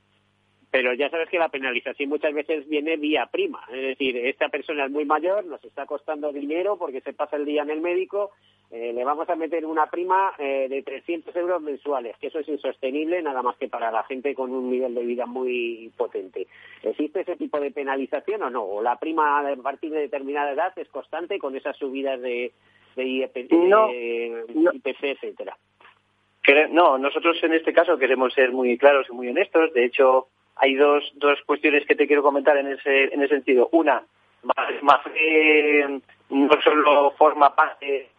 pero 0.71 0.93
ya 0.93 1.09
sabes 1.09 1.29
que 1.29 1.39
la 1.39 1.49
penalización 1.49 2.09
muchas 2.09 2.33
veces 2.33 2.67
viene 2.67 2.97
vía 2.97 3.25
prima. 3.31 3.63
Es 3.71 3.81
decir, 3.81 4.17
esta 4.17 4.49
persona 4.49 4.85
es 4.85 4.91
muy 4.91 5.05
mayor, 5.05 5.45
nos 5.45 5.63
está 5.63 5.85
costando 5.85 6.31
dinero 6.31 6.77
porque 6.77 7.01
se 7.01 7.13
pasa 7.13 7.37
el 7.37 7.45
día 7.45 7.63
en 7.63 7.71
el 7.71 7.81
médico, 7.81 8.31
eh, 8.71 8.93
le 8.93 9.03
vamos 9.03 9.27
a 9.29 9.35
meter 9.35 9.65
una 9.65 9.87
prima 9.87 10.33
eh, 10.37 10.67
de 10.69 10.83
300 10.83 11.35
euros 11.35 11.61
mensuales, 11.61 12.15
que 12.17 12.27
eso 12.27 12.39
es 12.39 12.47
insostenible 12.47 13.19
nada 13.23 13.41
más 13.41 13.57
que 13.57 13.67
para 13.67 13.89
la 13.89 14.03
gente 14.03 14.35
con 14.35 14.51
un 14.51 14.69
nivel 14.69 14.93
de 14.93 15.03
vida 15.03 15.25
muy 15.25 15.91
potente. 15.97 16.45
¿Existe 16.83 17.21
ese 17.21 17.35
tipo 17.35 17.59
de 17.59 17.71
penalización 17.71 18.43
o 18.43 18.49
no? 18.51 18.63
¿O 18.63 18.81
la 18.83 18.97
prima 18.97 19.39
a 19.39 19.55
partir 19.55 19.91
de 19.91 20.01
determinada 20.01 20.51
edad 20.51 20.73
es 20.77 20.87
constante 20.89 21.39
con 21.39 21.55
esas 21.55 21.75
subidas 21.77 22.21
de, 22.21 22.51
de 22.95 23.03
IPC, 23.03 23.51
no, 23.53 23.89
IPC 23.91 25.03
etcétera? 25.03 25.57
No, 26.71 26.97
nosotros 26.97 27.37
en 27.43 27.53
este 27.53 27.73
caso 27.73 27.97
queremos 27.97 28.33
ser 28.33 28.51
muy 28.51 28.77
claros 28.77 29.07
y 29.09 29.13
muy 29.13 29.27
honestos. 29.27 29.73
De 29.73 29.85
hecho, 29.85 30.27
hay 30.59 30.75
dos, 30.75 31.11
dos 31.15 31.39
cuestiones 31.45 31.85
que 31.85 31.95
te 31.95 32.07
quiero 32.07 32.21
comentar 32.21 32.57
en 32.57 32.67
ese, 32.67 33.13
en 33.13 33.21
ese 33.21 33.35
sentido. 33.35 33.69
Una, 33.71 34.03
MAFRE 34.81 36.01
no 36.29 36.61
solo 36.61 37.11
forma 37.17 37.55
parte 37.55 38.09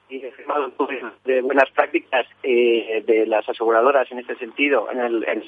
de 1.25 1.41
buenas 1.43 1.71
prácticas 1.71 2.27
eh, 2.43 3.03
de 3.07 3.27
las 3.27 3.49
aseguradoras 3.49 4.11
en 4.11 4.19
este 4.19 4.35
sentido, 4.37 4.91
en 4.91 5.01
el, 5.01 5.25
en 5.29 5.43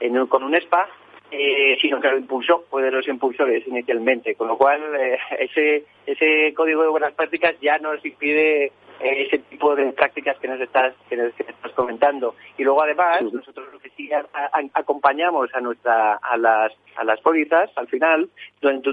en, 0.00 0.26
con 0.26 0.44
un 0.44 0.54
ESPA, 0.54 0.88
eh, 1.30 1.76
sino 1.80 2.00
que 2.00 2.08
lo 2.08 2.18
impulsó, 2.18 2.64
fue 2.70 2.82
de 2.82 2.90
los 2.90 3.08
impulsores 3.08 3.66
inicialmente, 3.66 4.34
con 4.34 4.48
lo 4.48 4.56
cual 4.56 4.80
eh, 4.96 5.18
ese, 5.38 5.84
ese 6.06 6.54
código 6.54 6.82
de 6.82 6.88
buenas 6.88 7.14
prácticas 7.14 7.54
ya 7.60 7.78
nos 7.78 8.04
impide 8.04 8.72
ese 9.00 9.38
tipo 9.38 9.74
de 9.74 9.92
prácticas 9.92 10.38
que 10.38 10.48
nos 10.48 10.60
estás 10.60 10.94
que 11.08 11.16
nos, 11.16 11.38
estás 11.38 11.72
comentando. 11.72 12.34
Y 12.56 12.64
luego 12.64 12.82
además 12.82 13.22
nosotros 13.22 13.66
lo 13.72 13.78
que 13.78 13.90
sí 13.90 14.10
acompañamos 14.72 15.54
a 15.54 15.60
nuestra 15.60 16.14
a 16.16 16.36
las 16.36 16.72
a 16.96 17.04
las 17.04 17.20
pólizas 17.20 17.70
al 17.76 17.88
final 17.88 18.28
durante, 18.60 18.92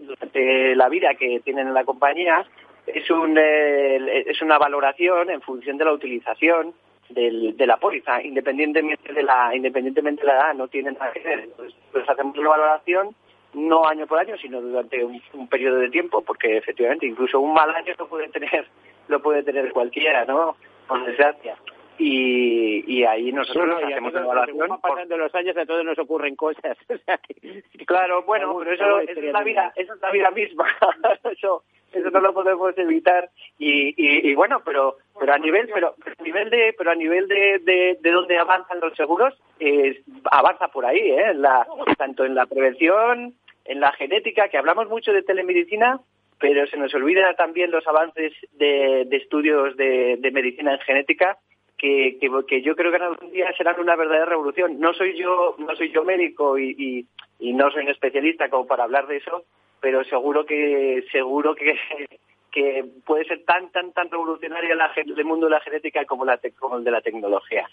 durante, 0.00 0.76
la 0.76 0.88
vida 0.88 1.14
que 1.14 1.40
tienen 1.40 1.68
en 1.68 1.74
la 1.74 1.84
compañía 1.84 2.44
es 2.86 3.10
un 3.10 3.36
eh, 3.38 4.24
es 4.26 4.40
una 4.42 4.58
valoración 4.58 5.30
en 5.30 5.40
función 5.40 5.76
de 5.78 5.84
la 5.84 5.92
utilización 5.92 6.74
del, 7.08 7.56
de 7.56 7.66
la 7.66 7.76
póliza. 7.76 8.22
Independientemente 8.22 9.12
de 9.12 9.22
la 9.22 9.54
independientemente 9.54 10.22
de 10.22 10.28
la 10.28 10.34
edad 10.34 10.54
no 10.54 10.68
tienen 10.68 10.94
nada 10.94 11.12
que 11.12 11.20
ver. 11.20 11.40
Entonces 11.40 11.74
pues 11.92 12.08
hacemos 12.08 12.36
una 12.38 12.50
valoración 12.50 13.14
no 13.54 13.86
año 13.86 14.06
por 14.06 14.18
año, 14.18 14.36
sino 14.38 14.60
durante 14.60 15.02
un, 15.04 15.48
periodo 15.48 15.78
de 15.78 15.90
tiempo, 15.90 16.22
porque 16.22 16.56
efectivamente 16.56 17.06
incluso 17.06 17.40
un 17.40 17.54
mal 17.54 17.70
año 17.74 17.94
lo 17.98 18.08
puede 18.08 18.28
tener, 18.28 18.66
lo 19.08 19.22
puede 19.22 19.42
tener 19.42 19.72
cualquiera, 19.72 20.24
¿no? 20.24 20.56
Por 20.86 21.04
desgracia. 21.04 21.56
Y, 21.96 22.84
y 22.92 23.04
ahí 23.04 23.32
nosotros 23.32 23.82
hacemos 23.84 24.12
una 24.12 24.22
evaluación. 24.22 24.80
pasando 24.80 25.16
los 25.16 25.34
años 25.34 25.56
a 25.56 25.64
todos 25.64 25.84
nos 25.84 25.98
ocurren 25.98 26.34
cosas. 26.34 26.76
claro, 27.86 28.24
bueno, 28.24 28.56
pero 28.58 28.72
eso, 28.72 29.00
es 29.00 29.32
la 29.32 29.42
vida, 29.44 29.72
eso 29.76 29.94
es 29.94 30.00
la 30.00 30.10
vida 30.10 30.30
misma. 30.32 30.66
eso, 31.30 31.62
eso 31.92 32.10
no 32.10 32.20
lo 32.20 32.34
podemos 32.34 32.76
evitar 32.76 33.30
y, 33.58 33.94
y, 33.96 34.34
bueno, 34.34 34.60
pero 34.64 34.96
pero 35.20 35.34
a 35.34 35.38
nivel 35.38 35.70
pero 35.72 35.94
a 36.18 36.22
nivel 36.24 36.50
de 36.50 36.74
pero 36.76 36.90
a 36.90 36.94
nivel 36.96 37.28
de, 37.28 37.60
de, 37.60 37.98
de 38.00 38.10
donde 38.10 38.36
avanzan 38.38 38.80
los 38.80 38.96
seguros 38.96 39.32
es, 39.60 39.98
avanza 40.24 40.66
por 40.68 40.84
ahí, 40.84 40.98
¿eh? 40.98 41.32
La, 41.34 41.64
tanto 41.96 42.24
en 42.24 42.34
la 42.34 42.46
prevención 42.46 43.34
en 43.64 43.80
la 43.80 43.92
genética, 43.92 44.48
que 44.48 44.58
hablamos 44.58 44.88
mucho 44.88 45.12
de 45.12 45.22
telemedicina, 45.22 46.00
pero 46.38 46.66
se 46.66 46.76
nos 46.76 46.92
olvidan 46.94 47.34
también 47.36 47.70
los 47.70 47.86
avances 47.86 48.32
de, 48.52 49.06
estudios 49.10 49.76
de, 49.76 50.30
medicina 50.32 50.74
en 50.74 50.80
genética, 50.80 51.38
que, 51.76 52.18
que, 52.48 52.62
yo 52.62 52.76
creo 52.76 52.90
que 52.90 52.96
en 52.96 53.02
algún 53.02 53.32
día 53.32 53.52
serán 53.56 53.78
una 53.80 53.96
verdadera 53.96 54.26
revolución. 54.26 54.78
No 54.80 54.94
soy 54.94 55.16
yo, 55.16 55.56
no 55.58 55.74
soy 55.76 55.90
yo 55.92 56.04
médico 56.04 56.58
y, 56.58 57.06
y, 57.38 57.52
no 57.52 57.70
soy 57.70 57.82
un 57.82 57.90
especialista 57.90 58.48
como 58.48 58.66
para 58.66 58.84
hablar 58.84 59.06
de 59.06 59.18
eso, 59.18 59.44
pero 59.80 60.02
seguro 60.04 60.46
que 60.46 61.04
seguro 61.12 61.54
que, 61.54 61.78
que 62.52 62.84
puede 63.04 63.24
ser 63.24 63.44
tan 63.44 63.70
tan 63.70 63.92
tan 63.92 64.10
revolucionaria 64.10 64.74
la, 64.74 64.92
el 64.96 65.24
mundo 65.24 65.46
de 65.46 65.52
la 65.52 65.60
genética 65.60 66.04
como, 66.04 66.24
la, 66.24 66.40
como 66.58 66.78
el 66.78 66.84
de 66.84 66.90
la 66.90 67.00
tecnología. 67.00 67.68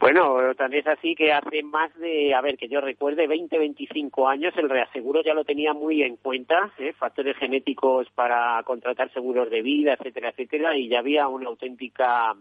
Bueno, 0.00 0.54
también 0.54 0.82
es 0.86 0.98
así 0.98 1.14
que 1.14 1.32
hace 1.32 1.62
más 1.62 1.94
de, 1.98 2.34
a 2.34 2.40
ver, 2.40 2.58
que 2.58 2.68
yo 2.68 2.80
recuerde, 2.80 3.26
20, 3.26 3.58
25 3.58 4.28
años 4.28 4.52
el 4.56 4.68
reaseguro 4.68 5.22
ya 5.22 5.34
lo 5.34 5.44
tenía 5.44 5.72
muy 5.72 6.02
en 6.02 6.16
cuenta, 6.16 6.72
¿eh? 6.78 6.92
factores 6.92 7.36
genéticos 7.36 8.08
para 8.10 8.62
contratar 8.64 9.12
seguros 9.12 9.50
de 9.50 9.62
vida, 9.62 9.94
etcétera, 9.94 10.30
etcétera, 10.30 10.76
y 10.76 10.88
ya 10.88 10.98
había 10.98 11.28
una 11.28 11.48
auténtica 11.48 12.34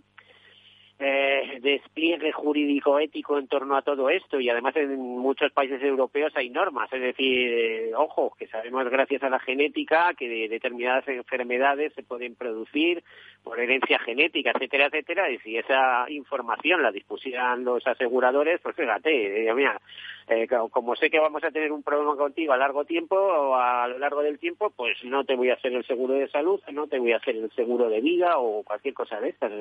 eh, 0.99 1.59
despliegue 1.61 2.31
jurídico 2.31 2.99
ético 2.99 3.37
en 3.37 3.47
torno 3.47 3.75
a 3.75 3.81
todo 3.81 4.09
esto 4.09 4.39
y 4.39 4.49
además 4.49 4.75
en 4.75 4.97
muchos 4.99 5.51
países 5.51 5.81
europeos 5.81 6.31
hay 6.35 6.49
normas, 6.49 6.91
es 6.93 7.01
decir, 7.01 7.51
eh, 7.51 7.91
ojo, 7.95 8.35
que 8.37 8.47
sabemos 8.47 8.87
gracias 8.89 9.23
a 9.23 9.29
la 9.29 9.39
genética 9.39 10.13
que 10.17 10.47
determinadas 10.47 11.07
enfermedades 11.07 11.93
se 11.93 12.03
pueden 12.03 12.35
producir 12.35 13.03
por 13.43 13.59
herencia 13.59 13.99
genética, 13.99 14.51
etcétera, 14.51 14.87
etcétera, 14.87 15.29
y 15.29 15.37
si 15.39 15.57
esa 15.57 16.05
información 16.09 16.81
la 16.81 16.91
dispusieran 16.91 17.63
los 17.63 17.85
aseguradores, 17.85 18.61
pues 18.61 18.75
fíjate, 18.75 19.47
eh, 19.47 19.53
mira, 19.53 19.79
eh, 20.27 20.47
como 20.71 20.95
sé 20.95 21.09
que 21.09 21.19
vamos 21.19 21.43
a 21.43 21.51
tener 21.51 21.71
un 21.71 21.83
problema 21.83 22.15
contigo 22.15 22.53
a 22.53 22.57
largo 22.57 22.85
tiempo 22.85 23.15
o 23.15 23.55
a 23.55 23.87
lo 23.87 23.99
largo 23.99 24.21
del 24.21 24.39
tiempo, 24.39 24.69
pues 24.69 25.03
no 25.03 25.25
te 25.25 25.35
voy 25.35 25.49
a 25.49 25.55
hacer 25.55 25.73
el 25.73 25.85
seguro 25.85 26.13
de 26.13 26.29
salud, 26.29 26.61
no 26.71 26.87
te 26.87 26.99
voy 26.99 27.11
a 27.11 27.17
hacer 27.17 27.35
el 27.35 27.51
seguro 27.51 27.89
de 27.89 27.99
vida 27.99 28.37
o 28.37 28.63
cualquier 28.63 28.93
cosa 28.93 29.19
de 29.19 29.29
estas. 29.29 29.51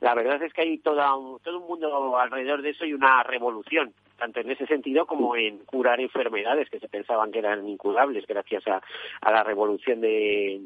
La 0.00 0.14
verdad 0.14 0.42
es 0.42 0.52
que 0.52 0.62
hay 0.62 0.78
toda 0.78 1.12
todo 1.42 1.60
un 1.60 1.66
mundo 1.66 2.18
alrededor 2.18 2.60
de 2.60 2.70
eso 2.70 2.84
y 2.84 2.92
una 2.92 3.22
revolución 3.22 3.94
tanto 4.22 4.38
en 4.38 4.52
ese 4.52 4.66
sentido 4.66 5.04
como 5.04 5.34
en 5.34 5.58
curar 5.64 6.00
enfermedades 6.00 6.70
que 6.70 6.78
se 6.78 6.88
pensaban 6.88 7.32
que 7.32 7.40
eran 7.40 7.68
incurables 7.68 8.24
gracias 8.24 8.62
a, 8.68 8.80
la 9.28 9.42
revolución 9.42 10.00
de, 10.00 10.60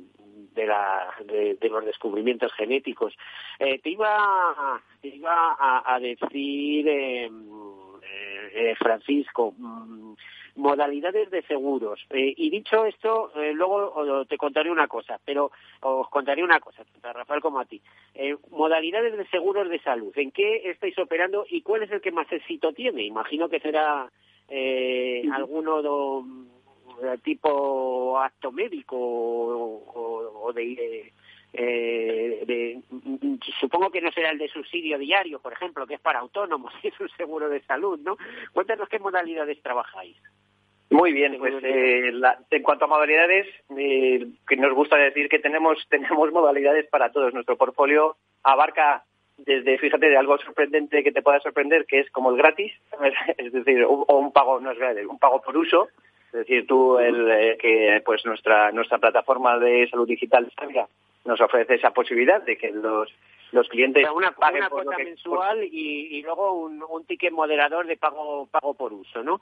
de, 0.55 0.66
la, 0.66 1.14
de, 1.24 1.68
los 1.68 1.84
descubrimientos 1.84 2.53
genéticos. 2.55 3.14
Eh, 3.59 3.78
te 3.78 3.91
iba, 3.91 4.80
te 5.01 5.09
iba 5.09 5.57
a, 5.59 5.99
decir, 6.01 6.89
em, 6.89 7.45
eh, 8.03 8.51
eh, 8.55 8.74
Francisco, 8.78 9.55
mm, 9.57 10.14
modalidades 10.57 11.30
de 11.30 11.43
seguros. 11.43 12.05
Eh, 12.11 12.34
y 12.37 12.51
dicho 12.51 12.84
esto, 12.87 13.30
eh, 13.37 13.53
luego 13.53 14.24
te 14.26 14.37
contaré 14.37 14.70
una 14.70 14.89
cosa, 14.89 15.20
pero 15.24 15.51
os 15.82 16.09
contaré 16.09 16.43
una 16.43 16.61
cosa, 16.61 16.84
tanto 16.84 17.09
a 17.09 17.12
Rafael 17.12 17.41
como 17.41 17.61
a 17.61 17.64
ti. 17.64 17.80
Eh, 18.14 18.37
modalidades 18.51 19.16
de 19.16 19.26
seguros 19.28 19.68
de 19.68 19.80
salud. 19.80 20.12
¿En 20.16 20.30
qué 20.30 20.70
estáis 20.70 20.99
operando 20.99 21.47
y 21.49 21.62
cuál 21.62 21.82
es 21.82 21.91
el 21.91 22.01
que 22.01 22.11
más 22.11 22.30
éxito 22.32 22.72
tiene? 22.72 23.05
Imagino 23.05 23.49
que 23.49 23.61
será 23.61 24.11
alguno 25.32 25.82
de, 25.82 25.89
tipo 27.23 28.19
acto 28.19 28.53
médico 28.53 28.97
o, 28.97 30.53
de 30.55 31.13
eh, 31.53 32.45
de, 32.47 32.81
supongo 33.61 33.91
que 33.91 34.01
no 34.01 34.13
será 34.13 34.31
el 34.31 34.39
de 34.39 34.49
subsidio 34.49 34.99
diario, 34.99 35.41
por 35.41 35.53
ejemplo, 35.55 35.87
que 35.87 35.95
es 35.95 36.01
para 36.01 36.19
autónomos, 36.19 36.73
y 36.83 36.89
es 36.89 37.01
un 37.01 37.09
seguro 37.11 37.49
de 37.49 37.63
salud, 37.63 37.99
¿no? 38.01 38.17
Cuéntanos 38.53 38.89
qué 38.89 38.99
modalidades 38.99 39.63
trabajáis. 39.63 40.17
Muy 40.91 41.13
bien, 41.13 41.37
pues 41.39 41.55
eh, 41.65 42.13
en 42.51 42.63
cuanto 42.63 42.85
a 42.85 42.89
modalidades, 42.89 43.47
eh, 43.77 44.27
que 44.47 44.57
nos 44.57 44.73
gusta 44.73 44.97
decir 44.97 45.29
que 45.29 45.41
tenemos 45.41 45.79
tenemos 45.91 46.31
modalidades 46.33 46.87
para 46.89 47.11
todos. 47.11 47.35
Nuestro 47.35 47.57
portfolio 47.57 48.17
abarca 48.43 49.05
desde, 49.39 49.79
fíjate, 49.79 50.09
de 50.09 50.17
algo 50.17 50.39
sorprendente 50.39 51.03
que 51.03 51.13
te 51.13 51.23
pueda 51.23 51.41
sorprender, 51.41 51.87
que 51.87 52.01
es 52.01 52.11
como 52.11 52.31
el 52.31 52.37
gratis, 52.37 52.73
es 53.39 53.53
decir, 53.53 53.85
o 53.85 54.19
un 54.19 54.33
pago 54.33 54.61
no 54.61 54.71
es 54.71 54.79
gratis, 54.79 55.07
un 55.07 55.19
pago 55.19 55.43
por 55.43 55.57
uso, 55.57 55.89
es 56.37 56.47
decir, 56.47 56.66
tú 56.66 56.99
el 56.99 57.30
eh, 57.30 57.57
que 57.59 58.03
pues 58.05 58.26
nuestra 58.26 58.70
nuestra 58.70 58.99
plataforma 58.99 59.59
de 59.59 59.89
salud 59.89 60.07
digital 60.07 60.53
nos 61.24 61.41
ofrece 61.41 61.76
esa 61.76 61.93
posibilidad 61.93 62.43
de 62.43 62.59
que 62.59 62.70
los 62.72 63.11
los 63.53 63.66
clientes 63.68 64.07
una, 64.14 64.32
paguen 64.32 64.62
una 64.62 64.68
cuota 64.68 64.99
mensual 64.99 65.64
y, 65.64 66.18
y, 66.18 66.22
luego 66.22 66.53
un, 66.53 66.84
un 66.87 67.05
ticket 67.07 67.32
moderador 67.32 67.87
de 67.87 67.97
pago 67.97 68.47
pago 68.51 68.74
por 68.74 68.93
uso, 68.93 69.22
¿no? 69.22 69.41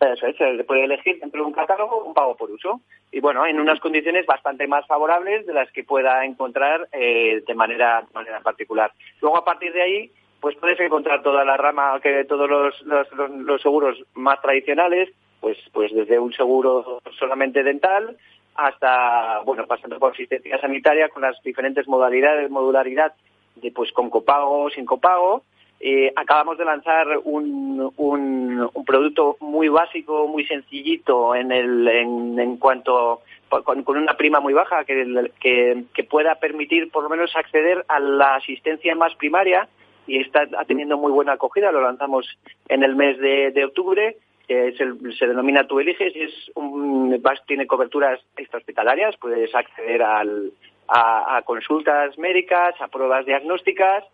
Eso 0.00 0.26
es, 0.26 0.36
se 0.36 0.64
puede 0.64 0.84
elegir 0.84 1.20
dentro 1.20 1.42
de 1.42 1.46
un 1.46 1.52
catálogo 1.52 2.02
un 2.04 2.14
pago 2.14 2.36
por 2.36 2.50
uso. 2.50 2.80
Y 3.12 3.20
bueno, 3.20 3.46
en 3.46 3.60
unas 3.60 3.78
condiciones 3.80 4.26
bastante 4.26 4.66
más 4.66 4.86
favorables 4.86 5.46
de 5.46 5.52
las 5.52 5.70
que 5.70 5.84
pueda 5.84 6.24
encontrar 6.24 6.88
eh, 6.92 7.42
de 7.46 7.54
manera, 7.54 8.04
manera 8.12 8.40
particular. 8.40 8.92
Luego, 9.20 9.36
a 9.36 9.44
partir 9.44 9.72
de 9.72 9.82
ahí, 9.82 10.12
pues 10.40 10.56
puedes 10.56 10.78
encontrar 10.80 11.22
toda 11.22 11.44
la 11.44 11.56
rama, 11.56 11.98
que 12.00 12.24
todos 12.24 12.48
los, 12.48 12.80
los, 12.82 13.08
los, 13.12 13.60
seguros 13.60 13.98
más 14.14 14.40
tradicionales, 14.40 15.10
pues, 15.40 15.56
pues 15.72 15.92
desde 15.92 16.18
un 16.18 16.32
seguro 16.32 17.00
solamente 17.18 17.62
dental 17.62 18.16
hasta, 18.54 19.40
bueno, 19.44 19.66
pasando 19.66 19.98
por 19.98 20.12
asistencia 20.12 20.60
sanitaria 20.60 21.08
con 21.08 21.22
las 21.22 21.40
diferentes 21.42 21.86
modalidades, 21.86 22.50
modularidad 22.50 23.14
de 23.54 23.70
pues 23.70 23.92
con 23.92 24.10
copago, 24.10 24.68
sin 24.70 24.84
copago, 24.84 25.42
eh, 25.80 26.12
acabamos 26.16 26.58
de 26.58 26.64
lanzar 26.64 27.06
un, 27.22 27.92
un, 27.96 28.70
producto 28.84 29.36
muy 29.40 29.68
básico, 29.68 30.26
muy 30.26 30.44
sencillito 30.46 31.36
en, 31.36 31.52
el, 31.52 31.86
en, 31.86 32.38
en 32.40 32.56
cuanto 32.56 33.20
con, 33.48 33.84
una 33.86 34.16
prima 34.16 34.40
muy 34.40 34.54
baja 34.54 34.84
que, 34.84 35.30
que, 35.40 36.04
pueda 36.04 36.34
permitir 36.36 36.90
por 36.90 37.04
lo 37.04 37.08
menos 37.08 37.30
acceder 37.36 37.84
a 37.86 38.00
la 38.00 38.36
asistencia 38.36 38.96
más 38.96 39.14
primaria 39.14 39.68
y 40.08 40.20
está 40.20 40.48
teniendo 40.66 40.98
muy 40.98 41.12
buena 41.12 41.34
acogida. 41.34 41.70
Lo 41.70 41.82
lanzamos 41.82 42.26
en 42.68 42.82
el 42.82 42.96
mes 42.96 43.18
de 43.18 43.64
octubre. 43.64 44.16
Se 44.48 45.26
denomina 45.26 45.66
Tú 45.66 45.78
eliges 45.78 46.16
y 46.16 46.22
es 46.22 46.50
un, 46.54 47.22
tiene 47.46 47.66
coberturas 47.66 48.20
extrahospitalarias. 48.36 49.16
Puedes 49.18 49.54
acceder 49.54 50.02
al, 50.02 50.52
a 50.88 51.42
consultas 51.44 52.16
médicas, 52.18 52.74
a 52.80 52.88
pruebas 52.88 53.26
diagnósticas 53.26 54.04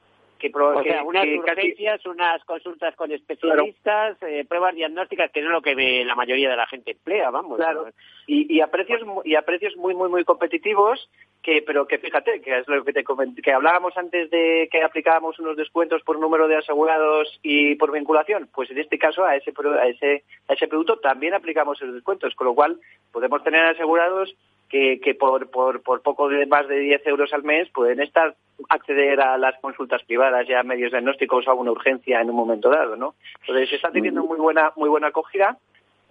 o 0.52 0.82
sea, 0.82 1.02
unas 1.04 1.26
urgencias, 1.26 2.04
unas 2.06 2.44
consultas 2.44 2.94
con 2.96 3.10
especialistas, 3.12 4.16
eh, 4.22 4.44
pruebas 4.46 4.74
diagnósticas, 4.74 5.30
que 5.30 5.40
no 5.40 5.48
es 5.48 5.52
lo 5.52 5.62
que 5.62 6.04
la 6.04 6.14
mayoría 6.14 6.50
de 6.50 6.56
la 6.56 6.66
gente 6.66 6.92
emplea, 6.92 7.30
vamos. 7.30 7.56
Claro. 7.56 7.88
Y, 8.26 8.60
a 8.60 8.66
precios 8.68 9.00
y 9.24 9.34
a 9.36 9.42
precios 9.42 9.76
muy 9.76 9.94
muy 9.94 10.08
muy 10.08 10.24
competitivos, 10.24 11.08
que 11.44 11.62
pero 11.62 11.86
que 11.86 11.98
fíjate, 11.98 12.40
que 12.40 12.58
es 12.58 12.66
lo 12.66 12.82
que 12.82 12.92
te 12.92 13.04
que 13.04 13.52
hablábamos 13.52 13.96
antes 13.96 14.30
de 14.30 14.68
que 14.72 14.82
aplicábamos 14.82 15.38
unos 15.38 15.56
descuentos 15.56 16.02
por 16.02 16.18
número 16.18 16.48
de 16.48 16.56
asegurados 16.56 17.38
y 17.42 17.74
por 17.76 17.92
vinculación, 17.92 18.48
pues 18.52 18.70
en 18.70 18.78
este 18.78 18.98
caso 18.98 19.24
a 19.24 19.36
ese 19.36 19.52
a 19.78 19.86
ese 19.86 20.24
a 20.48 20.54
ese 20.54 20.66
producto 20.66 20.98
también 20.98 21.34
aplicamos 21.34 21.80
esos 21.80 21.94
descuentos, 21.94 22.34
con 22.34 22.46
lo 22.46 22.54
cual 22.54 22.80
podemos 23.12 23.44
tener 23.44 23.62
asegurados 23.66 24.34
que, 24.70 24.98
que 25.00 25.14
por, 25.14 25.50
por, 25.50 25.82
por 25.82 26.00
poco 26.00 26.28
de 26.28 26.46
más 26.46 26.66
de 26.66 26.78
10 26.80 27.06
euros 27.06 27.32
al 27.34 27.44
mes 27.44 27.68
pueden 27.68 28.00
estar 28.00 28.34
acceder 28.70 29.20
a 29.20 29.36
las 29.36 29.60
consultas 29.60 30.02
privadas 30.04 30.48
ya 30.48 30.62
medios 30.62 30.92
diagnósticos 30.92 31.46
o 31.46 31.50
alguna 31.50 31.72
urgencia 31.72 32.20
en 32.20 32.30
un 32.30 32.36
momento 32.36 32.70
dado, 32.70 32.96
¿no? 32.96 33.14
Entonces 33.40 33.68
se 33.68 33.76
está 33.76 33.90
teniendo 33.90 34.24
muy 34.24 34.38
buena 34.38 34.72
muy 34.76 34.88
buena 34.88 35.08
acogida 35.08 35.58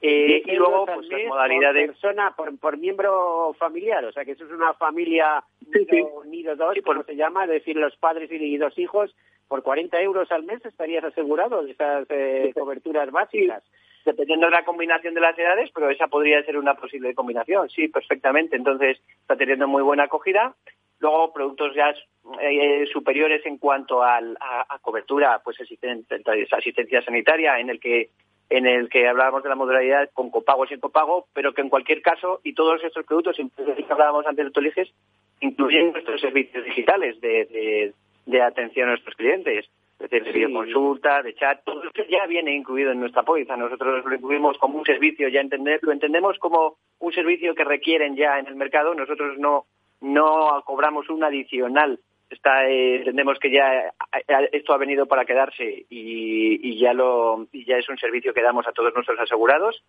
eh, 0.06 0.44
y 0.46 0.52
luego 0.56 0.86
pues 0.86 1.08
las 1.08 1.26
modalidades 1.28 1.86
por 1.86 1.94
persona 1.94 2.34
por, 2.36 2.60
por, 2.60 2.78
miembro 2.78 3.56
familiar, 3.58 4.04
o 4.04 4.12
sea 4.12 4.26
que 4.26 4.34
eso 4.34 4.44
es 4.44 4.52
una 4.52 4.74
familia 4.74 5.44
nido, 6.26 6.56
dos, 6.58 6.78
por... 6.84 7.06
se 7.06 7.16
llama, 7.16 7.46
es 7.46 7.52
decir, 7.52 7.78
los 7.78 7.96
padres 7.96 8.30
y 8.30 8.58
dos 8.58 8.78
hijos 8.78 9.16
por 9.48 9.64
40 9.64 10.02
euros 10.02 10.32
al 10.32 10.44
mes 10.44 10.66
estarías 10.66 11.04
asegurado 11.04 11.64
de 11.64 11.72
esas 11.72 12.06
eh, 12.10 12.52
coberturas 12.54 13.12
básicas. 13.12 13.64
Dependiendo 14.04 14.48
de 14.48 14.52
la 14.52 14.66
combinación 14.66 15.14
de 15.14 15.22
las 15.22 15.38
edades, 15.40 15.70
pero 15.74 15.90
esa 15.90 16.08
podría 16.08 16.44
ser 16.44 16.58
una 16.58 16.74
posible 16.74 17.16
combinación, 17.16 17.70
sí, 17.70 17.88
perfectamente. 17.88 18.58
Entonces, 18.58 19.02
está 19.22 19.38
teniendo 19.38 19.68
muy 19.68 19.82
buena 19.82 20.04
acogida. 20.04 20.54
Luego, 21.00 21.32
productos 21.32 21.74
ya 21.76 21.94
eh, 22.42 22.86
superiores 22.92 23.46
en 23.46 23.58
cuanto 23.58 24.04
a, 24.04 24.20
cobertura, 24.82 25.40
pues 25.44 25.58
asistencia, 25.62 27.02
sanitaria, 27.02 27.60
en 27.60 27.70
el 27.70 27.80
que 27.80 28.10
en 28.50 28.66
el 28.66 28.90
que 28.90 29.08
hablábamos 29.08 29.44
de 29.44 29.50
la 29.50 29.56
modalidad 29.56 30.10
con 30.14 30.30
copago 30.30 30.64
o 30.64 30.68
sin 30.68 30.80
copago, 30.80 31.28
pero 31.34 31.54
que 31.54 31.62
en 31.62 31.70
cualquier 31.70 32.02
caso, 32.02 32.40
y 32.44 32.54
todos 32.54 32.84
estos 32.84 33.06
productos, 33.06 33.38
que 33.38 33.86
hablábamos 33.90 34.26
antes 34.28 34.46
de 34.46 34.52
Toliges, 34.52 34.94
incluyen 35.42 35.92
nuestros 35.92 36.22
servicios 36.22 36.64
digitales 36.64 37.20
de, 37.22 37.94
de 38.26 38.42
atención 38.42 38.88
a 38.88 38.92
nuestros 38.92 39.16
clientes 39.16 39.68
es 40.04 40.10
decir, 40.10 40.24
de 40.26 40.32
videoconsulta, 40.34 41.22
de 41.22 41.34
chat, 41.34 41.64
todo 41.64 41.84
esto 41.84 42.04
ya 42.10 42.26
viene 42.26 42.54
incluido 42.54 42.92
en 42.92 43.00
nuestra 43.00 43.24
póliza. 43.24 43.56
Nosotros 43.56 44.04
lo 44.04 44.14
incluimos 44.16 44.58
como 44.58 44.78
un 44.78 44.86
servicio, 44.86 45.30
ya 45.30 45.40
entender, 45.40 45.80
lo 45.82 45.94
entendemos 45.94 46.38
como 46.40 46.76
un 47.00 47.14
servicio 47.14 47.56
que 47.56 47.64
requieren 47.64 48.16
ya 48.16 48.38
en 48.38 48.48
el 48.48 48.56
mercado. 48.56 48.94
Nosotros 48.94 49.38
no, 49.38 49.66
no 50.02 50.62
cobramos 50.66 51.10
un 51.10 51.24
adicional. 51.24 52.00
Está, 52.34 52.68
eh, 52.68 52.96
entendemos 52.96 53.38
que 53.38 53.52
ya 53.52 53.94
esto 54.52 54.74
ha 54.74 54.78
venido 54.78 55.06
para 55.06 55.24
quedarse 55.24 55.86
y, 55.88 56.80
ya 56.80 56.92
lo, 56.94 57.48
y 57.52 57.64
ya 57.64 57.78
es 57.78 57.88
un 57.90 57.98
servicio 57.98 58.34
que 58.34 58.42
damos 58.42 58.68
a 58.68 58.72
todos 58.72 58.94
nuestros 58.94 59.20
asegurados. 59.20 59.84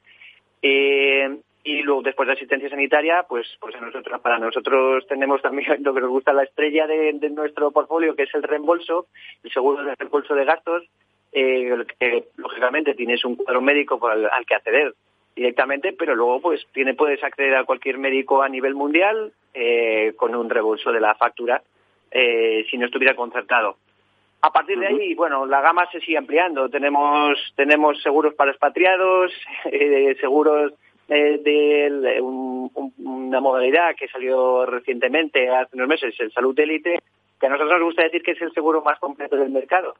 Eh, 0.60 1.38
y 1.64 1.82
luego 1.82 2.02
después 2.02 2.26
de 2.26 2.34
asistencia 2.34 2.68
sanitaria, 2.68 3.24
pues, 3.26 3.46
pues 3.58 3.74
nosotros, 3.80 4.20
para 4.20 4.38
nosotros 4.38 5.06
tenemos 5.06 5.40
también 5.40 5.82
lo 5.82 5.94
que 5.94 6.02
nos 6.02 6.10
gusta 6.10 6.34
la 6.34 6.42
estrella 6.42 6.86
de, 6.86 7.14
nuestro 7.30 7.70
portfolio, 7.70 8.14
que 8.14 8.24
es 8.24 8.34
el 8.34 8.42
reembolso, 8.42 9.06
el 9.42 9.50
seguro 9.50 9.82
de 9.82 9.94
reembolso 9.94 10.34
de 10.34 10.44
gastos, 10.44 10.84
eh, 11.32 11.74
que 11.98 12.24
lógicamente 12.36 12.94
tienes 12.94 13.24
un 13.24 13.36
cuadro 13.36 13.62
médico 13.62 13.98
al, 14.06 14.28
que 14.46 14.54
acceder 14.54 14.94
directamente, 15.34 15.94
pero 15.94 16.14
luego 16.14 16.42
pues 16.42 16.66
tiene, 16.74 16.92
puedes 16.92 17.24
acceder 17.24 17.56
a 17.56 17.64
cualquier 17.64 17.96
médico 17.96 18.42
a 18.42 18.48
nivel 18.50 18.74
mundial 18.74 19.32
eh, 19.54 20.12
con 20.16 20.34
un 20.34 20.50
reembolso 20.50 20.92
de 20.92 21.00
la 21.00 21.14
factura 21.14 21.62
eh, 22.14 22.64
si 22.70 22.78
no 22.78 22.86
estuviera 22.86 23.14
concertado. 23.14 23.76
A 24.40 24.52
partir 24.52 24.78
de 24.78 24.86
ahí, 24.86 25.14
bueno, 25.14 25.46
la 25.46 25.60
gama 25.60 25.88
se 25.90 26.00
sigue 26.00 26.16
ampliando. 26.18 26.68
Tenemos, 26.68 27.38
tenemos 27.56 28.00
seguros 28.02 28.34
para 28.34 28.50
expatriados, 28.50 29.32
eh, 29.64 30.16
seguros 30.20 30.72
eh, 31.08 31.40
de 31.42 32.20
una 32.20 33.40
modalidad 33.40 33.96
que 33.96 34.08
salió 34.08 34.64
recientemente, 34.64 35.48
hace 35.48 35.76
unos 35.76 35.88
meses, 35.88 36.14
el 36.20 36.32
Salud 36.32 36.58
Elite, 36.58 37.00
que 37.40 37.46
a 37.46 37.50
nosotros 37.50 37.72
nos 37.72 37.88
gusta 37.88 38.04
decir 38.04 38.22
que 38.22 38.30
es 38.30 38.42
el 38.42 38.52
seguro 38.52 38.82
más 38.82 38.98
completo 39.00 39.36
del 39.36 39.50
mercado. 39.50 39.94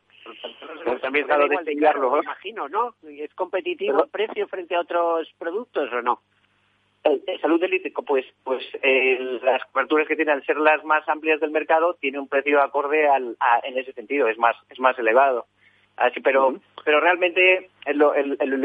Pero 0.85 1.01
también 1.01 1.27
de 1.27 1.75
me 1.75 2.23
imagino, 2.23 2.69
¿no? 2.69 2.95
¿Es 3.09 3.35
competitivo 3.35 4.05
el 4.05 4.11
precio 4.11 4.47
frente 4.47 4.77
a 4.77 4.81
otros 4.81 5.29
productos 5.39 5.93
o 5.93 6.03
no? 6.03 6.21
El, 7.05 7.23
salud 7.41 7.63
elite, 7.63 7.93
pues, 8.07 8.25
pues 8.43 8.65
eh, 8.83 9.39
las 9.43 9.63
coberturas 9.67 10.09
que 10.09 10.17
tienen 10.17 10.37
al 10.37 10.47
ser 10.47 10.57
las 10.57 10.83
más 10.85 11.07
amplias 11.09 11.39
del 11.39 11.51
mercado 11.51 11.95
tiene 12.01 12.19
un 12.19 12.29
precio 12.29 12.63
acorde 12.63 13.07
al, 13.07 13.37
en 13.63 13.79
ese 13.79 13.93
sentido, 13.93 14.27
es 14.29 14.39
más, 14.39 14.57
es 14.71 14.81
más 14.81 14.99
elevado. 14.99 15.47
Así, 15.97 16.21
pero, 16.21 16.59
pero 16.85 17.01
realmente, 17.01 17.71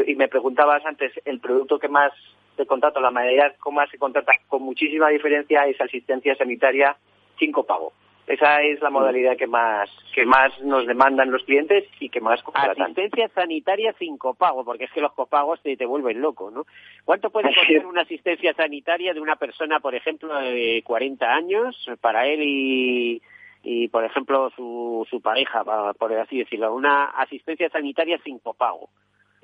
y 0.06 0.14
me 0.16 0.28
preguntabas 0.28 0.84
antes, 0.84 1.12
el 1.24 1.38
producto 1.38 1.78
que 1.78 1.88
más 1.88 2.12
se 2.56 2.66
contrata, 2.66 2.98
la 3.00 3.10
mayoría 3.10 3.54
que 3.62 3.70
más 3.70 3.88
se 3.90 3.98
contrata 3.98 4.32
con 4.48 4.62
muchísima 4.62 5.08
diferencia 5.08 5.66
es 5.66 5.80
asistencia 5.80 6.34
sanitaria 6.34 6.96
sin 7.38 7.52
copago. 7.52 7.92
Esa 8.30 8.62
es 8.62 8.80
la 8.80 8.90
modalidad 8.90 9.36
que 9.36 9.48
más 9.48 9.90
que 10.14 10.24
más 10.24 10.56
nos 10.60 10.86
demandan 10.86 11.32
los 11.32 11.42
clientes 11.42 11.84
y 11.98 12.08
que 12.10 12.20
más 12.20 12.40
contratan. 12.44 12.82
Asistencia 12.82 13.28
sanitaria 13.34 13.92
sin 13.98 14.18
copago, 14.18 14.64
porque 14.64 14.84
es 14.84 14.92
que 14.92 15.00
los 15.00 15.12
copagos 15.14 15.60
te, 15.62 15.76
te 15.76 15.84
vuelven 15.84 16.20
loco, 16.20 16.48
¿no? 16.48 16.64
¿Cuánto 17.04 17.30
puede 17.30 17.52
costar 17.52 17.86
una 17.86 18.02
asistencia 18.02 18.54
sanitaria 18.54 19.14
de 19.14 19.20
una 19.20 19.34
persona, 19.34 19.80
por 19.80 19.96
ejemplo, 19.96 20.32
de 20.38 20.80
40 20.84 21.26
años, 21.26 21.90
para 22.00 22.28
él 22.28 22.42
y, 22.44 23.20
y 23.64 23.88
por 23.88 24.04
ejemplo, 24.04 24.50
su, 24.54 25.04
su 25.10 25.20
pareja, 25.20 25.64
por 25.98 26.12
así 26.12 26.38
decirlo? 26.38 26.72
Una 26.72 27.06
asistencia 27.06 27.68
sanitaria 27.70 28.20
sin 28.22 28.38
copago. 28.38 28.90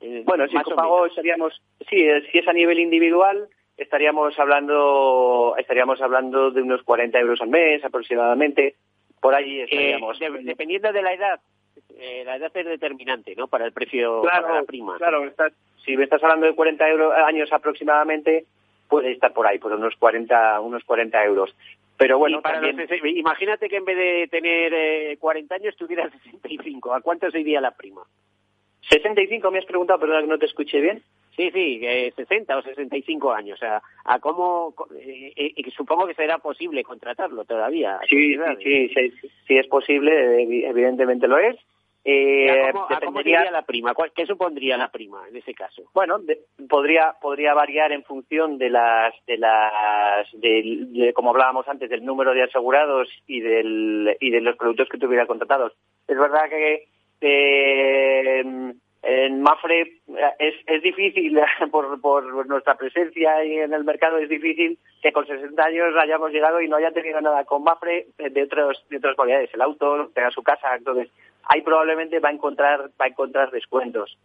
Eh, 0.00 0.22
bueno, 0.24 0.46
sin 0.46 0.60
copago 0.62 1.06
estaríamos, 1.06 1.60
sí, 1.90 2.06
si 2.30 2.38
es 2.38 2.46
a 2.46 2.52
nivel 2.52 2.78
individual, 2.78 3.48
estaríamos 3.76 4.38
hablando 4.38 5.54
estaríamos 5.58 6.00
hablando 6.00 6.50
de 6.50 6.62
unos 6.62 6.82
40 6.82 7.18
euros 7.18 7.40
al 7.40 7.48
mes 7.48 7.84
aproximadamente. 7.84 8.76
Por 9.20 9.34
ahí 9.34 9.60
eh, 9.60 9.64
estaríamos. 9.64 10.18
dependiendo 10.44 10.92
de 10.92 11.02
la 11.02 11.12
edad 11.12 11.40
eh, 11.98 12.22
la 12.24 12.36
edad 12.36 12.50
es 12.54 12.66
determinante 12.66 13.34
no 13.36 13.48
para 13.48 13.64
el 13.66 13.72
precio 13.72 14.22
claro, 14.22 14.42
para 14.42 14.60
la 14.60 14.66
prima. 14.66 14.96
claro 14.98 15.22
si 15.84 15.96
me 15.96 16.04
estás 16.04 16.22
hablando 16.22 16.46
de 16.46 16.54
40 16.54 16.88
euros, 16.88 17.14
años 17.26 17.52
aproximadamente 17.52 18.44
puede 18.88 19.12
estar 19.12 19.32
por 19.32 19.46
ahí 19.46 19.58
por 19.58 19.72
unos 19.72 19.94
40 19.96 20.60
unos 20.60 20.84
40 20.84 21.24
euros. 21.24 21.54
Pero 21.98 22.18
bueno 22.18 22.42
imagínate 23.04 23.68
que 23.68 23.76
en 23.76 23.84
vez 23.84 23.96
de 23.96 24.28
tener 24.30 25.18
40 25.18 25.54
eh, 25.54 25.58
años 25.58 25.76
tuvieras 25.76 26.12
65 26.24 26.94
a 26.94 27.00
cuánto 27.00 27.30
se 27.30 27.40
iría 27.40 27.60
la 27.60 27.70
prima 27.72 28.02
65 28.90 29.50
me 29.50 29.58
has 29.58 29.64
preguntado 29.64 29.98
pero 30.00 30.20
no 30.22 30.38
te 30.38 30.46
escuché 30.46 30.80
bien 30.80 31.02
Sí, 31.36 31.50
sí, 31.50 31.80
60 32.16 32.56
o 32.56 32.62
65 32.62 33.32
años. 33.32 33.58
O 33.58 33.60
sea, 33.60 33.82
a 34.04 34.18
cómo, 34.18 34.74
eh, 34.98 35.32
eh 35.36 35.70
supongo 35.76 36.06
que 36.06 36.14
será 36.14 36.38
posible 36.38 36.82
contratarlo 36.82 37.44
todavía. 37.44 37.98
Sí, 38.08 38.36
sí, 38.62 38.88
sí, 38.88 39.12
sí, 39.46 39.58
es 39.58 39.66
posible, 39.66 40.42
evidentemente 40.66 41.28
lo 41.28 41.38
es. 41.38 41.56
Eh, 42.08 42.48
¿A 42.48 43.00
cómo, 43.00 43.20
la 43.20 43.62
prima? 43.62 43.92
¿Qué 44.14 44.26
supondría 44.26 44.76
la 44.76 44.92
prima 44.92 45.26
en 45.28 45.36
ese 45.36 45.52
caso? 45.54 45.90
Bueno, 45.92 46.20
podría 46.68 47.16
podría 47.20 47.52
variar 47.52 47.90
en 47.90 48.04
función 48.04 48.58
de 48.58 48.70
las 48.70 49.12
de 49.26 49.36
las 49.36 50.24
de, 50.34 51.12
como 51.14 51.30
hablábamos 51.30 51.66
antes 51.66 51.90
del 51.90 52.04
número 52.04 52.32
de 52.32 52.44
asegurados 52.44 53.08
y 53.26 53.40
del 53.40 54.16
y 54.20 54.30
de 54.30 54.40
los 54.40 54.56
productos 54.56 54.88
que 54.88 54.98
tuviera 54.98 55.26
contratados. 55.26 55.72
Es 56.06 56.16
verdad 56.16 56.48
que 56.48 56.86
eh, 57.22 58.72
en 59.08 59.40
Mafre 59.40 59.80
eh, 59.82 60.32
es, 60.40 60.54
es 60.66 60.82
difícil, 60.82 61.40
por, 61.70 62.00
por 62.00 62.46
nuestra 62.46 62.74
presencia 62.74 63.42
en 63.42 63.72
el 63.72 63.84
mercado, 63.84 64.18
es 64.18 64.28
difícil 64.28 64.78
que 65.00 65.12
con 65.12 65.26
60 65.26 65.62
años 65.62 65.94
hayamos 65.96 66.32
llegado 66.32 66.60
y 66.60 66.68
no 66.68 66.76
haya 66.76 66.90
tenido 66.90 67.20
nada 67.20 67.44
con 67.44 67.62
Mafre 67.62 68.08
de, 68.18 68.42
otros, 68.42 68.84
de 68.90 68.96
otras 68.96 69.14
cualidades. 69.14 69.50
El 69.54 69.62
auto, 69.62 70.10
tenga 70.12 70.30
su 70.32 70.42
casa, 70.42 70.74
entonces 70.74 71.08
ahí 71.44 71.62
probablemente 71.62 72.18
va 72.18 72.30
a 72.30 72.32
encontrar, 72.32 72.90
va 73.00 73.04
a 73.04 73.08
encontrar 73.08 73.50
descuentos. 73.52 74.18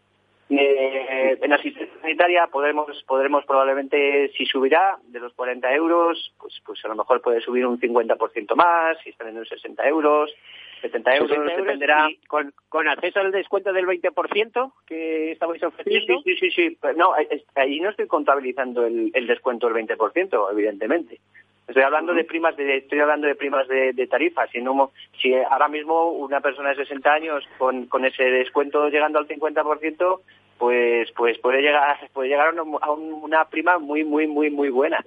Eh, 0.49 1.37
en 1.41 1.53
asistencia 1.53 2.01
sanitaria 2.01 2.47
podremos, 2.47 3.03
podremos 3.07 3.45
probablemente, 3.45 4.31
si 4.35 4.45
subirá 4.45 4.97
de 5.03 5.19
los 5.19 5.33
40 5.33 5.73
euros, 5.75 6.33
pues, 6.39 6.59
pues 6.65 6.83
a 6.83 6.89
lo 6.89 6.95
mejor 6.95 7.21
puede 7.21 7.39
subir 7.39 7.65
un 7.65 7.79
50% 7.79 8.55
más, 8.55 8.97
si 9.03 9.11
están 9.11 9.29
en 9.29 9.35
los 9.35 9.47
60 9.47 9.87
euros. 9.87 10.33
70 10.81 11.15
euros, 11.15 11.55
dependerá. 11.57 12.09
Con, 12.27 12.53
con, 12.69 12.87
acceso 12.87 13.19
al 13.19 13.31
descuento 13.31 13.71
del 13.71 13.85
20% 13.85 14.73
que 14.85 15.31
estabais 15.31 15.63
ofreciendo? 15.63 16.21
Sí, 16.23 16.35
sí, 16.35 16.51
sí, 16.51 16.69
sí. 16.69 16.77
No, 16.97 17.13
ahí 17.55 17.79
no 17.79 17.89
estoy 17.89 18.07
contabilizando 18.07 18.85
el, 18.85 19.11
el 19.13 19.27
descuento 19.27 19.69
del 19.69 19.87
20%, 19.87 20.51
evidentemente. 20.51 21.19
Estoy 21.67 21.83
hablando 21.83 22.13
de 22.13 22.25
primas 22.25 22.57
de 22.57 22.77
estoy 22.77 22.99
hablando 22.99 23.27
de 23.27 23.35
primas 23.35 23.67
de, 23.67 23.93
de 23.93 24.07
tarifa. 24.07 24.45
Si, 24.47 24.61
no, 24.61 24.91
si 25.21 25.33
ahora 25.33 25.69
mismo 25.69 26.11
una 26.11 26.41
persona 26.41 26.69
de 26.69 26.75
60 26.75 27.13
años 27.13 27.45
con, 27.57 27.85
con 27.85 28.03
ese 28.03 28.23
descuento 28.23 28.89
llegando 28.89 29.19
al 29.19 29.27
50%, 29.27 30.19
pues 30.57 31.11
pues 31.13 31.37
puede 31.39 31.61
llegar 31.61 31.97
puede 32.13 32.29
llegar 32.29 32.53
a 32.81 32.91
una 32.91 33.45
prima 33.45 33.79
muy 33.79 34.03
muy 34.03 34.27
muy 34.27 34.49
muy 34.49 34.69
buena 34.69 35.03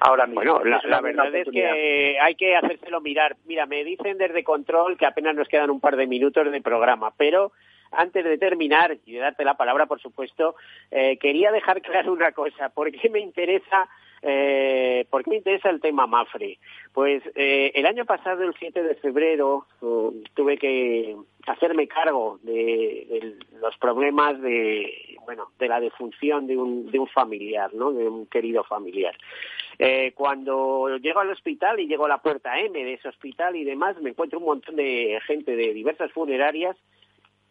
ahora 0.00 0.26
mismo. 0.26 0.58
Bueno, 0.58 0.78
la, 0.84 1.00
verdad 1.00 1.34
es 1.34 1.48
que 1.50 2.18
hay 2.20 2.34
que 2.34 2.56
hacérselo 2.56 3.00
mirar. 3.00 3.36
Mira, 3.46 3.66
me 3.66 3.84
dicen 3.84 4.18
desde 4.18 4.44
control 4.44 4.96
que 4.96 5.06
apenas 5.06 5.34
nos 5.34 5.48
quedan 5.48 5.70
un 5.70 5.80
par 5.80 5.96
de 5.96 6.06
minutos 6.06 6.50
de 6.50 6.60
programa, 6.60 7.12
pero 7.16 7.52
antes 7.92 8.24
de 8.24 8.38
terminar 8.38 8.96
y 9.06 9.12
de 9.12 9.20
darte 9.20 9.44
la 9.44 9.56
palabra, 9.56 9.86
por 9.86 10.00
supuesto, 10.00 10.56
eh, 10.90 11.16
quería 11.18 11.50
dejar 11.52 11.80
claro 11.82 12.12
una 12.12 12.32
cosa. 12.32 12.68
¿Por 12.68 12.90
qué 12.92 13.08
me 13.08 13.20
interesa 13.20 13.88
eh, 14.22 15.06
¿Por 15.10 15.22
qué 15.24 15.30
me 15.30 15.36
interesa 15.36 15.70
el 15.70 15.80
tema 15.80 16.06
Mafre? 16.06 16.58
Pues 16.92 17.22
eh, 17.34 17.72
el 17.74 17.86
año 17.86 18.04
pasado, 18.04 18.42
el 18.42 18.54
7 18.58 18.82
de 18.82 18.94
febrero, 18.96 19.66
uh, 19.80 20.12
tuve 20.34 20.58
que 20.58 21.16
hacerme 21.46 21.86
cargo 21.86 22.38
de, 22.42 23.36
los 23.60 23.76
problemas 23.78 24.40
de, 24.40 25.16
bueno, 25.24 25.50
de 25.58 25.68
la 25.68 25.80
defunción 25.80 26.46
de 26.46 26.56
un, 26.56 26.90
de 26.90 26.98
un 26.98 27.06
familiar, 27.08 27.72
¿no? 27.74 27.92
De 27.92 28.08
un 28.08 28.26
querido 28.26 28.64
familiar. 28.64 29.16
Eh, 29.78 30.12
cuando 30.14 30.98
llego 30.98 31.20
al 31.20 31.30
hospital 31.30 31.78
y 31.78 31.86
llego 31.86 32.06
a 32.06 32.08
la 32.08 32.20
puerta 32.20 32.58
M 32.58 32.76
de 32.82 32.94
ese 32.94 33.08
hospital 33.08 33.54
y 33.54 33.64
demás, 33.64 34.00
me 34.00 34.10
encuentro 34.10 34.40
un 34.40 34.46
montón 34.46 34.74
de 34.76 35.20
gente 35.26 35.54
de 35.54 35.72
diversas 35.72 36.10
funerarias 36.10 36.76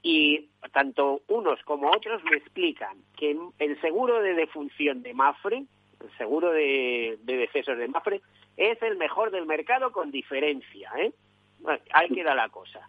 y 0.03 0.49
tanto 0.73 1.21
unos 1.27 1.61
como 1.63 1.89
otros 1.89 2.21
me 2.25 2.37
explican 2.37 2.97
que 3.17 3.37
el 3.59 3.81
seguro 3.81 4.21
de 4.21 4.33
defunción 4.33 5.01
de 5.01 5.13
Mafre 5.13 5.65
el 6.01 6.17
seguro 6.17 6.51
de, 6.51 7.17
de 7.23 7.37
decesos 7.37 7.77
de 7.77 7.87
Mafre, 7.87 8.21
es 8.55 8.81
el 8.81 8.97
mejor 8.97 9.31
del 9.31 9.45
mercado 9.45 9.91
con 9.91 10.11
diferencia. 10.11 10.91
¿eh? 10.97 11.11
Ahí 11.93 12.09
queda 12.09 12.35
la 12.35 12.49
cosa. 12.49 12.87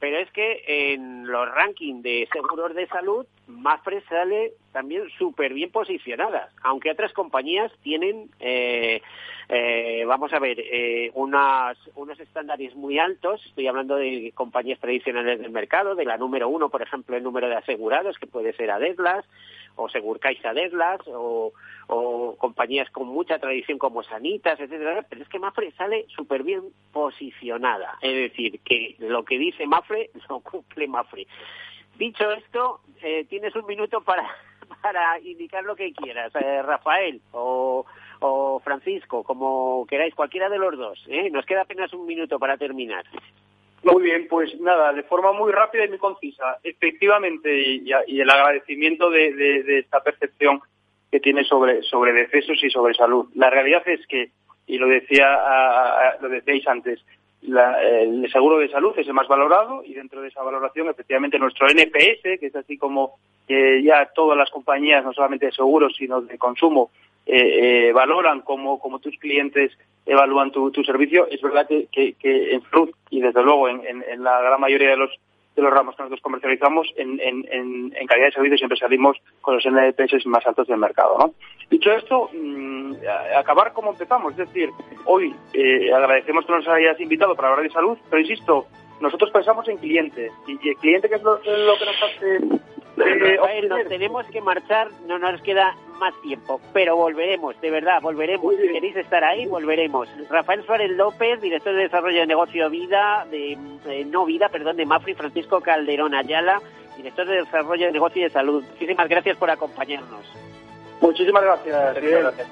Pero 0.00 0.18
es 0.18 0.30
que 0.30 0.62
en 0.94 1.26
los 1.26 1.48
rankings 1.52 2.02
de 2.02 2.28
seguros 2.32 2.74
de 2.74 2.86
salud, 2.86 3.26
Mafre 3.48 4.00
sale 4.02 4.52
también 4.72 5.08
súper 5.18 5.52
bien 5.52 5.72
posicionada, 5.72 6.50
aunque 6.62 6.92
otras 6.92 7.12
compañías 7.12 7.72
tienen, 7.82 8.30
eh, 8.38 9.02
eh, 9.48 10.04
vamos 10.06 10.32
a 10.32 10.38
ver, 10.38 10.60
eh, 10.60 11.10
unas, 11.14 11.76
unos 11.96 12.20
estándares 12.20 12.76
muy 12.76 13.00
altos. 13.00 13.44
Estoy 13.46 13.66
hablando 13.66 13.96
de 13.96 14.30
compañías 14.36 14.78
tradicionales 14.78 15.40
del 15.40 15.50
mercado, 15.50 15.96
de 15.96 16.04
la 16.04 16.16
número 16.16 16.48
uno, 16.48 16.68
por 16.68 16.82
ejemplo, 16.82 17.16
el 17.16 17.24
número 17.24 17.48
de 17.48 17.56
asegurados, 17.56 18.18
que 18.18 18.28
puede 18.28 18.52
ser 18.52 18.70
Adeslas, 18.70 19.24
o 19.78 19.88
Segurcaixa 19.88 20.52
Deslas 20.52 21.00
o, 21.06 21.52
o 21.86 22.36
compañías 22.36 22.90
con 22.90 23.06
mucha 23.08 23.38
tradición 23.38 23.78
como 23.78 24.02
Sanitas, 24.02 24.58
etcétera, 24.58 25.06
pero 25.08 25.22
es 25.22 25.28
que 25.28 25.38
Mafre 25.38 25.72
sale 25.72 26.04
súper 26.08 26.42
bien 26.42 26.62
posicionada. 26.92 27.96
Es 28.02 28.30
decir, 28.30 28.60
que 28.60 28.96
lo 28.98 29.24
que 29.24 29.38
dice 29.38 29.66
Mafre 29.66 30.10
lo 30.28 30.40
cumple 30.40 30.88
Mafre. 30.88 31.26
Dicho 31.96 32.30
esto, 32.32 32.80
eh, 33.02 33.24
tienes 33.28 33.54
un 33.56 33.66
minuto 33.66 34.00
para, 34.02 34.28
para 34.82 35.18
indicar 35.20 35.64
lo 35.64 35.76
que 35.76 35.92
quieras, 35.92 36.32
eh, 36.34 36.62
Rafael 36.62 37.20
o, 37.32 37.86
o 38.20 38.60
Francisco, 38.60 39.22
como 39.22 39.86
queráis, 39.86 40.14
cualquiera 40.14 40.48
de 40.48 40.58
los 40.58 40.76
dos. 40.76 41.04
¿eh? 41.08 41.30
Nos 41.30 41.46
queda 41.46 41.62
apenas 41.62 41.92
un 41.92 42.06
minuto 42.06 42.38
para 42.38 42.56
terminar. 42.56 43.04
Muy 43.84 44.02
bien, 44.02 44.26
pues 44.28 44.58
nada, 44.60 44.92
de 44.92 45.02
forma 45.04 45.32
muy 45.32 45.52
rápida 45.52 45.84
y 45.84 45.88
muy 45.88 45.98
concisa. 45.98 46.58
Efectivamente, 46.62 47.48
y, 47.60 48.20
el 48.20 48.30
agradecimiento 48.30 49.10
de, 49.10 49.78
esta 49.78 50.02
percepción 50.02 50.60
que 51.10 51.20
tiene 51.20 51.44
sobre, 51.44 51.82
sobre 51.82 52.12
decesos 52.12 52.62
y 52.62 52.70
sobre 52.70 52.94
salud. 52.94 53.26
La 53.34 53.50
realidad 53.50 53.82
es 53.86 54.06
que, 54.06 54.30
y 54.66 54.78
lo 54.78 54.88
decía 54.88 55.38
lo 56.20 56.28
decíais 56.28 56.66
antes, 56.66 57.00
el 57.40 58.30
seguro 58.30 58.58
de 58.58 58.68
salud 58.68 58.92
es 58.98 59.06
el 59.06 59.14
más 59.14 59.28
valorado 59.28 59.82
y 59.84 59.94
dentro 59.94 60.20
de 60.20 60.28
esa 60.28 60.42
valoración 60.42 60.88
efectivamente 60.88 61.38
nuestro 61.38 61.68
NPS, 61.68 62.40
que 62.40 62.46
es 62.46 62.56
así 62.56 62.76
como 62.76 63.18
ya 63.48 64.10
todas 64.14 64.36
las 64.36 64.50
compañías, 64.50 65.04
no 65.04 65.12
solamente 65.12 65.46
de 65.46 65.52
seguros, 65.52 65.94
sino 65.96 66.20
de 66.20 66.36
consumo, 66.36 66.90
eh, 67.30 67.88
eh, 67.88 67.92
valoran 67.92 68.40
cómo, 68.40 68.80
tus 69.02 69.18
clientes 69.18 69.76
evalúan 70.06 70.50
tu, 70.50 70.72
servicio, 70.82 71.28
es 71.30 71.42
verdad 71.42 71.68
que, 71.68 72.16
en 72.22 72.62
Fruit 72.62 72.94
y 73.10 73.20
desde 73.20 73.42
luego 73.42 73.68
en, 73.68 74.24
la 74.24 74.40
gran 74.40 74.58
mayoría 74.58 74.90
de 74.90 74.96
los 74.96 75.10
de 75.54 75.62
los 75.62 75.72
ramos 75.72 75.96
que 75.96 76.02
nosotros 76.02 76.22
comercializamos, 76.22 76.86
en, 76.96 77.90
calidad 78.06 78.28
de 78.28 78.32
servicio 78.32 78.58
siempre 78.58 78.78
salimos 78.78 79.18
con 79.40 79.56
los 79.56 79.66
NPS 79.66 80.24
más 80.26 80.46
altos 80.46 80.68
del 80.68 80.78
mercado. 80.78 81.18
¿no? 81.18 81.34
Dicho 81.68 81.90
esto, 81.92 82.30
mm, 82.32 82.94
acabar 83.36 83.72
como 83.72 83.90
empezamos, 83.90 84.32
es 84.32 84.38
decir, 84.38 84.70
hoy 85.04 85.34
eh, 85.52 85.92
agradecemos 85.92 86.46
que 86.46 86.52
nos 86.52 86.68
hayas 86.68 86.98
invitado 87.00 87.34
para 87.34 87.48
hablar 87.48 87.64
de 87.64 87.72
salud, 87.72 87.98
pero 88.08 88.22
insisto, 88.22 88.66
nosotros 89.00 89.30
pensamos 89.32 89.68
en 89.68 89.78
cliente, 89.78 90.30
y 90.46 90.68
el 90.68 90.76
cliente 90.76 91.08
que 91.08 91.16
es 91.16 91.22
lo, 91.22 91.40
que 91.40 91.50
nos 91.50 92.02
hace 92.02 92.38
Rafael, 92.98 93.68
nos 93.68 93.88
tenemos 93.88 94.26
que 94.26 94.40
marchar, 94.40 94.88
no 95.06 95.18
nos 95.18 95.40
queda 95.42 95.74
más 95.98 96.14
tiempo, 96.22 96.60
pero 96.72 96.96
volveremos, 96.96 97.60
de 97.60 97.70
verdad, 97.70 98.00
volveremos. 98.00 98.54
Si 98.56 98.68
queréis 98.68 98.96
estar 98.96 99.24
ahí, 99.24 99.46
volveremos. 99.46 100.08
Rafael 100.28 100.64
Suárez 100.64 100.90
López, 100.92 101.40
director 101.40 101.74
de 101.74 101.82
Desarrollo 101.82 102.20
de 102.20 102.26
Negocio 102.26 102.70
Vida, 102.70 103.26
de, 103.30 103.56
no 104.06 104.24
Vida, 104.24 104.48
perdón, 104.48 104.76
de 104.76 104.86
Mafri, 104.86 105.14
Francisco 105.14 105.60
Calderón 105.60 106.14
Ayala, 106.14 106.60
director 106.96 107.26
de 107.26 107.36
Desarrollo 107.36 107.86
de 107.86 107.92
Negocio 107.92 108.20
y 108.20 108.24
de 108.24 108.30
Salud. 108.30 108.64
Muchísimas 108.64 109.08
gracias 109.08 109.36
por 109.36 109.50
acompañarnos. 109.50 110.24
Muchísimas 111.00 111.42
gracias. 111.42 111.94
gracias. 111.94 112.48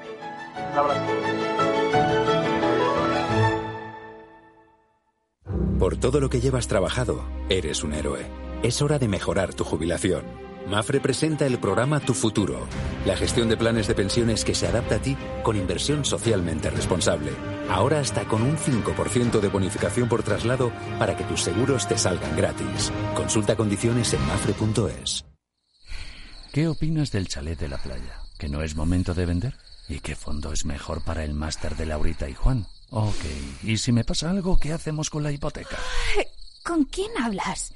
Un 0.72 0.78
abrazo. 0.78 1.02
Por 5.78 5.98
todo 5.98 6.20
lo 6.20 6.30
que 6.30 6.40
llevas 6.40 6.68
trabajado, 6.68 7.24
eres 7.50 7.84
un 7.84 7.92
héroe. 7.92 8.45
Es 8.62 8.80
hora 8.82 8.98
de 8.98 9.08
mejorar 9.08 9.54
tu 9.54 9.64
jubilación. 9.64 10.24
Mafre 10.66 10.98
presenta 11.00 11.46
el 11.46 11.58
programa 11.60 12.00
Tu 12.00 12.14
Futuro, 12.14 12.66
la 13.04 13.16
gestión 13.16 13.48
de 13.48 13.56
planes 13.56 13.86
de 13.86 13.94
pensiones 13.94 14.44
que 14.44 14.54
se 14.54 14.66
adapta 14.66 14.96
a 14.96 14.98
ti 14.98 15.16
con 15.44 15.56
inversión 15.56 16.04
socialmente 16.04 16.70
responsable. 16.70 17.30
Ahora 17.70 18.00
hasta 18.00 18.26
con 18.26 18.42
un 18.42 18.56
5% 18.56 19.40
de 19.40 19.48
bonificación 19.48 20.08
por 20.08 20.24
traslado 20.24 20.72
para 20.98 21.16
que 21.16 21.24
tus 21.24 21.42
seguros 21.42 21.86
te 21.86 21.96
salgan 21.96 22.36
gratis. 22.36 22.92
Consulta 23.14 23.56
condiciones 23.56 24.12
en 24.14 24.26
mafre.es. 24.26 25.24
¿Qué 26.52 26.66
opinas 26.66 27.12
del 27.12 27.28
chalet 27.28 27.58
de 27.58 27.68
la 27.68 27.78
playa? 27.78 28.22
¿Que 28.38 28.48
no 28.48 28.62
es 28.62 28.74
momento 28.74 29.14
de 29.14 29.26
vender? 29.26 29.54
¿Y 29.88 30.00
qué 30.00 30.16
fondo 30.16 30.52
es 30.52 30.64
mejor 30.64 31.04
para 31.04 31.22
el 31.22 31.34
máster 31.34 31.76
de 31.76 31.86
Laurita 31.86 32.28
y 32.28 32.34
Juan? 32.34 32.66
Ok, 32.90 33.24
¿y 33.62 33.76
si 33.76 33.92
me 33.92 34.04
pasa 34.04 34.30
algo, 34.30 34.58
qué 34.58 34.72
hacemos 34.72 35.10
con 35.10 35.22
la 35.22 35.30
hipoteca? 35.30 35.76
¿Con 36.64 36.84
quién 36.86 37.10
hablas? 37.22 37.75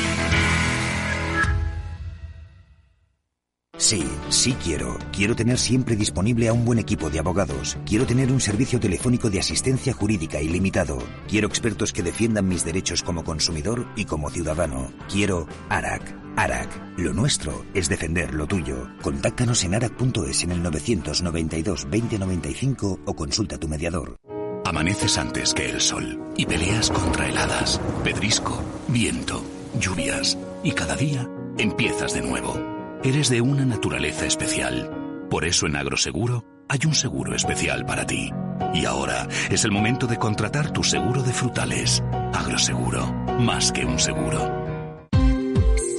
Sí, 3.91 4.05
sí 4.29 4.53
quiero. 4.53 4.97
Quiero 5.11 5.35
tener 5.35 5.59
siempre 5.59 5.97
disponible 5.97 6.47
a 6.47 6.53
un 6.53 6.63
buen 6.63 6.79
equipo 6.79 7.09
de 7.09 7.19
abogados. 7.19 7.77
Quiero 7.85 8.05
tener 8.05 8.31
un 8.31 8.39
servicio 8.39 8.79
telefónico 8.79 9.29
de 9.29 9.41
asistencia 9.41 9.91
jurídica 9.91 10.41
ilimitado. 10.41 10.97
Quiero 11.27 11.49
expertos 11.49 11.91
que 11.91 12.01
defiendan 12.01 12.47
mis 12.47 12.63
derechos 12.63 13.03
como 13.03 13.25
consumidor 13.25 13.85
y 13.97 14.05
como 14.05 14.29
ciudadano. 14.29 14.93
Quiero 15.11 15.45
ARAC. 15.67 16.15
ARAC. 16.37 16.69
Lo 16.99 17.11
nuestro 17.11 17.65
es 17.73 17.89
defender 17.89 18.33
lo 18.33 18.47
tuyo. 18.47 18.87
Contáctanos 19.01 19.61
en 19.65 19.75
arac.es 19.75 20.43
en 20.45 20.51
el 20.51 20.63
992 20.63 21.87
2095 21.91 22.99
o 23.03 23.13
consulta 23.13 23.57
a 23.57 23.59
tu 23.59 23.67
mediador. 23.67 24.21
Amaneces 24.63 25.17
antes 25.17 25.53
que 25.53 25.69
el 25.69 25.81
sol 25.81 26.17
y 26.37 26.45
peleas 26.45 26.89
contra 26.89 27.27
heladas, 27.27 27.81
pedrisco, 28.05 28.63
viento, 28.87 29.43
lluvias 29.77 30.37
y 30.63 30.71
cada 30.71 30.95
día 30.95 31.29
empiezas 31.57 32.13
de 32.13 32.21
nuevo. 32.21 32.80
Eres 33.03 33.29
de 33.29 33.41
una 33.41 33.65
naturaleza 33.65 34.27
especial. 34.27 35.27
Por 35.27 35.43
eso 35.43 35.65
en 35.65 35.75
Agroseguro 35.75 36.45
hay 36.69 36.81
un 36.85 36.93
seguro 36.93 37.35
especial 37.35 37.83
para 37.83 38.05
ti. 38.05 38.29
Y 38.75 38.85
ahora 38.85 39.27
es 39.49 39.65
el 39.65 39.71
momento 39.71 40.05
de 40.05 40.17
contratar 40.17 40.71
tu 40.71 40.83
seguro 40.83 41.23
de 41.23 41.33
frutales. 41.33 42.03
Agroseguro, 42.31 43.11
más 43.39 43.71
que 43.71 43.85
un 43.85 43.97
seguro. 43.97 44.67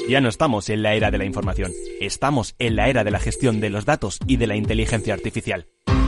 Ya 0.09 0.20
no 0.20 0.28
estamos 0.28 0.68
en 0.68 0.84
la 0.84 0.94
era 0.94 1.11
de 1.11 1.18
la 1.18 1.24
información, 1.24 1.72
estamos 2.00 2.55
en 2.61 2.76
la 2.76 2.88
era 2.88 3.03
de 3.03 3.11
la 3.11 3.18
gestión 3.18 3.61
de 3.61 3.70
los 3.70 3.84
datos 3.84 4.20
y 4.28 4.36
de 4.36 4.46
la 4.46 4.55
inteligencia 4.55 5.12
artificial. 5.12 5.66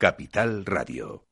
Capital 0.00 0.64
Radio. 0.64 1.29